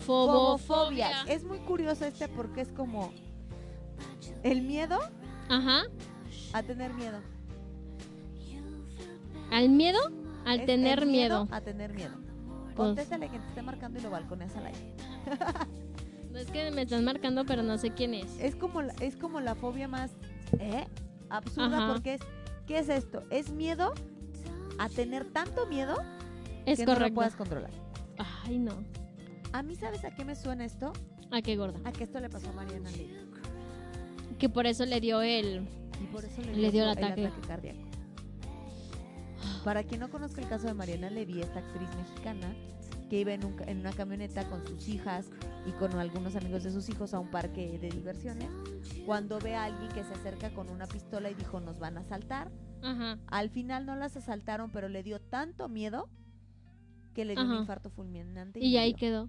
Fobofobia. 0.06 1.24
Es 1.28 1.44
muy 1.44 1.58
curioso 1.60 2.06
este 2.06 2.28
porque 2.30 2.62
es 2.62 2.72
como 2.72 3.12
el 4.44 4.62
miedo 4.62 5.00
Ajá. 5.50 5.84
a 6.54 6.64
tener 6.64 6.94
miedo. 6.94 7.20
¿Al 9.52 9.70
miedo? 9.70 10.00
Al 10.46 10.62
Es 10.62 10.66
tener 10.68 11.00
el 11.00 11.08
miedo. 11.08 11.48
A 11.52 11.62
tener 11.62 11.94
miedo. 11.94 12.14
Pues- 12.76 12.76
Contéstale 12.76 13.30
que 13.30 13.40
te 13.40 13.48
esté 13.48 13.62
marcando 13.64 14.00
y 14.00 14.04
lo 14.04 14.12
balconeas 14.12 14.56
al 14.56 14.68
aire. 14.68 14.94
No 16.32 16.38
es 16.40 16.52
que 16.52 16.70
me 16.72 16.84
están 16.84 17.04
marcando, 17.04 17.44
pero 17.46 17.64
no 17.64 17.78
sé 17.80 17.92
quién 17.92 18.14
es. 18.14 18.40
Es 18.40 18.56
como 18.56 18.84
la, 18.84 18.94
es 19.02 19.18
como 19.18 19.40
la 19.42 19.56
fobia 19.56 19.88
más 19.88 20.12
¿eh? 20.60 20.86
absurda 21.30 21.78
Ajá. 21.80 21.94
porque 21.94 22.14
es 22.14 22.22
¿qué 22.68 22.78
es 22.80 22.88
esto? 22.90 23.24
Es 23.32 23.50
miedo 23.52 23.94
a 24.78 24.88
tener 24.90 25.26
tanto 25.26 25.66
miedo 25.66 25.96
Es 26.66 26.78
que 26.80 26.86
no 26.86 26.92
lo 26.92 26.98
correcto. 27.00 27.16
puedas 27.16 27.36
controlar. 27.36 27.72
Ay, 28.18 28.60
no. 28.60 28.74
A 29.54 29.64
mí 29.64 29.76
sabes 29.76 30.04
a 30.04 30.12
qué 30.14 30.26
me 30.26 30.36
suena 30.36 30.66
esto? 30.66 30.94
¿A 31.32 31.42
qué 31.42 31.56
gorda? 31.56 31.80
A 31.88 31.92
que 31.92 32.04
esto 32.04 32.20
le 32.20 32.30
pasó 32.30 32.50
a 32.50 32.54
Mariana 32.54 32.90
Levy. 32.92 33.14
Que 34.40 34.50
por 34.50 34.66
eso 34.68 34.86
le 34.86 35.00
dio 35.02 35.22
el... 35.22 35.68
Y 36.02 36.06
por 36.08 36.24
eso 36.26 36.42
le, 36.42 36.56
Le 36.56 36.72
dio 36.72 36.84
el 36.84 36.90
ataque. 36.90 37.30
cardíaco. 37.48 37.80
Para 39.64 39.84
quien 39.84 40.00
no 40.00 40.10
conozca 40.10 40.42
el 40.42 40.48
caso 40.48 40.68
de 40.68 40.74
Mariana 40.74 41.10
Levy, 41.10 41.42
esta 41.42 41.60
actriz 41.60 41.90
mexicana 41.98 42.54
que 43.10 43.20
iba 43.22 43.34
en, 43.34 43.46
un 43.46 43.56
en 43.68 43.80
una 43.80 43.92
camioneta 43.94 44.44
con 44.50 44.66
sus 44.68 44.88
hijas 44.90 45.30
y 45.66 45.72
con 45.72 45.94
algunos 45.98 46.36
amigos 46.36 46.64
de 46.64 46.72
sus 46.72 46.90
hijos 46.90 47.14
a 47.14 47.20
un 47.20 47.32
parque 47.32 47.78
de 47.80 47.90
diversiones, 47.90 48.50
cuando 49.06 49.40
ve 49.40 49.56
a 49.56 49.64
alguien 49.66 49.90
que 49.94 50.04
se 50.04 50.14
acerca 50.14 50.50
con 50.54 50.70
una 50.70 50.88
pistola 50.88 51.30
y 51.30 51.34
dijo 51.34 51.60
nos 51.62 51.80
van 51.80 51.98
a 51.98 52.02
asaltar, 52.02 52.52
Ajá. 52.84 53.18
al 53.28 53.50
final 53.50 53.86
no 53.86 53.96
las 53.96 54.18
asaltaron, 54.18 54.72
pero 54.72 54.90
le 54.90 55.04
dio 55.04 55.22
tanto 55.22 55.70
miedo 55.70 56.10
que 57.18 57.26
le 57.26 57.34
dio 57.34 57.44
un 57.44 57.56
infarto 57.56 57.90
fulminante. 57.90 58.60
Y 58.64 58.78
ahí 58.78 58.94
quedó. 58.94 59.28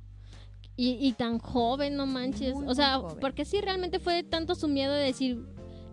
Y, 0.77 0.91
y 1.01 1.13
tan 1.15 1.39
joven, 1.39 1.97
no 1.97 2.05
manches. 2.05 2.53
Muy, 2.55 2.69
o 2.69 2.75
sea, 2.75 3.01
porque 3.19 3.47
sí 3.47 3.63
realmente 3.63 3.99
fue 3.99 4.23
tanto 4.25 4.55
su 4.55 4.69
miedo 4.69 4.93
de 4.93 5.05
decir, 5.05 5.43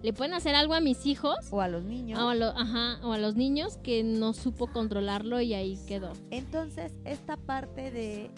¿le 0.03 0.11
pueden 0.11 0.33
hacer 0.33 0.55
algo 0.55 0.73
a 0.73 0.81
mis 0.81 1.05
hijos? 1.05 1.37
O 1.51 1.61
a 1.61 1.69
los 1.69 1.85
niños. 1.85 2.19
O 2.19 2.27
a, 2.29 2.35
lo- 2.35 2.49
ajá, 2.49 2.99
o 3.01 3.13
a 3.13 3.17
los 3.17 3.35
niños 3.37 3.77
que 3.77 4.03
no 4.03 4.33
supo 4.33 4.67
controlarlo 4.67 5.39
y 5.39 5.53
ahí 5.53 5.79
quedó. 5.87 6.11
Entonces, 6.31 6.93
esta 7.05 7.37
parte 7.37 7.91
de, 7.91 8.29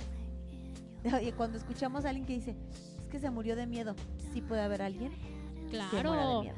cuando 1.36 1.58
escuchamos 1.58 2.06
a 2.06 2.10
alguien 2.10 2.28
que 2.28 2.34
dice, 2.34 2.56
es 3.00 3.08
que 3.10 3.20
se 3.20 3.32
murió 3.32 3.56
de 3.56 3.66
miedo, 3.66 3.96
sí 4.34 4.42
puede 4.42 4.62
haber 4.62 4.84
alguien 4.84 5.12
que 5.72 5.78
muera 5.78 5.86
de 5.86 5.90
Claro. 6.02 6.42
miedo. 6.44 6.56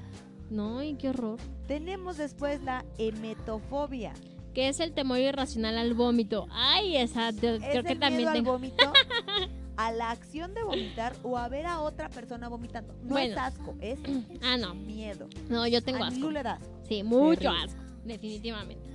No, 0.52 0.84
y 0.84 0.96
qué 0.96 1.10
horror. 1.10 1.40
Tenemos 1.66 2.18
después 2.18 2.62
la 2.64 2.84
emetofobia. 2.98 4.14
Que 4.54 4.68
es 4.70 4.80
el 4.80 4.94
temor 4.94 5.20
irracional 5.20 5.78
al 5.78 5.94
vómito. 5.94 6.48
Ay, 6.52 6.98
esa 6.98 7.30
Es 7.30 7.36
creo 7.40 7.60
que 7.60 7.94
el 7.94 8.00
también 8.00 8.18
miedo 8.18 8.30
al 8.32 8.36
tengo. 8.38 8.52
vómito, 8.54 8.92
a 9.78 9.92
la 9.92 10.12
acción 10.12 10.54
de 10.54 10.64
vomitar 10.64 11.16
o 11.24 11.38
a 11.38 11.48
ver 11.48 11.66
a 11.68 11.82
otra 11.82 12.10
persona 12.10 12.50
vomitando. 12.50 12.94
No 13.04 13.10
Bueno. 13.10 13.32
es 13.34 13.38
asco, 13.38 13.76
es 13.80 14.00
Ah, 14.44 14.58
no. 14.58 14.74
miedo. 14.76 15.28
No, 15.50 15.66
yo 15.68 15.82
tengo 15.84 16.04
a 16.04 16.08
asco. 16.08 16.18
Nilu 16.20 16.32
le 16.32 16.44
da 16.44 16.54
asco. 16.54 16.80
Sí, 16.88 17.04
mucho 17.04 17.40
Terrible. 17.42 17.64
asco. 17.66 17.82
Definitivamente. 18.06 18.90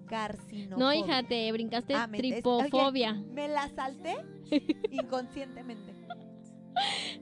Carcinofobia. 0.07 0.77
No, 0.77 0.93
hija, 0.93 1.23
te 1.23 1.51
brincaste 1.51 1.93
Ah, 1.95 2.07
me- 2.07 2.17
es- 2.17 2.21
tripofobia. 2.21 3.11
oye, 3.13 3.23
me 3.33 3.47
la 3.47 3.67
salté 3.69 4.15
inconscientemente. 4.91 5.92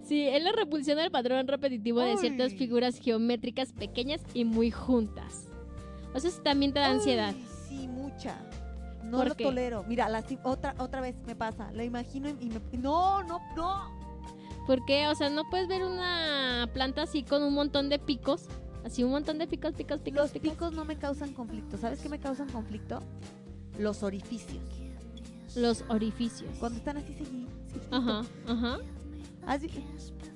Sí, 0.03 0.27
es 0.27 0.43
la 0.43 0.51
repulsión 0.51 0.99
al 0.99 1.11
patrón 1.11 1.47
repetitivo 1.47 2.01
de 2.01 2.17
ciertas 2.17 2.53
figuras 2.53 2.97
geométricas 2.99 3.71
pequeñas 3.73 4.21
y 4.33 4.45
muy 4.45 4.71
juntas. 4.71 5.47
O 6.13 6.19
sea, 6.19 6.29
eso 6.29 6.41
también 6.41 6.73
te 6.73 6.79
da 6.79 6.91
ansiedad. 6.91 7.33
Sí, 7.69 7.87
mucha. 7.87 8.35
No 9.03 9.17
¿Por 9.17 9.29
lo 9.29 9.35
qué? 9.35 9.43
tolero. 9.45 9.83
Mira, 9.87 10.09
la, 10.09 10.23
otra, 10.43 10.75
otra 10.77 11.01
vez 11.01 11.15
me 11.25 11.35
pasa. 11.35 11.71
Lo 11.73 11.83
imagino 11.83 12.29
y 12.29 12.49
me... 12.49 12.59
No, 12.77 13.23
no, 13.23 13.39
no. 13.55 13.91
¿Por 14.67 14.85
qué? 14.85 15.07
O 15.07 15.15
sea, 15.15 15.29
no 15.29 15.43
puedes 15.49 15.67
ver 15.67 15.83
una 15.83 16.69
planta 16.73 17.03
así 17.03 17.23
con 17.23 17.43
un 17.43 17.53
montón 17.53 17.89
de 17.89 17.99
picos. 17.99 18.47
Así 18.83 19.03
un 19.03 19.11
montón 19.11 19.37
de 19.37 19.47
picos, 19.47 19.73
picos, 19.73 19.99
picos, 19.99 20.21
Los 20.21 20.31
picos. 20.31 20.51
picos 20.51 20.73
no 20.73 20.85
me 20.85 20.97
causan 20.97 21.33
conflicto. 21.33 21.77
¿Sabes 21.77 21.99
qué 22.01 22.09
me 22.09 22.19
causan 22.19 22.49
conflicto? 22.49 22.99
Los 23.77 24.03
orificios. 24.03 24.63
Los 25.55 25.83
orificios. 25.89 26.49
Cuando 26.59 26.77
están 26.79 26.97
así 26.97 27.13
seguidos. 27.13 27.51
Ajá, 27.91 28.21
ajá. 28.47 28.77
¿Has, 29.47 29.61
vi- 29.61 29.69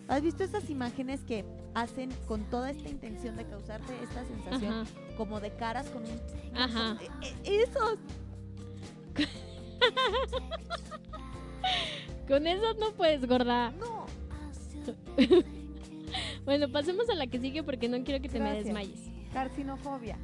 has 0.08 0.22
visto 0.22 0.44
esas 0.44 0.70
imágenes 0.70 1.22
que 1.24 1.46
hacen 1.74 2.10
con 2.28 2.44
toda 2.50 2.72
esta 2.72 2.90
intención 2.90 3.36
de 3.36 3.46
causarte 3.46 3.94
esta 4.04 4.26
sensación 4.26 4.74
Ajá. 4.74 4.86
como 5.18 5.40
de 5.40 5.52
caras 5.56 5.88
con 5.90 6.04
un... 6.04 6.20
Ajá. 6.58 6.98
Eh, 7.02 7.10
eh, 7.44 7.64
Esos. 7.68 7.98
Con 12.28 12.48
eso 12.48 12.74
no 12.80 12.92
puedes, 12.94 13.26
gorda. 13.28 13.72
No. 13.72 14.06
Bueno, 16.46 16.70
pasemos 16.72 17.10
a 17.10 17.16
la 17.16 17.26
que 17.28 17.40
sigue 17.40 17.64
porque 17.64 17.90
no 17.90 18.02
quiero 18.04 18.22
que 18.22 18.30
te 18.30 18.40
me 18.40 18.54
desmayes. 18.54 19.00
Carcinofobia. 19.34 20.18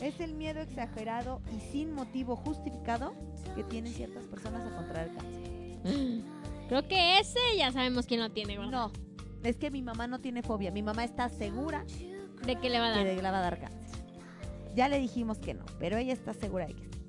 Es 0.00 0.18
el 0.20 0.32
miedo 0.34 0.58
exagerado 0.60 1.40
y 1.54 1.60
sin 1.70 1.92
motivo 1.92 2.34
justificado 2.34 3.12
que 3.54 3.62
tienen 3.64 3.92
ciertas 3.92 4.24
personas 4.24 4.66
a 4.66 4.74
contraer 4.74 5.10
cáncer. 5.14 5.42
Creo 6.70 6.86
que 6.86 7.18
ese 7.18 7.40
ya 7.58 7.72
sabemos 7.72 8.06
quién 8.06 8.20
lo 8.20 8.30
tiene, 8.30 8.56
gorda. 8.56 8.70
No, 8.70 8.92
es 9.42 9.56
que 9.56 9.72
mi 9.72 9.82
mamá 9.82 10.06
no 10.06 10.20
tiene 10.20 10.40
fobia. 10.44 10.70
Mi 10.70 10.84
mamá 10.84 11.02
está 11.02 11.28
segura 11.28 11.84
¿De 12.46 12.54
qué 12.60 12.70
le 12.70 12.78
va 12.78 12.90
a 12.90 12.94
que 12.94 13.04
dar? 13.04 13.16
le 13.16 13.22
va 13.22 13.38
a 13.38 13.42
dar 13.42 13.58
cáncer. 13.58 14.04
Ya 14.76 14.88
le 14.88 15.00
dijimos 15.00 15.38
que 15.38 15.52
no, 15.52 15.64
pero 15.80 15.96
ella 15.96 16.12
está 16.12 16.32
segura 16.32 16.68
de 16.68 16.74
que 16.74 16.84
sí. 16.84 17.00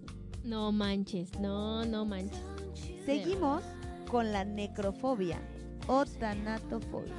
No 0.44 0.72
manches, 0.72 1.40
no, 1.40 1.86
no 1.86 2.06
manches. 2.06 2.42
Seguimos 3.06 3.62
con 4.10 4.32
la 4.32 4.46
necrofobia 4.46 5.40
o 5.86 6.06
tanatofobia. 6.06 7.14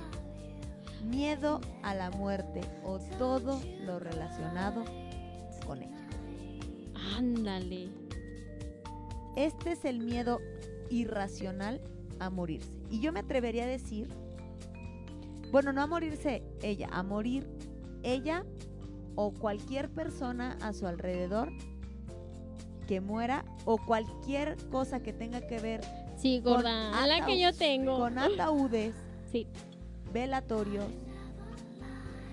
Miedo 1.05 1.61
a 1.85 1.95
la 1.95 2.11
muerte 2.11 2.61
o 2.83 2.99
todo 3.21 3.61
lo 3.87 4.01
relacionado 4.01 4.85
con 5.65 5.81
ella. 5.81 6.09
Ándale. 7.17 7.89
Este 9.37 9.71
es 9.71 9.85
el 9.85 10.01
miedo 10.01 10.41
irracional 10.91 11.81
a 12.19 12.31
morirse. 12.31 12.71
Y 12.91 13.01
yo 13.01 13.13
me 13.13 13.21
atrevería 13.21 13.65
a 13.65 13.67
decir, 13.67 14.09
bueno, 15.51 15.73
no 15.73 15.83
a 15.83 15.87
morirse 15.87 16.43
ella, 16.63 16.89
a 16.93 17.03
morir 17.03 17.47
ella 18.03 18.45
o 19.15 19.33
cualquier 19.33 19.91
persona 19.91 20.57
a 20.63 20.73
su 20.73 20.87
alrededor 20.87 21.51
que 22.87 23.01
muera 23.01 23.45
o 23.65 23.79
cualquier 23.79 24.57
cosa 24.71 25.01
que 25.03 25.13
tenga 25.13 25.41
que 25.47 25.59
ver 25.61 25.81
Sí, 26.17 26.41
Con 26.43 26.55
gorda. 26.55 27.07
La 27.07 27.27
que 27.27 27.41
yo 27.41 27.53
tengo. 27.53 27.99
con 27.99 28.17
ataúdes, 28.19 28.95
Sí. 29.33 29.47
velatorios, 30.13 30.87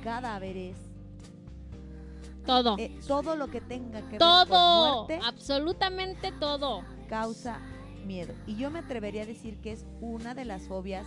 cadáveres, 0.04 0.76
Todo. 2.46 2.76
eh, 2.78 2.98
todo 3.08 3.36
lo 3.36 3.48
que 3.48 3.62
tenga 3.62 4.02
que 4.10 4.18
ver 4.18 4.48
con 4.48 4.50
muerte 4.50 5.20
Absolutamente 5.26 6.32
todo. 6.34 6.84
causa 7.08 7.60
miedo. 8.06 8.34
Y 8.46 8.56
yo 8.56 8.72
me 8.72 8.80
atrevería 8.80 9.24
a 9.24 9.26
decir 9.26 9.60
que 9.62 9.72
es 9.72 9.86
una 10.02 10.34
de 10.34 10.46
las 10.46 10.68
fobias 10.68 11.06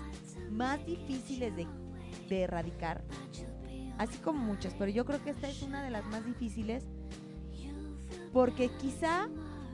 más 0.51 0.85
difíciles 0.87 1.55
de, 1.57 1.67
de 2.29 2.43
erradicar. 2.43 3.03
Así 3.99 4.19
como 4.19 4.41
muchas, 4.41 4.75
pero 4.75 4.91
yo 4.91 5.05
creo 5.05 5.23
que 5.23 5.31
esta 5.31 5.49
es 5.49 5.63
una 5.63 5.83
de 5.83 5.91
las 5.91 6.05
más 6.07 6.25
difíciles. 6.25 6.85
Porque 8.33 8.71
quizá 8.81 9.29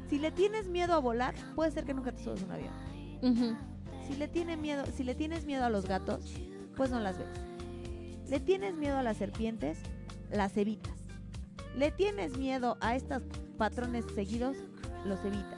si 0.09 0.19
le 0.19 0.31
tienes 0.31 0.69
miedo 0.69 0.95
a 0.95 0.99
volar, 0.99 1.35
puede 1.55 1.71
ser 1.71 1.85
que 1.85 1.93
nunca 1.93 2.13
te 2.13 2.23
subas 2.23 2.43
a 2.43 2.47
un 2.47 2.53
avión. 2.53 3.59
Si 4.07 4.17
le, 4.17 4.27
tiene 4.27 4.57
miedo, 4.57 4.85
si 4.87 5.05
le 5.05 5.15
tienes 5.15 5.45
miedo 5.45 5.65
a 5.65 5.71
los 5.71 5.87
gatos, 5.87 6.35
pues 6.77 6.91
no 6.91 6.99
las 6.99 7.19
ves. 7.19 7.29
Le 8.31 8.41
tienes 8.41 8.75
miedo 8.75 8.97
a 8.97 9.03
las 9.03 9.19
serpientes, 9.19 9.79
las 10.31 10.57
evitas. 10.57 10.95
Le 11.77 11.91
tienes 11.91 12.39
miedo 12.39 12.79
a 12.81 12.97
estos 12.97 13.23
patrones 13.59 14.07
seguidos, 14.15 14.57
los 15.05 15.23
evitas. 15.25 15.58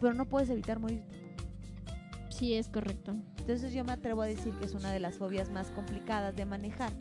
Pero 0.00 0.14
no 0.14 0.26
puedes 0.26 0.50
evitar 0.50 0.78
morir. 0.78 1.02
Sí, 2.30 2.54
es 2.54 2.68
correcto. 2.68 3.14
Entonces 3.38 3.72
yo 3.72 3.84
me 3.84 3.92
atrevo 3.92 4.22
a 4.22 4.26
decir 4.26 4.52
que 4.54 4.64
es 4.64 4.74
una 4.74 4.90
de 4.92 5.00
las 5.00 5.16
fobias 5.16 5.50
más 5.50 5.70
complicadas 5.70 6.34
de 6.34 6.44
manejar. 6.46 6.92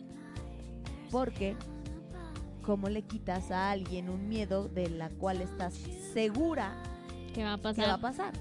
Porque, 1.09 1.55
¿cómo 2.63 2.89
le 2.89 3.01
quitas 3.03 3.51
a 3.51 3.71
alguien 3.71 4.09
un 4.09 4.27
miedo 4.29 4.67
de 4.67 4.89
la 4.89 5.09
cual 5.09 5.41
estás 5.41 5.73
segura 6.13 6.75
¿Qué 7.33 7.43
va 7.43 7.53
a 7.53 7.57
que 7.57 7.63
pasar? 7.63 7.87
va 7.89 7.93
a 7.93 8.01
pasar? 8.01 8.33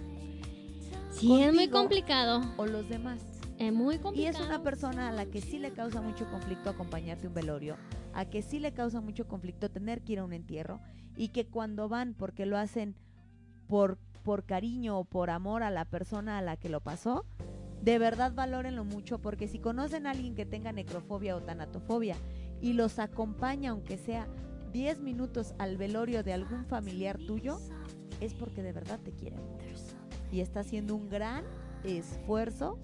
sí, 1.10 1.40
es 1.42 1.52
muy 1.54 1.68
complicado. 1.68 2.40
O 2.56 2.66
los 2.66 2.88
demás. 2.88 3.20
Es 3.58 3.72
muy 3.72 3.96
Y 3.96 3.98
complicado. 3.98 4.38
es 4.38 4.46
una 4.46 4.62
persona 4.62 5.08
a 5.08 5.12
la 5.12 5.26
que 5.26 5.40
sí 5.40 5.58
le 5.58 5.72
causa 5.72 6.00
mucho 6.02 6.28
conflicto 6.30 6.70
acompañarte 6.70 7.26
a 7.26 7.28
un 7.28 7.34
velorio, 7.34 7.76
a 8.12 8.24
que 8.24 8.42
sí 8.42 8.58
le 8.58 8.72
causa 8.72 9.00
mucho 9.00 9.28
conflicto 9.28 9.70
tener 9.70 10.02
que 10.02 10.14
ir 10.14 10.18
a 10.18 10.24
un 10.24 10.32
entierro 10.32 10.80
y 11.16 11.28
que 11.28 11.46
cuando 11.46 11.88
van 11.88 12.14
porque 12.14 12.44
lo 12.46 12.58
hacen 12.58 12.96
por, 13.68 13.98
por 14.22 14.44
cariño 14.44 14.98
o 14.98 15.04
por 15.04 15.30
amor 15.30 15.62
a 15.62 15.70
la 15.70 15.84
persona 15.84 16.38
a 16.38 16.42
la 16.42 16.56
que 16.56 16.68
lo 16.68 16.80
pasó, 16.80 17.24
de 17.82 17.98
verdad 17.98 18.32
valórenlo 18.32 18.84
mucho 18.84 19.18
porque 19.18 19.48
si 19.48 19.58
conocen 19.58 20.06
a 20.06 20.10
alguien 20.10 20.34
que 20.34 20.46
tenga 20.46 20.72
necrofobia 20.72 21.36
o 21.36 21.42
tanatofobia 21.42 22.16
y 22.60 22.74
los 22.74 22.98
acompaña 22.98 23.70
aunque 23.70 23.98
sea 23.98 24.28
10 24.72 25.00
minutos 25.00 25.54
al 25.58 25.76
velorio 25.76 26.22
de 26.22 26.32
algún 26.32 26.64
familiar 26.64 27.18
tuyo, 27.18 27.58
es 28.20 28.34
porque 28.34 28.62
de 28.62 28.72
verdad 28.72 29.00
te 29.00 29.12
quieren. 29.12 29.40
Y 30.30 30.40
está 30.40 30.60
haciendo 30.60 30.94
un 30.94 31.10
gran 31.10 31.44
esfuerzo 31.84 32.78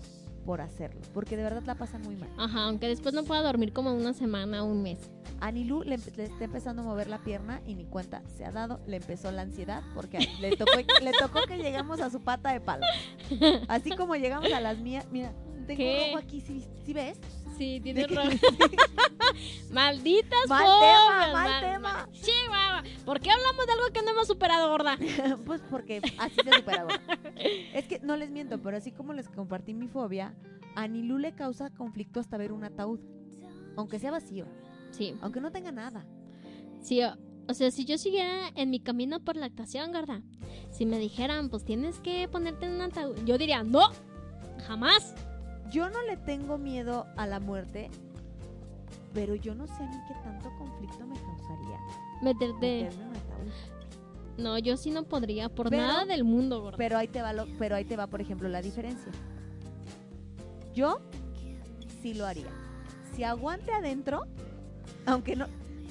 por 0.44 0.60
hacerlo, 0.60 1.00
porque 1.12 1.36
de 1.36 1.42
verdad 1.42 1.62
la 1.66 1.74
pasan 1.74 2.02
muy 2.02 2.16
mal. 2.16 2.28
Ajá, 2.38 2.64
aunque 2.64 2.88
después 2.88 3.14
no 3.14 3.24
pueda 3.24 3.42
dormir 3.42 3.72
como 3.72 3.92
una 3.94 4.12
semana, 4.14 4.62
un 4.62 4.82
mes. 4.82 5.10
A 5.40 5.52
Nilu 5.52 5.82
le, 5.82 5.98
le 6.16 6.24
está 6.24 6.44
empezando 6.44 6.82
a 6.82 6.84
mover 6.84 7.08
la 7.08 7.18
pierna 7.18 7.60
y 7.66 7.74
ni 7.74 7.84
cuenta 7.84 8.22
se 8.36 8.44
ha 8.44 8.50
dado, 8.50 8.80
le 8.86 8.96
empezó 8.96 9.30
la 9.30 9.42
ansiedad 9.42 9.82
porque 9.94 10.18
le 10.40 10.56
tocó, 10.56 10.72
le 11.02 11.12
tocó 11.12 11.40
que 11.46 11.58
llegamos 11.58 12.00
a 12.00 12.10
su 12.10 12.20
pata 12.20 12.52
de 12.52 12.60
palo. 12.60 12.86
Así 13.68 13.90
como 13.90 14.16
llegamos 14.16 14.52
a 14.52 14.60
las 14.60 14.78
mías, 14.78 15.06
mira, 15.10 15.32
tengo 15.66 15.78
¿Qué? 15.78 16.06
rojo 16.12 16.18
aquí, 16.18 16.40
¿sí, 16.40 16.64
sí 16.84 16.92
ves? 16.92 17.18
Sí, 17.58 17.74
¿De 17.74 17.80
tiene 17.80 18.06
qué? 18.06 18.14
razón. 18.14 18.38
Malditas 19.70 20.48
Mal 20.48 20.64
tema, 20.80 21.18
mal 21.18 21.32
mal- 21.32 21.60
tema. 21.60 22.08
Chihuahua. 22.12 22.82
¿Por 23.04 23.20
qué 23.20 23.30
hablamos 23.30 23.66
de 23.66 23.72
algo 23.72 23.86
que 23.92 24.02
no 24.02 24.10
hemos 24.10 24.26
superado, 24.26 24.68
gorda? 24.70 24.96
pues 25.46 25.60
porque 25.70 26.00
así 26.18 26.34
se 26.42 26.52
supera. 26.56 26.84
gorda. 26.84 27.00
Es 27.74 27.86
que 27.86 28.00
no 28.00 28.16
les 28.16 28.30
miento, 28.30 28.60
pero 28.62 28.76
así 28.76 28.92
como 28.92 29.12
les 29.12 29.28
compartí 29.28 29.74
mi 29.74 29.88
fobia, 29.88 30.34
a 30.74 30.88
Nilu 30.88 31.18
le 31.18 31.32
causa 31.34 31.70
conflicto 31.70 32.20
hasta 32.20 32.36
ver 32.38 32.52
un 32.52 32.64
ataúd, 32.64 33.00
aunque 33.76 33.98
sea 33.98 34.10
vacío, 34.10 34.46
Sí, 34.90 35.14
aunque 35.20 35.40
no 35.40 35.50
tenga 35.52 35.70
nada. 35.72 36.06
sí. 36.80 37.02
O, 37.02 37.14
o 37.50 37.54
sea, 37.54 37.70
si 37.70 37.84
yo 37.86 37.96
siguiera 37.98 38.48
en 38.56 38.68
mi 38.70 38.78
camino 38.80 39.20
por 39.20 39.36
lactación, 39.36 39.90
gorda, 39.92 40.20
si 40.70 40.84
me 40.86 40.98
dijeran, 40.98 41.48
pues 41.48 41.64
tienes 41.64 41.98
que 42.00 42.28
ponerte 42.28 42.66
en 42.66 42.72
un 42.74 42.82
ataúd, 42.82 43.16
yo 43.24 43.38
diría, 43.38 43.62
no, 43.62 43.80
jamás. 44.66 45.14
Yo 45.70 45.90
no 45.90 46.02
le 46.02 46.16
tengo 46.16 46.56
miedo 46.58 47.06
a 47.16 47.26
la 47.26 47.40
muerte, 47.40 47.90
pero 49.14 49.34
yo 49.34 49.54
no 49.54 49.66
sé 49.66 49.74
a 49.82 49.86
mí 49.86 49.96
qué 50.08 50.14
tanto 50.24 50.50
conflicto 50.58 51.06
me 51.06 51.14
causaría 51.20 51.78
Meterte. 52.22 52.84
meterme 52.84 52.88
en 52.88 53.02
un 53.08 53.16
ataúd. 53.16 53.52
No, 54.38 54.56
yo 54.58 54.76
sí 54.76 54.90
no 54.90 55.02
podría, 55.04 55.48
por 55.48 55.68
Pero- 55.68 55.82
nada 55.82 56.04
del 56.04 56.24
mundo, 56.24 56.62
gorda. 56.62 56.78
Pero 56.78 56.96
ahí 56.96 57.08
te 57.08 57.20
va, 57.22 57.32
lo- 57.32 57.46
pero 57.58 57.74
ahí 57.76 57.84
te 57.84 57.96
va, 57.96 58.06
por 58.06 58.20
ejemplo, 58.20 58.48
la 58.48 58.62
diferencia. 58.62 59.10
Yo 60.74 61.00
sí 62.02 62.14
lo 62.14 62.24
haría. 62.26 62.46
Si 63.14 63.24
aguante 63.24 63.72
adentro, 63.72 64.22
aunque 65.06 65.34
no, 65.34 65.46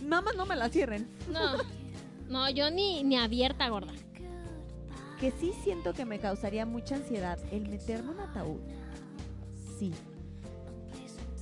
mamá 0.07 0.31
no 0.37 0.45
me 0.45 0.55
la 0.55 0.69
cierren, 0.69 1.07
No, 1.31 1.57
no, 2.29 2.49
yo 2.49 2.71
ni, 2.71 3.03
ni 3.03 3.17
abierta, 3.17 3.67
gorda. 3.69 3.91
que 5.19 5.31
sí 5.31 5.51
siento 5.63 5.93
que 5.93 6.05
me 6.05 6.19
causaría 6.19 6.65
mucha 6.65 6.95
ansiedad 6.95 7.37
el 7.51 7.67
meterme 7.67 8.11
en 8.11 8.17
un 8.17 8.19
ataúd. 8.21 8.59
Sí. 9.77 9.91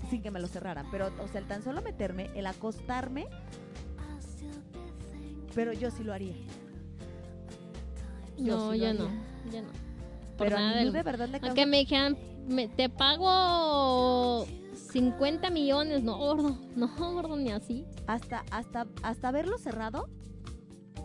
Sin 0.09 0.21
que 0.21 0.29
me 0.31 0.39
lo 0.39 0.47
cerraran, 0.47 0.86
pero 0.91 1.07
o 1.23 1.27
sea, 1.27 1.41
el 1.41 1.47
tan 1.47 1.63
solo 1.63 1.81
meterme, 1.81 2.29
el 2.36 2.45
acostarme, 2.45 3.27
pero 5.55 5.73
yo 5.73 5.89
sí 5.89 6.03
lo 6.03 6.13
haría. 6.13 6.36
Yo 8.38 8.57
No, 8.57 8.73
sí 8.73 8.79
yo 8.79 8.93
no, 8.93 9.09
yo 9.51 9.61
no. 9.61 9.69
Por 10.38 10.47
Pero 10.47 10.57
a 10.57 10.59
nada 10.59 10.73
Nilu 10.79 10.86
del 10.91 10.93
de 10.93 11.03
verdad 11.03 11.29
le 11.29 11.39
Aunque 11.41 11.65
me 11.65 11.77
dijeran, 11.77 12.17
me- 12.47 12.67
te 12.67 12.89
pago 12.89 14.45
50 14.91 15.49
millones, 15.49 16.03
no, 16.03 16.17
gordo, 16.17 16.57
no, 16.75 16.88
gordo, 17.13 17.38
ni 17.38 17.51
así. 17.51 17.86
hasta, 18.05 18.43
hasta, 18.51 18.86
hasta 19.01 19.31
verlo 19.31 19.57
cerrado, 19.57 20.09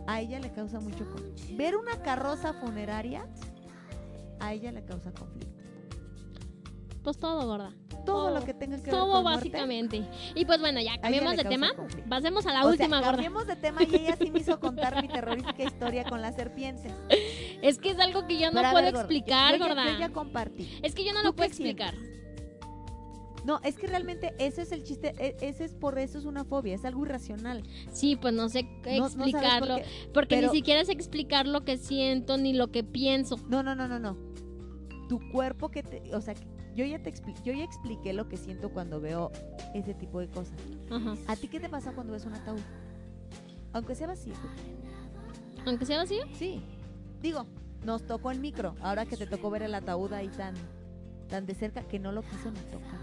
a 0.07 0.19
ella 0.19 0.39
le 0.39 0.51
causa 0.51 0.79
mucho 0.81 1.09
conflicto. 1.09 1.55
Ver 1.55 1.77
una 1.77 2.01
carroza 2.03 2.53
funeraria, 2.53 3.25
a 4.41 4.53
ella 4.53 4.71
le 4.73 4.83
causa 4.83 5.11
conflicto. 5.13 5.60
Pues 7.03 7.17
todo, 7.17 7.45
gorda. 7.47 7.73
Todo, 7.89 8.03
Todo, 8.05 8.39
lo 8.39 8.45
que 8.45 8.53
tenga 8.53 8.77
que 8.77 8.83
ver 8.83 8.91
Todo 8.91 9.13
con 9.13 9.23
básicamente. 9.25 10.03
Y 10.35 10.45
pues 10.45 10.59
bueno, 10.59 10.79
ya 10.81 10.99
cambiamos 10.99 11.35
le 11.35 11.43
de 11.43 11.49
tema. 11.49 11.73
conflicto. 11.75 12.09
Pasemos 12.09 12.45
a 12.47 12.53
la 12.53 12.59
o 12.59 12.63
sea, 12.63 12.71
última, 12.71 12.97
gorda. 12.97 13.11
cambiemos 13.11 13.47
de 13.47 13.55
tema 13.55 13.81
y 13.83 13.95
ella 13.95 14.15
sí 14.19 14.31
me 14.31 14.39
hizo 14.39 14.59
contar 14.59 15.01
mi 15.01 15.07
terrorífica 15.07 15.63
historia 15.63 16.03
con 16.05 16.21
las 16.21 16.35
serpientes. 16.35 16.91
Es 17.61 17.77
que 17.77 17.91
es 17.91 17.99
algo 17.99 18.25
que 18.25 18.39
yo 18.39 18.47
no 18.51 18.59
Pero 18.59 18.71
puedo 18.71 18.83
ver, 18.85 18.93
gorda, 18.93 19.01
explicar, 19.01 19.51
yo, 19.53 19.57
yo 19.59 19.63
ya- 19.67 19.75
gorda. 19.75 19.93
yo 19.93 19.99
ya 19.99 20.09
compartí. 20.09 20.79
Es 20.81 20.95
que 20.95 21.03
yo 21.05 21.13
no 21.13 21.19
¿Tú 21.21 21.25
lo 21.27 21.35
puedo 21.35 21.53
sientes? 21.53 21.85
explicar. 21.87 22.11
No, 23.45 23.59
es 23.63 23.75
que 23.75 23.85
realmente 23.87 24.33
ese 24.39 24.61
es 24.63 24.71
el 24.71 24.83
chiste, 24.83 25.13
e- 25.19 25.35
ese 25.41 25.65
es 25.65 25.73
por 25.75 25.97
eso 25.99 26.17
es 26.19 26.25
una 26.25 26.43
fobia, 26.43 26.75
es 26.75 26.85
algo 26.85 27.05
irracional. 27.05 27.63
Sí, 27.91 28.15
pues 28.15 28.33
no 28.33 28.49
sé 28.49 28.63
No- 28.63 28.69
no 28.81 29.09
sabes 29.09 29.15
por 29.15 29.27
explicarlo. 29.27 29.75
qué. 29.77 29.85
porque 30.13 30.35
pero- 30.37 30.47
ni 30.51 30.57
siquiera 30.57 30.83
sé 30.85 30.91
explicar 30.91 31.47
lo 31.47 31.63
que 31.65 31.77
siento 31.77 32.37
ni 32.37 32.53
lo 32.53 32.71
que 32.71 32.83
pienso. 32.83 33.37
No, 33.47 33.61
no, 33.63 33.75
no, 33.75 33.87
no, 33.87 33.99
no. 33.99 34.17
Tu 35.07 35.19
cuerpo 35.31 35.69
que 35.69 35.83
te, 35.83 36.15
o 36.15 36.21
sea, 36.21 36.33
yo 36.75 36.85
ya 36.85 36.99
te 36.99 37.13
expli- 37.13 37.35
yo 37.43 37.53
ya 37.53 37.63
expliqué 37.63 38.13
lo 38.13 38.27
que 38.29 38.37
siento 38.37 38.69
cuando 38.69 38.99
veo 39.01 39.31
ese 39.73 39.93
tipo 39.93 40.19
de 40.19 40.27
cosas. 40.27 40.57
Ajá. 40.89 41.15
¿A 41.27 41.35
ti 41.35 41.47
qué 41.47 41.59
te 41.59 41.69
pasa 41.69 41.91
cuando 41.93 42.13
ves 42.13 42.25
un 42.25 42.33
ataúd? 42.33 42.59
Aunque 43.73 43.95
sea 43.95 44.07
vacío. 44.07 44.33
Aunque 45.65 45.85
sea 45.85 45.97
vacío. 45.97 46.23
Sí. 46.33 46.61
Digo, 47.21 47.45
nos 47.85 48.03
tocó 48.05 48.31
el 48.31 48.39
micro. 48.39 48.75
Ahora 48.81 49.05
que 49.05 49.17
te 49.17 49.27
tocó 49.27 49.49
ver 49.49 49.63
el 49.63 49.75
ataúd 49.75 50.11
ahí 50.13 50.27
tan, 50.29 50.55
tan 51.29 51.45
de 51.45 51.55
cerca 51.55 51.83
que 51.83 51.99
no 51.99 52.11
lo 52.11 52.21
quiso 52.23 52.51
ni 52.51 52.59
tocar. 52.71 52.99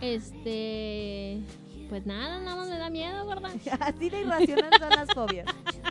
Este. 0.00 1.42
Pues 1.88 2.06
nada, 2.06 2.38
nada 2.40 2.56
más 2.56 2.68
me 2.68 2.78
da 2.78 2.88
miedo, 2.90 3.24
gorda. 3.24 3.48
Así 3.80 4.08
de 4.10 4.20
irracional 4.22 4.70
son 4.78 4.90
las 4.90 5.08
fobias. 5.12 5.46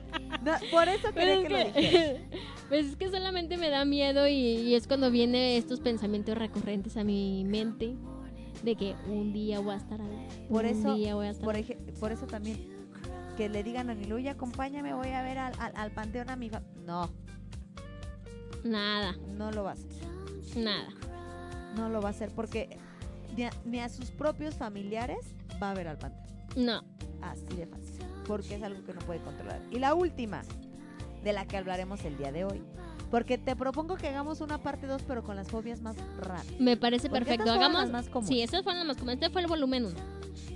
No, 0.50 0.70
por 0.72 0.88
eso 0.88 1.14
quería 1.14 1.41
que 1.41 1.50
lo 1.50 1.58
es 1.58 1.74
dijeras. 1.74 1.74
que, 1.74 2.22
pues 2.70 2.86
es 2.88 2.95
que 2.95 3.10
solamente 3.10 3.58
me 3.58 3.70
da 3.70 3.86
miedo 3.86 4.28
y, 4.28 4.34
y 4.34 4.76
es 4.76 4.88
cuando 4.88 5.12
vienen 5.12 5.58
estos 5.58 5.80
pensamientos 5.80 6.38
recurrentes 6.38 6.97
a 6.97 7.04
mi 7.04 7.43
mente 7.45 7.95
de 8.64 8.76
que 8.76 8.95
un 9.08 9.32
día 9.34 9.60
voy 9.60 9.74
a 9.74 9.78
estar 9.78 10.02
ahí. 10.02 10.28
Por 10.50 10.66
un 10.66 10.72
eso, 10.72 10.95
día 10.95 11.16
voy 11.16 11.28
a 11.28 11.30
estar 11.32 11.45
por, 11.45 11.56
ahí. 11.56 11.78
por 12.00 12.12
eso 12.12 12.28
también, 12.28 12.68
que 13.38 13.47
le 13.50 13.64
digan 13.64 13.89
a 13.89 13.93
Niluya, 13.93 14.32
acompáñame, 14.32 14.93
voy 14.93 15.10
a 15.10 15.22
ver 15.24 15.38
al, 15.38 15.54
al, 15.60 15.72
al 15.76 15.91
panteón 15.91 16.30
a 16.30 16.36
mi 16.36 16.50
fa-". 16.50 16.64
No, 16.86 17.10
Nada, 18.64 19.16
no 19.38 19.52
lo 19.52 19.64
va 19.64 19.72
a 19.72 19.74
hacer. 19.74 20.58
nada. 20.58 20.89
No 21.76 21.88
lo 21.89 22.02
va 22.02 22.10
a 22.10 22.12
hacer 22.12 22.30
porque 22.36 22.78
ni 23.38 23.43
a, 23.43 23.52
ni 23.64 23.80
a 23.80 23.88
sus 23.88 24.12
propios 24.12 24.56
familiares 24.56 25.20
va 25.62 25.72
a 25.72 25.74
ver 25.76 25.88
al 25.88 25.97
panteón. 25.97 26.28
No. 26.58 26.84
Así 27.22 27.45
de 27.56 27.68
fácil. 27.68 27.99
Porque 28.30 28.54
es 28.54 28.62
algo 28.62 28.84
que 28.86 28.94
no 28.94 29.00
puede 29.02 29.20
controlar. 29.22 29.60
Y 29.72 29.80
la 29.80 29.96
última, 29.96 30.44
de 31.24 31.34
la 31.34 31.48
que 31.48 31.58
hablaremos 31.58 32.06
el 32.06 32.16
día 32.16 32.32
de 32.32 32.46
hoy. 32.46 32.62
Porque 33.10 33.40
te 33.40 33.56
propongo 33.56 33.96
que 33.96 34.08
hagamos 34.08 34.40
una 34.40 34.62
parte 34.62 34.86
2, 34.86 35.02
pero 35.08 35.24
con 35.24 35.36
las 35.36 35.48
fobias 35.48 35.82
más 35.82 35.96
raras. 36.20 36.46
Me 36.60 36.78
parece 36.78 37.10
Porque 37.10 37.26
perfecto. 37.26 37.52
Hagamos. 37.52 37.82
las 37.82 37.90
más 37.90 38.08
comunes. 38.08 38.30
Sí, 38.30 38.44
estas 38.44 38.62
fueron 38.62 38.82
las 38.82 38.88
más 38.88 38.98
comunes. 38.98 39.16
Este 39.16 39.32
fue 39.32 39.42
el 39.42 39.48
volumen 39.48 39.86
1. 39.86 39.96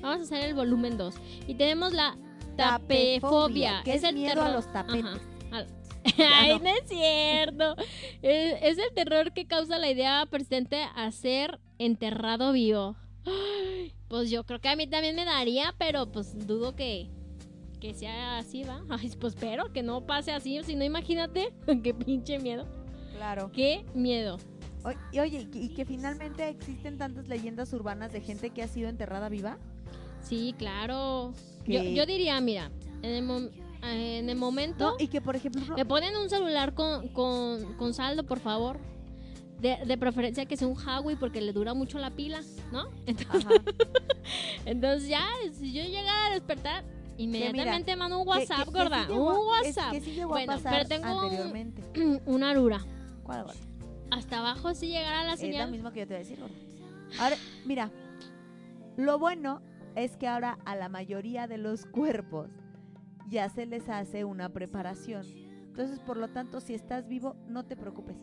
Vamos 0.02 0.20
a 0.20 0.22
hacer 0.22 0.48
el 0.48 0.54
volumen 0.54 0.98
2. 0.98 1.16
Y 1.48 1.56
tenemos 1.56 1.94
la 1.94 2.16
tapefobia. 2.56 3.82
Que 3.84 3.96
es 3.96 4.04
el 4.04 4.14
miedo 4.14 4.44
a 4.44 4.50
los 4.50 4.72
tapetes. 4.72 5.04
Ajá. 5.52 5.66
Ay, 6.42 6.50
no. 6.52 6.60
no 6.60 6.70
es 6.70 6.88
cierto. 6.88 7.76
es, 8.22 8.62
es 8.62 8.78
el 8.78 8.94
terror 8.94 9.34
que 9.34 9.48
causa 9.48 9.80
la 9.80 9.90
idea 9.90 10.28
persistente 10.28 10.86
a 10.96 11.12
ser 11.12 11.60
enterrado 11.80 12.52
vivo. 12.52 12.96
Pues 14.10 14.30
yo 14.30 14.44
creo 14.44 14.62
que 14.62 14.70
a 14.70 14.76
mí 14.76 14.86
también 14.86 15.16
me 15.16 15.26
daría, 15.26 15.74
pero 15.80 16.12
pues 16.12 16.46
dudo 16.46 16.76
que, 16.76 17.10
que 17.84 17.94
sea 17.94 18.38
así, 18.38 18.64
¿va? 18.64 18.82
Ay, 18.90 19.12
pues 19.20 19.34
espero 19.36 19.74
que 19.74 19.84
no 19.84 20.06
pase 20.06 20.32
así, 20.32 20.58
si 20.64 20.76
no 20.76 20.86
imagínate, 20.86 21.54
qué 21.84 21.94
pinche 21.94 22.40
miedo. 22.40 22.66
Claro. 23.18 23.52
Qué 23.52 23.86
miedo. 23.94 24.38
O- 24.86 24.92
y 25.12 25.20
oye, 25.20 25.42
y 25.42 25.46
que- 25.48 25.60
y 25.60 25.70
que 25.70 25.84
finalmente 25.86 26.48
existen 26.48 26.98
tantas 26.98 27.28
leyendas 27.28 27.74
urbanas 27.74 28.14
de 28.14 28.22
gente 28.22 28.52
que 28.52 28.64
ha 28.64 28.68
sido 28.70 28.88
enterrada 28.90 29.28
viva. 29.28 29.58
Sí, 30.22 30.56
claro. 30.58 31.34
Yo, 31.68 31.84
yo 31.84 32.06
diría, 32.06 32.40
mira, 32.40 32.72
en 33.02 33.12
el, 33.12 33.24
mom- 33.26 33.52
eh, 33.84 34.20
en 34.20 34.30
el 34.30 34.38
momento 34.38 34.92
No, 34.92 34.96
y 34.98 35.08
que 35.10 35.20
por 35.20 35.36
ejemplo, 35.36 35.62
me 35.76 35.84
ponen 35.86 36.16
un 36.16 36.30
celular 36.30 36.74
con, 36.74 37.10
con, 37.10 37.74
con 37.74 37.94
saldo, 37.94 38.24
por 38.26 38.40
favor. 38.40 38.80
De, 39.60 39.78
de 39.86 39.98
preferencia 39.98 40.46
que 40.46 40.56
sea 40.58 40.68
un 40.68 40.78
Huawei 40.78 41.16
porque 41.18 41.40
le 41.42 41.52
dura 41.54 41.74
mucho 41.74 41.98
la 42.00 42.12
pila, 42.12 42.42
¿no? 42.72 42.90
Entonces, 43.06 43.62
entonces 44.66 45.08
ya, 45.10 45.26
si 45.54 45.72
yo 45.74 45.84
llegara 45.84 46.28
a 46.28 46.32
despertar, 46.32 46.84
inmediatamente 47.18 47.95
mando 47.95 48.20
un 48.22 48.28
WhatsApp, 48.28 48.59
que- 48.59 48.66
que 48.66 48.72
gorda. 48.72 49.05
sí 49.05 49.11
llegó 49.11 49.30
a- 49.30 49.34
un 49.39 49.66
es- 49.66 49.78
WhatsApp. 49.78 49.91
que 49.91 50.01
sí 50.01 50.11
llegó 50.11 50.32
a 50.32 50.38
bueno, 50.38 50.53
pasar 50.53 50.74
pero 50.74 50.88
tengo 50.89 51.18
un- 51.20 51.24
anteriormente. 51.26 51.84
una 52.26 52.49
arura. 52.51 52.80
¿Cuál, 53.24 53.43
gorda? 53.43 53.59
Hasta 54.11 54.39
abajo 54.39 54.74
si 54.74 54.88
llegara 54.88 55.24
la 55.24 55.34
Es 55.34 55.39
lo 55.41 55.45
señal. 55.47 55.72
mismo 55.72 55.91
que 55.91 56.01
yo 56.01 56.07
te 56.07 56.14
voy 56.14 56.18
a 56.18 56.20
decir, 56.28 56.39
gorda. 56.39 56.55
Ahora, 57.20 57.36
mira, 57.66 57.91
lo 58.97 59.20
bueno 59.20 59.61
es 59.95 60.18
que 60.18 60.28
ahora 60.28 60.57
a 60.66 60.76
la 60.76 60.89
mayoría 60.89 61.47
de 61.47 61.57
los 61.57 61.86
cuerpos 61.86 62.51
ya 63.30 63.49
se 63.49 63.66
les 63.66 63.89
hace 63.89 64.24
una 64.26 64.49
preparación. 64.49 65.26
Entonces, 65.68 65.99
por 65.99 66.18
lo 66.18 66.28
tanto, 66.30 66.59
si 66.61 66.74
estás 66.76 67.07
vivo, 67.07 67.36
no 67.47 67.66
te 67.66 67.76
preocupes. 67.76 68.18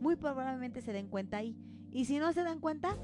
Muy 0.00 0.16
probablemente 0.16 0.80
se 0.80 0.92
den 0.92 1.08
cuenta 1.08 1.38
ahí. 1.38 1.56
Y 1.92 2.04
si 2.06 2.18
no 2.18 2.32
se 2.32 2.42
dan 2.42 2.60
cuenta, 2.60 2.96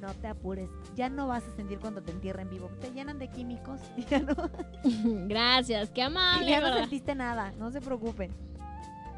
no 0.00 0.12
te 0.14 0.28
apures. 0.28 0.68
Ya 0.96 1.08
no 1.08 1.28
vas 1.28 1.44
a 1.44 1.56
sentir 1.56 1.78
cuando 1.78 2.02
te 2.02 2.12
entierren 2.12 2.48
vivo. 2.48 2.70
Te 2.80 2.90
llenan 2.92 3.18
de 3.18 3.28
químicos 3.28 3.80
y 3.96 4.04
ya 4.04 4.20
no, 4.20 4.34
Gracias, 5.28 5.90
qué 5.90 6.00
y 6.00 6.04
amable, 6.04 6.50
ya 6.50 6.60
no 6.60 6.76
sentiste 6.76 7.14
nada. 7.14 7.52
No 7.58 7.70
se 7.70 7.80
preocupen. 7.80 8.30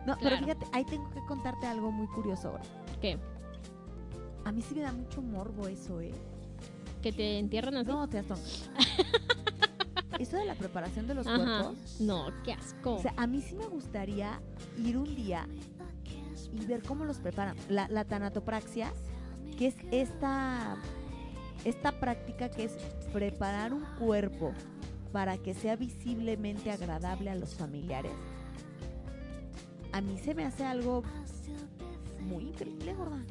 No, 0.07 0.17
pero 0.21 0.37
fíjate, 0.37 0.67
ahí 0.73 0.85
tengo 0.85 1.09
que 1.11 1.21
contarte 1.27 1.67
algo 1.67 1.93
muy 1.93 2.09
curioso 2.09 2.49
ahora. 2.49 2.65
¿Qué? 3.01 3.19
A 4.45 4.51
mí 4.51 4.61
sí 4.61 4.75
me 4.75 4.83
da 4.83 4.93
mucho 4.93 5.23
morbo 5.23 5.69
eso, 5.69 6.01
¿eh? 6.01 6.13
¿Que 7.01 7.13
te 7.13 7.39
entierran 7.39 7.77
así? 7.77 7.89
No, 7.91 8.09
te 8.09 8.17
das 8.17 8.27
tonto. 8.27 8.45
Eso 10.19 10.37
de 10.37 10.45
la 10.45 10.55
preparación 10.55 11.09
de 11.09 11.15
los 11.15 11.27
Ajá. 11.27 11.37
cuerpos. 11.37 12.01
No, 12.01 12.27
qué 12.45 12.53
asco. 12.53 12.95
O 12.95 13.03
sea, 13.03 13.13
a 13.17 13.27
mí 13.27 13.41
sí 13.41 13.57
me 13.57 13.67
gustaría 13.67 14.41
ir 14.79 14.97
un 14.97 15.15
día 15.17 15.49
y 16.53 16.65
ver 16.67 16.83
cómo 16.83 17.05
los 17.05 17.19
preparan. 17.19 17.57
La, 17.69 17.89
la 17.89 18.05
tanatopraxia, 18.05 18.93
que 19.63 19.69
es 19.69 19.77
esta, 20.11 20.77
esta 21.65 21.93
práctica 21.93 22.51
que 22.51 22.65
es 22.65 22.73
preparar 23.13 23.73
un 23.73 23.85
cuerpo 23.99 24.53
para 25.13 25.39
que 25.39 25.55
sea 25.55 25.77
visiblemente 25.77 26.71
agradable 26.73 27.31
a 27.31 27.37
los 27.37 27.55
familiares. 27.55 28.11
A 29.93 30.01
mí 30.01 30.19
se 30.19 30.35
me 30.35 30.45
hace 30.45 30.65
algo 30.65 31.03
muy 32.21 32.45
increíble, 32.49 32.93
gorda. 32.95 33.23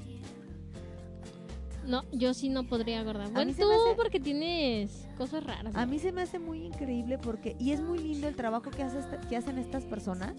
No, 1.86 2.04
yo 2.12 2.34
sí 2.34 2.48
no 2.48 2.64
podría, 2.66 3.04
gorda. 3.04 3.28
Bueno, 3.30 3.52
tú 3.54 3.70
hace- 3.70 3.96
porque 3.98 4.20
tienes 4.20 5.08
cosas 5.18 5.44
raras. 5.44 5.76
A 5.76 5.86
mí 5.86 6.00
se 6.00 6.12
me 6.14 6.22
hace 6.22 6.40
muy 6.40 6.64
increíble 6.64 7.18
porque, 7.18 7.58
y 7.60 7.72
es 7.72 7.82
muy 7.82 7.98
lindo 8.00 8.28
el 8.30 8.36
trabajo 8.36 8.70
que, 8.72 8.84
hace 8.84 9.00
que 9.28 9.36
hacen 9.36 9.58
estas 9.58 9.84
personas, 9.86 10.36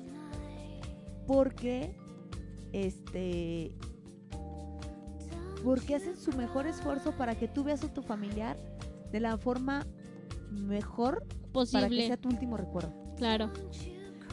porque, 1.27 1.95
este, 2.73 3.73
porque 5.65 5.95
hacen 5.95 6.17
su 6.17 6.33
mejor 6.33 6.67
esfuerzo 6.67 7.13
para 7.13 7.35
que 7.35 7.49
tú 7.49 7.65
veas 7.65 7.83
a 7.85 7.93
tu 7.93 8.03
familiar 8.03 8.57
de 9.11 9.21
la 9.21 9.37
forma 9.39 9.87
mejor 10.51 11.21
para 11.21 11.39
que 11.41 11.51
Posible. 11.53 12.07
sea 12.07 12.17
tu 12.17 12.29
último 12.29 12.57
recuerdo. 12.57 12.93
Claro. 13.17 13.51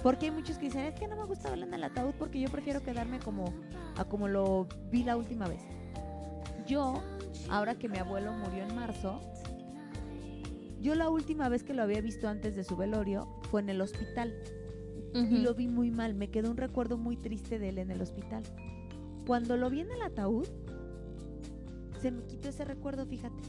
Porque 0.02 0.28
hay 0.28 0.32
muchos 0.32 0.58
que 0.58 0.66
dicen, 0.66 0.86
es 0.86 0.96
que 0.98 1.08
no 1.08 1.18
me 1.18 1.26
gusta 1.26 1.50
verlo 1.50 1.66
en 1.66 1.74
el 1.74 1.84
ataúd 1.84 2.14
porque 2.18 2.40
yo 2.40 2.50
prefiero 2.50 2.82
quedarme 2.82 3.20
como 3.20 3.54
a 3.98 4.06
como 4.06 4.28
lo 4.28 4.68
vi 4.92 5.04
la 5.04 5.18
última 5.18 5.48
vez. 5.48 5.62
Yo, 6.66 7.02
ahora 7.50 7.78
que 7.78 7.90
mi 7.90 7.98
abuelo 7.98 8.32
murió 8.32 8.64
en 8.64 8.76
marzo, 8.76 9.20
yo 10.82 10.96
la 10.96 11.10
última 11.10 11.50
vez 11.50 11.64
que 11.64 11.74
lo 11.74 11.84
había 11.84 12.00
visto 12.00 12.30
antes 12.30 12.56
de 12.56 12.64
su 12.64 12.78
velorio 12.78 13.28
fue 13.52 13.60
en 13.60 13.70
el 13.70 13.82
hospital 13.82 14.34
Ujú. 15.14 15.36
y 15.36 15.38
lo 15.40 15.54
vi 15.54 15.68
muy 15.68 15.92
mal, 15.92 16.14
me 16.14 16.30
quedó 16.30 16.52
un 16.52 16.58
recuerdo 16.58 16.98
muy 16.98 17.18
triste 17.18 17.60
de 17.60 17.70
él 17.70 17.80
en 17.80 17.92
el 17.92 18.02
hospital. 18.02 18.44
Cuando 19.28 19.58
lo 19.58 19.70
vi 19.70 19.82
en 19.82 19.92
el 19.92 20.02
ataúd, 20.02 20.48
se 22.00 22.12
me 22.12 22.24
quitó 22.24 22.50
ese 22.50 22.66
recuerdo, 22.66 23.06
fíjate. 23.06 23.42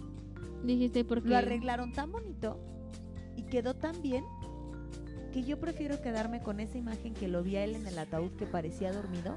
Dijiste 0.65 1.05
porque 1.05 1.29
Lo 1.29 1.37
arreglaron 1.37 1.93
tan 1.93 2.13
bonito 2.13 2.59
y 3.37 3.43
quedó 3.45 3.75
tan 3.75 4.01
bien 4.03 4.25
que 5.33 5.43
yo 5.45 5.59
prefiero 5.59 6.01
quedarme 6.03 6.43
con 6.43 6.61
esa 6.61 6.77
imagen 6.77 7.15
que 7.15 7.29
lo 7.29 7.43
vi 7.43 7.57
a 7.57 7.65
él 7.65 7.77
en 7.77 7.87
el 7.87 7.99
ataúd 7.99 8.33
que 8.33 8.47
parecía 8.47 8.93
dormido 8.93 9.37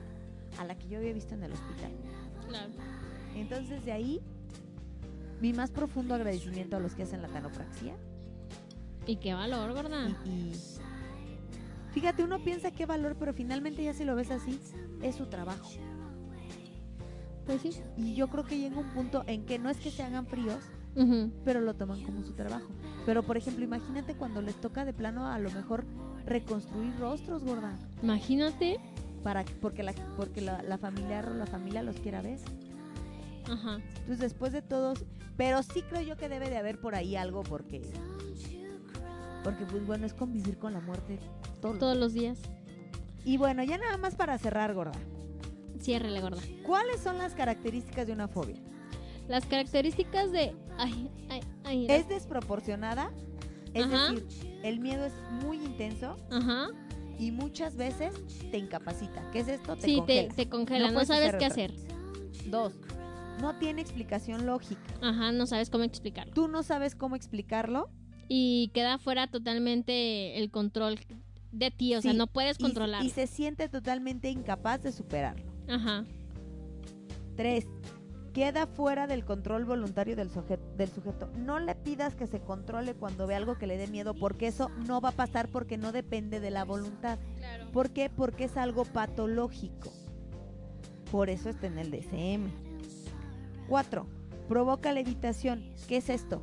a 0.57 0.65
la 0.65 0.77
que 0.77 0.87
yo 0.87 0.97
había 0.97 1.13
visto 1.13 1.35
en 1.35 1.43
el 1.43 1.53
hospital. 1.53 1.91
Claro. 2.47 2.71
Entonces 3.35 3.85
de 3.85 3.91
ahí 3.91 4.21
mi 5.39 5.53
más 5.53 5.71
profundo 5.71 6.15
agradecimiento 6.15 6.77
a 6.77 6.79
los 6.79 6.95
que 6.95 7.03
hacen 7.03 7.21
la 7.21 7.27
tanopraxia 7.27 7.95
Y 9.05 9.17
qué 9.17 9.33
valor, 9.33 9.73
y, 10.25 10.29
y 10.29 10.53
fíjate 11.91 12.23
uno 12.23 12.41
piensa 12.43 12.71
qué 12.71 12.85
valor 12.85 13.17
pero 13.19 13.33
finalmente 13.33 13.83
ya 13.83 13.93
si 13.93 14.05
lo 14.05 14.15
ves 14.15 14.31
así 14.31 14.59
es 15.01 15.15
su 15.15 15.25
trabajo 15.25 15.69
Pues 17.45 17.61
sí. 17.61 17.71
y 17.97 18.15
yo 18.15 18.27
creo 18.29 18.45
que 18.45 18.57
llega 18.57 18.77
un 18.79 18.89
punto 18.91 19.23
en 19.27 19.45
que 19.45 19.59
no 19.59 19.69
es 19.69 19.77
que 19.77 19.91
se 19.91 20.01
hagan 20.03 20.25
fríos 20.27 20.59
pero 21.43 21.61
lo 21.61 21.73
toman 21.73 22.03
como 22.03 22.23
su 22.23 22.33
trabajo. 22.33 22.67
Pero 23.05 23.23
por 23.23 23.35
ejemplo, 23.37 23.63
imagínate 23.63 24.15
cuando 24.15 24.41
les 24.41 24.55
toca 24.61 24.85
de 24.85 24.93
plano 24.93 25.27
a 25.27 25.39
lo 25.39 25.49
mejor 25.51 25.85
reconstruir 26.25 26.95
rostros, 26.99 27.43
gorda, 27.43 27.75
Imagínate. 28.01 28.79
para 29.23 29.43
porque 29.61 29.83
la 29.83 29.93
porque 30.15 30.41
la, 30.41 30.61
la 30.63 30.77
familiar 30.77 31.27
o 31.29 31.33
la 31.33 31.45
familia 31.47 31.81
los 31.83 31.95
quiera 31.97 32.21
ver. 32.21 32.39
Ajá. 33.49 33.77
Entonces, 33.77 34.19
después 34.19 34.53
de 34.53 34.61
todos, 34.61 35.03
pero 35.35 35.63
sí 35.63 35.81
creo 35.81 36.01
yo 36.01 36.15
que 36.15 36.29
debe 36.29 36.49
de 36.49 36.57
haber 36.57 36.79
por 36.79 36.95
ahí 36.95 37.15
algo 37.15 37.41
porque 37.43 37.81
porque 39.43 39.65
pues 39.65 39.85
bueno, 39.85 40.05
es 40.05 40.13
convivir 40.13 40.57
con 40.57 40.73
la 40.73 40.79
muerte 40.79 41.19
todos. 41.59 41.73
los 41.75 41.79
Todos 41.79 41.97
los 41.97 42.13
días. 42.13 42.39
Y 43.25 43.37
bueno, 43.37 43.63
ya 43.63 43.77
nada 43.77 43.97
más 43.97 44.15
para 44.15 44.37
cerrar, 44.37 44.73
gorda. 44.73 44.99
Ciérrele, 45.83 46.21
gorda. 46.21 46.41
¿Cuáles 46.65 47.01
son 47.01 47.17
las 47.17 47.33
características 47.33 48.07
de 48.07 48.13
una 48.13 48.27
fobia? 48.27 48.55
Las 49.27 49.45
características 49.45 50.31
de. 50.31 50.55
Ay, 50.77 51.09
ay, 51.29 51.41
ay. 51.65 51.85
Es 51.89 52.07
desproporcionada, 52.07 53.11
es 53.73 53.85
Ajá. 53.85 54.13
decir, 54.13 54.59
el 54.63 54.79
miedo 54.79 55.05
es 55.05 55.13
muy 55.43 55.57
intenso 55.57 56.15
Ajá. 56.31 56.67
y 57.19 57.31
muchas 57.31 57.75
veces 57.75 58.13
te 58.51 58.57
incapacita. 58.57 59.29
¿Qué 59.31 59.39
es 59.39 59.47
esto? 59.49 59.75
Te 59.75 59.81
sí, 59.81 59.95
te, 59.95 60.27
congela. 60.27 60.33
te 60.35 60.49
congela. 60.49 60.91
No, 60.91 61.05
sabes 61.05 61.35
qué 61.35 61.45
hacer. 61.45 61.73
Dos, 62.47 62.73
no 63.41 63.55
tiene 63.55 63.81
explicación 63.81 64.45
lógica. 64.45 64.81
Ajá, 65.01 65.31
no 65.31 65.45
sabes 65.47 65.69
cómo 65.69 65.83
explicarlo. 65.83 66.33
Tú 66.33 66.47
no 66.47 66.63
sabes 66.63 66.95
cómo 66.95 67.15
explicarlo. 67.15 67.89
Y 68.29 68.71
queda 68.73 68.97
fuera 68.99 69.27
totalmente 69.27 70.37
el 70.39 70.49
control 70.49 70.97
de 71.51 71.71
ti. 71.71 71.93
O 71.95 72.01
sea, 72.01 72.13
no 72.13 72.27
puedes 72.27 72.57
y- 72.59 72.63
controlarlo. 72.63 73.05
Y, 73.05 73.09
se 73.09 73.27
siente 73.27 73.67
totalmente 73.69 74.29
incapaz 74.29 74.81
de 74.81 74.91
superarlo. 74.91 75.52
Ajá. 75.69 76.05
Tres, 77.35 77.65
queda 78.33 78.67
fuera 78.67 79.07
del 79.07 79.25
control 79.25 79.65
voluntario 79.65 80.15
del, 80.15 80.29
suje- 80.29 80.59
del 80.77 80.89
sujeto. 80.89 81.29
No 81.37 81.59
le 81.59 81.75
pidas 81.75 82.15
que 82.15 82.27
se 82.27 82.39
controle 82.39 82.93
cuando 82.95 83.27
ve 83.27 83.35
algo 83.35 83.57
que 83.57 83.67
le 83.67 83.77
dé 83.77 83.87
miedo, 83.87 84.13
porque 84.13 84.47
eso 84.47 84.69
no 84.87 85.01
va 85.01 85.09
a 85.09 85.13
pasar 85.13 85.47
porque 85.49 85.77
no 85.77 85.91
depende 85.91 86.39
de 86.39 86.51
la 86.51 86.63
voluntad. 86.63 87.17
Claro. 87.37 87.71
¿Por 87.71 87.89
qué? 87.91 88.09
Porque 88.09 88.45
es 88.45 88.57
algo 88.57 88.85
patológico. 88.85 89.91
Por 91.11 91.29
eso 91.29 91.49
está 91.49 91.67
en 91.67 91.77
el 91.77 91.91
DCM. 91.91 92.49
Cuatro, 93.67 94.07
provoca 94.47 94.91
la 94.91 94.99
evitación. 94.99 95.63
¿Qué 95.87 95.97
es 95.97 96.09
esto? 96.09 96.41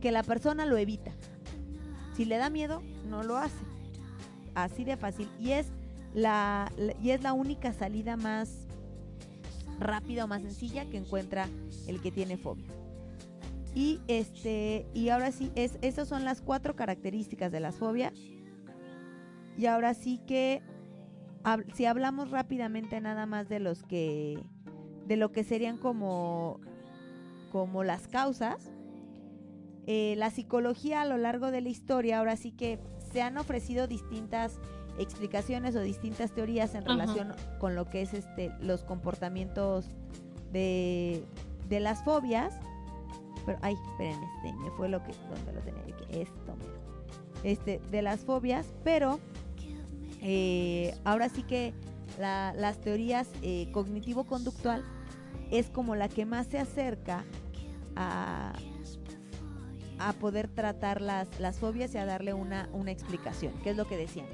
Que 0.00 0.10
la 0.12 0.22
persona 0.22 0.66
lo 0.66 0.76
evita. 0.76 1.12
Si 2.14 2.24
le 2.24 2.36
da 2.36 2.48
miedo, 2.50 2.82
no 3.08 3.22
lo 3.22 3.36
hace. 3.36 3.64
Así 4.54 4.84
de 4.84 4.96
fácil. 4.96 5.28
Y 5.40 5.50
es 5.52 5.66
la, 6.14 6.70
y 7.02 7.10
es 7.10 7.22
la 7.22 7.32
única 7.32 7.72
salida 7.72 8.16
más 8.16 8.66
rápida 9.78 10.24
o 10.24 10.28
más 10.28 10.42
sencilla 10.42 10.86
que 10.86 10.96
encuentra 10.96 11.48
el 11.86 12.00
que 12.00 12.10
tiene 12.10 12.36
fobia. 12.36 12.66
Y 13.74 14.00
este, 14.06 14.86
y 14.94 15.08
ahora 15.08 15.32
sí, 15.32 15.50
es, 15.56 15.78
esas 15.82 16.06
son 16.08 16.24
las 16.24 16.40
cuatro 16.40 16.76
características 16.76 17.50
de 17.50 17.60
las 17.60 17.76
fobias. 17.76 18.14
Y 19.58 19.66
ahora 19.66 19.94
sí 19.94 20.20
que 20.26 20.62
si 21.74 21.86
hablamos 21.86 22.30
rápidamente 22.30 23.00
nada 23.00 23.26
más 23.26 23.48
de 23.48 23.60
los 23.60 23.82
que 23.82 24.38
de 25.06 25.16
lo 25.16 25.30
que 25.32 25.44
serían 25.44 25.76
como 25.76 26.60
como 27.52 27.84
las 27.84 28.08
causas 28.08 28.72
eh, 29.86 30.14
la 30.16 30.30
psicología 30.30 31.02
a 31.02 31.04
lo 31.04 31.18
largo 31.18 31.50
de 31.50 31.60
la 31.60 31.68
historia 31.68 32.20
ahora 32.20 32.36
sí 32.36 32.52
que 32.52 32.78
se 33.12 33.20
han 33.20 33.36
ofrecido 33.36 33.86
distintas 33.86 34.58
explicaciones 34.98 35.74
o 35.76 35.80
distintas 35.80 36.32
teorías 36.32 36.74
en 36.74 36.82
Ajá. 36.82 36.92
relación 36.92 37.32
con 37.58 37.74
lo 37.74 37.86
que 37.88 38.02
es 38.02 38.14
este 38.14 38.52
los 38.60 38.82
comportamientos 38.84 39.86
de, 40.52 41.24
de 41.68 41.80
las 41.80 42.04
fobias 42.04 42.54
pero 43.46 43.58
ay 43.62 43.74
espérenme 43.90 44.26
este, 44.36 44.52
me 44.58 44.70
fue 44.72 44.88
lo 44.88 45.02
que 45.02 45.12
donde 45.34 45.52
lo 45.52 45.60
tenía 45.60 45.84
yo 45.86 45.96
que 45.96 46.22
esto 46.22 46.56
mira. 46.56 46.72
este, 47.42 47.80
de 47.90 48.02
las 48.02 48.20
fobias, 48.24 48.72
pero 48.84 49.18
eh, 50.22 50.94
ahora 51.04 51.28
sí 51.28 51.42
que 51.42 51.74
la- 52.18 52.54
las 52.56 52.80
teorías 52.80 53.28
eh, 53.42 53.68
cognitivo-conductual 53.72 54.82
es 55.50 55.68
como 55.68 55.94
la 55.96 56.08
que 56.08 56.24
más 56.24 56.46
se 56.46 56.58
acerca 56.58 57.24
a, 57.96 58.52
a 59.98 60.12
poder 60.14 60.48
tratar 60.48 61.00
las, 61.02 61.28
las 61.38 61.58
fobias 61.58 61.94
y 61.94 61.98
a 61.98 62.06
darle 62.06 62.32
una, 62.32 62.68
una 62.72 62.90
explicación, 62.92 63.52
que 63.62 63.70
es 63.70 63.76
lo 63.76 63.86
que 63.86 63.96
decíamos. 63.96 64.32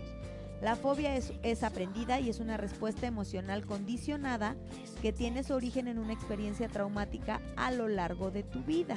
La 0.62 0.76
fobia 0.76 1.16
es, 1.16 1.32
es 1.42 1.62
aprendida 1.62 2.20
y 2.20 2.28
es 2.28 2.38
una 2.38 2.56
respuesta 2.56 3.06
emocional 3.06 3.64
condicionada 3.64 4.56
que 5.00 5.12
tiene 5.12 5.42
su 5.42 5.54
origen 5.54 5.88
en 5.88 5.98
una 5.98 6.12
experiencia 6.12 6.68
traumática 6.68 7.40
a 7.56 7.70
lo 7.70 7.88
largo 7.88 8.30
de 8.30 8.42
tu 8.42 8.62
vida. 8.62 8.96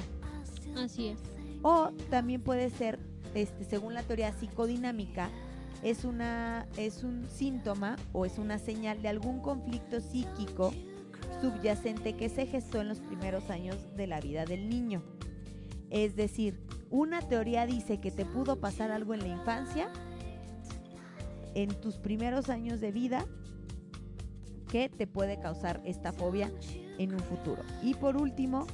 Así 0.76 1.08
es. 1.08 1.18
O 1.62 1.90
también 2.10 2.42
puede 2.42 2.68
ser, 2.68 2.98
este, 3.34 3.64
según 3.64 3.94
la 3.94 4.02
teoría 4.02 4.32
psicodinámica, 4.32 5.30
es, 5.82 6.04
una, 6.04 6.66
es 6.76 7.02
un 7.04 7.26
síntoma 7.26 7.96
o 8.12 8.26
es 8.26 8.38
una 8.38 8.58
señal 8.58 9.00
de 9.02 9.08
algún 9.08 9.40
conflicto 9.40 10.00
psíquico 10.00 10.72
subyacente 11.40 12.16
que 12.16 12.28
se 12.28 12.46
gestó 12.46 12.80
en 12.80 12.88
los 12.88 13.00
primeros 13.00 13.50
años 13.50 13.76
de 13.96 14.06
la 14.06 14.20
vida 14.20 14.44
del 14.44 14.68
niño. 14.68 15.02
Es 15.90 16.16
decir, 16.16 16.60
una 16.90 17.20
teoría 17.20 17.66
dice 17.66 18.00
que 18.00 18.10
te 18.10 18.24
pudo 18.24 18.60
pasar 18.60 18.90
algo 18.90 19.14
en 19.14 19.20
la 19.20 19.28
infancia, 19.28 19.90
en 21.54 21.68
tus 21.80 21.96
primeros 21.96 22.48
años 22.50 22.80
de 22.80 22.92
vida, 22.92 23.26
que 24.70 24.88
te 24.88 25.06
puede 25.06 25.38
causar 25.38 25.80
esta 25.84 26.12
fobia 26.12 26.50
en 26.98 27.14
un 27.14 27.20
futuro. 27.20 27.62
Y 27.82 27.94
por 27.94 28.16
último, 28.16 28.66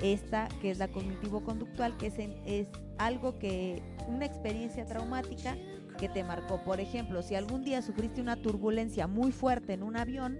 esta 0.00 0.48
que 0.60 0.70
es 0.70 0.78
la 0.78 0.88
cognitivo-conductual, 0.88 1.96
que 1.96 2.08
es, 2.08 2.14
es 2.44 2.68
algo 2.98 3.38
que, 3.38 3.82
una 4.08 4.26
experiencia 4.26 4.84
traumática 4.84 5.56
que 5.98 6.08
te 6.08 6.22
marcó. 6.24 6.62
Por 6.62 6.80
ejemplo, 6.80 7.22
si 7.22 7.34
algún 7.34 7.64
día 7.64 7.82
sufriste 7.82 8.20
una 8.20 8.36
turbulencia 8.36 9.06
muy 9.06 9.32
fuerte 9.32 9.72
en 9.72 9.82
un 9.82 9.96
avión, 9.96 10.38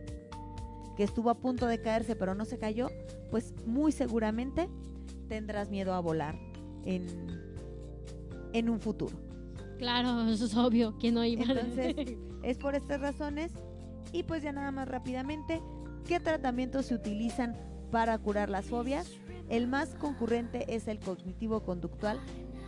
que 0.96 1.04
estuvo 1.04 1.30
a 1.30 1.34
punto 1.34 1.66
de 1.66 1.80
caerse 1.80 2.16
pero 2.16 2.34
no 2.34 2.44
se 2.44 2.58
cayó, 2.58 2.88
pues 3.30 3.54
muy 3.66 3.92
seguramente 3.92 4.68
tendrás 5.28 5.70
miedo 5.70 5.92
a 5.94 6.00
volar 6.00 6.38
en, 6.84 7.06
en 8.52 8.68
un 8.68 8.80
futuro. 8.80 9.25
Claro, 9.78 10.22
eso 10.28 10.46
es 10.46 10.56
obvio. 10.56 10.96
que 10.98 11.12
no 11.12 11.24
iba 11.24 11.44
Entonces, 11.44 11.94
es 12.42 12.58
por 12.58 12.74
estas 12.74 13.00
razones. 13.00 13.52
Y 14.12 14.22
pues 14.22 14.42
ya 14.42 14.52
nada 14.52 14.70
más 14.70 14.88
rápidamente, 14.88 15.60
¿qué 16.06 16.20
tratamientos 16.20 16.86
se 16.86 16.94
utilizan 16.94 17.56
para 17.90 18.16
curar 18.18 18.48
las 18.48 18.66
fobias? 18.66 19.10
El 19.48 19.66
más 19.66 19.94
concurrente 19.94 20.74
es 20.74 20.88
el 20.88 20.98
cognitivo-conductual 20.98 22.20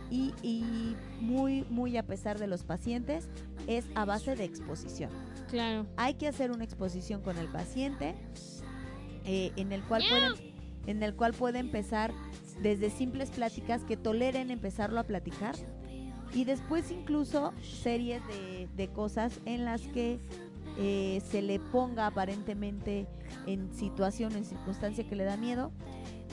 y, 0.09 0.33
y 0.41 0.95
muy, 1.19 1.65
muy 1.69 1.97
a 1.97 2.03
pesar 2.03 2.39
de 2.39 2.47
los 2.47 2.63
pacientes, 2.63 3.29
es 3.67 3.85
a 3.95 4.05
base 4.05 4.35
de 4.35 4.43
exposición. 4.43 5.11
Claro. 5.49 5.85
Hay 5.97 6.15
que 6.15 6.27
hacer 6.27 6.51
una 6.51 6.63
exposición 6.63 7.21
con 7.21 7.37
el 7.37 7.47
paciente 7.47 8.15
eh, 9.25 9.51
en, 9.55 9.71
el 9.71 9.83
cual 9.83 10.03
en 10.87 11.03
el 11.03 11.15
cual 11.15 11.33
puede 11.33 11.59
empezar 11.59 12.13
desde 12.61 12.89
simples 12.89 13.29
pláticas 13.29 13.83
que 13.83 13.97
toleren 13.97 14.51
empezarlo 14.51 14.99
a 14.99 15.03
platicar 15.03 15.55
y 16.33 16.45
después 16.45 16.91
incluso 16.91 17.53
series 17.61 18.25
de, 18.27 18.67
de 18.75 18.87
cosas 18.89 19.39
en 19.45 19.65
las 19.65 19.81
que 19.81 20.19
eh, 20.77 21.21
se 21.29 21.41
le 21.41 21.59
ponga 21.59 22.07
aparentemente 22.07 23.05
en 23.45 23.73
situación, 23.73 24.35
en 24.35 24.45
circunstancia 24.45 25.03
que 25.07 25.15
le 25.15 25.25
da 25.25 25.35
miedo, 25.35 25.71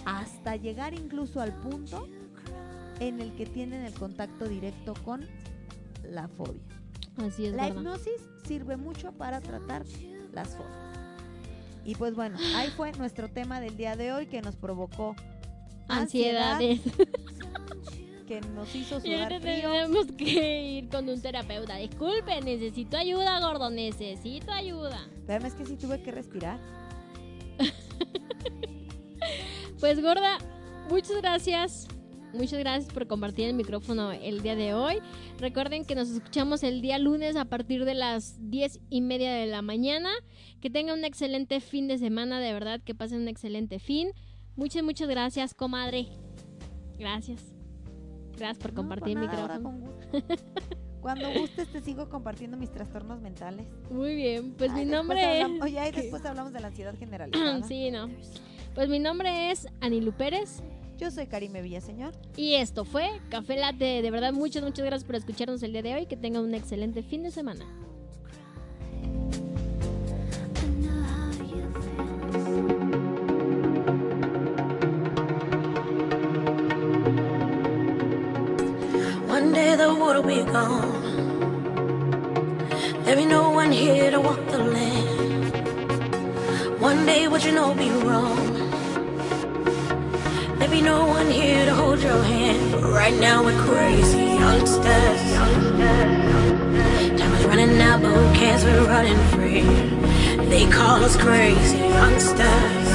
hasta 0.05 0.55
llegar 0.55 0.95
incluso 0.95 1.41
al 1.41 1.53
punto 1.53 2.07
en 3.01 3.21
el 3.21 3.35
que 3.35 3.47
tienen 3.47 3.85
el 3.85 3.93
contacto 3.95 4.49
directo 4.49 4.95
con 5.05 5.27
la 6.05 6.29
fobia. 6.29 6.63
Así 7.17 7.47
es, 7.47 7.55
La 7.55 7.69
hipnosis 7.69 8.29
sirve 8.47 8.77
mucho 8.77 9.11
para 9.13 9.41
tratar 9.41 9.85
las 10.33 10.49
fobias. 10.51 10.77
Y 11.85 11.95
pues 11.95 12.15
bueno, 12.15 12.37
ahí 12.55 12.69
fue 12.71 12.93
nuestro 12.93 13.29
tema 13.29 13.61
del 13.61 13.77
día 13.77 13.97
de 13.97 14.13
hoy 14.13 14.27
que 14.27 14.43
nos 14.43 14.57
provocó 14.57 15.17
ansiedad, 15.89 16.53
Ansiedades. 16.53 16.81
Que 18.27 18.41
nos 18.41 18.75
hizo 18.75 19.01
sudar 19.01 19.41
frío. 19.41 19.71
tenemos 19.71 20.07
que 20.19 20.63
ir 20.63 20.89
con 20.89 21.09
un 21.09 21.21
terapeuta. 21.21 21.77
Disculpe, 21.77 22.41
necesito 22.43 22.97
ayuda, 22.97 23.41
gordo. 23.41 23.71
Necesito 23.71 24.53
ayuda. 24.53 25.09
Espérame, 25.17 25.47
es 25.47 25.55
que 25.55 25.65
sí 25.65 25.77
tuve 25.77 26.03
que 26.03 26.11
respirar. 26.13 26.59
Pues 29.81 30.01
gorda, 30.01 30.39
muchas 30.89 31.17
gracias. 31.19 31.87
Muchas 32.33 32.59
gracias 32.59 32.93
por 32.93 33.07
compartir 33.07 33.49
el 33.49 33.55
micrófono 33.55 34.11
el 34.11 34.43
día 34.43 34.57
de 34.57 34.75
hoy. 34.75 34.99
Recuerden 35.39 35.85
que 35.85 35.95
nos 35.95 36.09
escuchamos 36.09 36.63
el 36.63 36.81
día 36.81 36.99
lunes 36.99 37.37
a 37.37 37.45
partir 37.45 37.85
de 37.85 37.95
las 37.95 38.37
diez 38.51 38.81
y 38.91 39.01
media 39.01 39.33
de 39.33 39.47
la 39.47 39.63
mañana. 39.63 40.11
Que 40.61 40.71
tengan 40.71 40.99
un 40.99 41.05
excelente 41.05 41.61
fin 41.61 41.89
de 41.89 41.99
semana, 41.99 42.41
de 42.41 42.53
verdad, 42.53 42.81
que 42.83 42.95
pasen 42.95 43.23
un 43.23 43.29
excelente 43.29 43.79
fin. 43.79 44.13
Muchas, 44.57 44.83
muchas 44.83 45.09
gracias, 45.09 45.55
comadre. 45.55 46.09
Gracias. 46.99 47.56
Gracias 48.37 48.59
por 48.59 48.73
No, 48.73 48.77
compartir 48.77 49.19
por 49.19 49.27
nada, 49.27 49.59
micrófono. 49.59 49.93
Cuando 51.01 51.33
gustes 51.33 51.69
te 51.69 51.81
sigo 51.81 52.09
compartiendo 52.09 52.57
mis 52.57 52.71
trastornos 52.71 53.21
mentales. 53.21 53.67
Muy 53.91 54.17
bien, 54.17 54.55
pues 54.55 54.73
Ay, 54.73 54.85
mi 54.85 54.91
nombre 54.91 55.41
es... 55.41 55.47
Oye, 55.63 55.79
ahí 55.79 55.93
después 55.93 56.25
hablamos 56.25 56.53
de 56.53 56.61
la 56.61 56.69
ansiedad 56.69 56.95
generalizada. 56.99 57.63
sí, 57.69 57.91
no. 57.91 58.09
Pues 58.75 58.89
mi 58.89 58.99
nombre 58.99 59.51
es 59.51 59.69
Anilu 59.81 60.13
Pérez. 60.13 60.63
Yo 60.99 61.11
soy 61.11 61.27
Karime 61.27 61.63
Villaseñor. 61.63 62.13
Y 62.37 62.55
esto 62.55 62.85
fue 62.85 63.21
Café 63.29 63.57
Latte. 63.57 64.03
De 64.03 64.11
verdad, 64.11 64.33
muchas, 64.33 64.63
muchas 64.63 64.85
gracias 64.85 65.05
por 65.05 65.15
escucharnos 65.15 65.63
el 65.63 65.73
día 65.73 65.83
de 65.83 65.95
hoy. 65.95 66.07
Que 66.07 66.17
tengan 66.17 66.43
un 66.43 66.55
excelente 66.55 67.03
fin 67.03 67.23
de 67.23 67.31
semana. 67.31 67.65
One 79.39 79.53
day 79.53 79.77
the 79.77 79.95
world 79.95 80.25
will 80.25 80.35
be 80.35 80.43
gone. 80.51 81.03
There 83.05 83.17
be 83.17 83.27
no 83.27 83.51
one 83.51 83.71
here 83.71 84.11
to 84.11 84.19
walk 84.19 84.43
the 84.47 84.57
land. 84.57 85.53
One 86.81 87.05
day 87.05 87.29
what 87.29 87.45
you 87.45 87.53
know 87.53 87.75
be 87.75 87.91
wrong. 87.91 88.55
There 90.59 90.71
be 90.71 90.81
no 90.81 91.05
one 91.05 91.31
here 91.31 91.67
to 91.67 91.75
hold 91.75 92.01
your 92.01 92.23
hand. 92.23 92.73
But 92.73 92.85
right 92.85 93.13
now 93.21 93.45
we're 93.45 93.61
crazy 93.61 94.25
youngsters. 94.41 95.21
Time 97.21 97.33
is 97.35 97.45
running 97.45 97.79
out, 97.79 98.01
but 98.01 98.35
cares? 98.35 98.65
We're 98.65 98.87
running 98.87 99.19
free. 99.35 99.67
They 100.49 100.67
call 100.71 101.05
us 101.05 101.15
crazy 101.15 101.77
youngsters. 101.77 102.87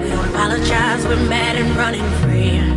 We 0.00 0.08
don't 0.08 0.28
apologize, 0.30 1.04
we're 1.04 1.28
mad 1.28 1.56
and 1.58 1.76
running 1.76 2.10
free. 2.22 2.71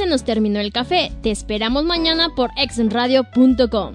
Se 0.00 0.06
nos 0.06 0.24
terminó 0.24 0.60
el 0.60 0.72
café. 0.72 1.12
Te 1.20 1.30
esperamos 1.30 1.84
mañana 1.84 2.34
por 2.34 2.50
exenradio.com. 2.56 3.94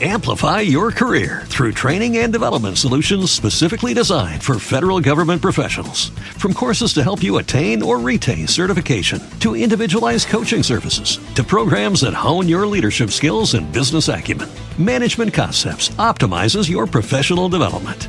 Amplify 0.00 0.60
your 0.60 0.92
career 0.92 1.42
through 1.46 1.72
training 1.72 2.18
and 2.18 2.32
development 2.32 2.76
solutions 2.76 3.32
specifically 3.32 3.94
designed 3.94 4.42
for 4.42 4.58
federal 4.58 5.00
government 5.00 5.40
professionals. 5.40 6.10
From 6.36 6.52
courses 6.52 6.92
to 6.92 7.02
help 7.02 7.22
you 7.22 7.38
attain 7.38 7.82
or 7.82 7.98
retain 7.98 8.46
certification, 8.46 9.20
to 9.40 9.56
individualized 9.56 10.28
coaching 10.28 10.62
services, 10.62 11.18
to 11.34 11.42
programs 11.42 12.02
that 12.02 12.14
hone 12.14 12.46
your 12.46 12.66
leadership 12.66 13.10
skills 13.10 13.54
and 13.54 13.72
business 13.72 14.08
acumen, 14.08 14.48
Management 14.78 15.32
Concepts 15.32 15.88
optimizes 15.96 16.70
your 16.70 16.86
professional 16.86 17.48
development. 17.48 18.08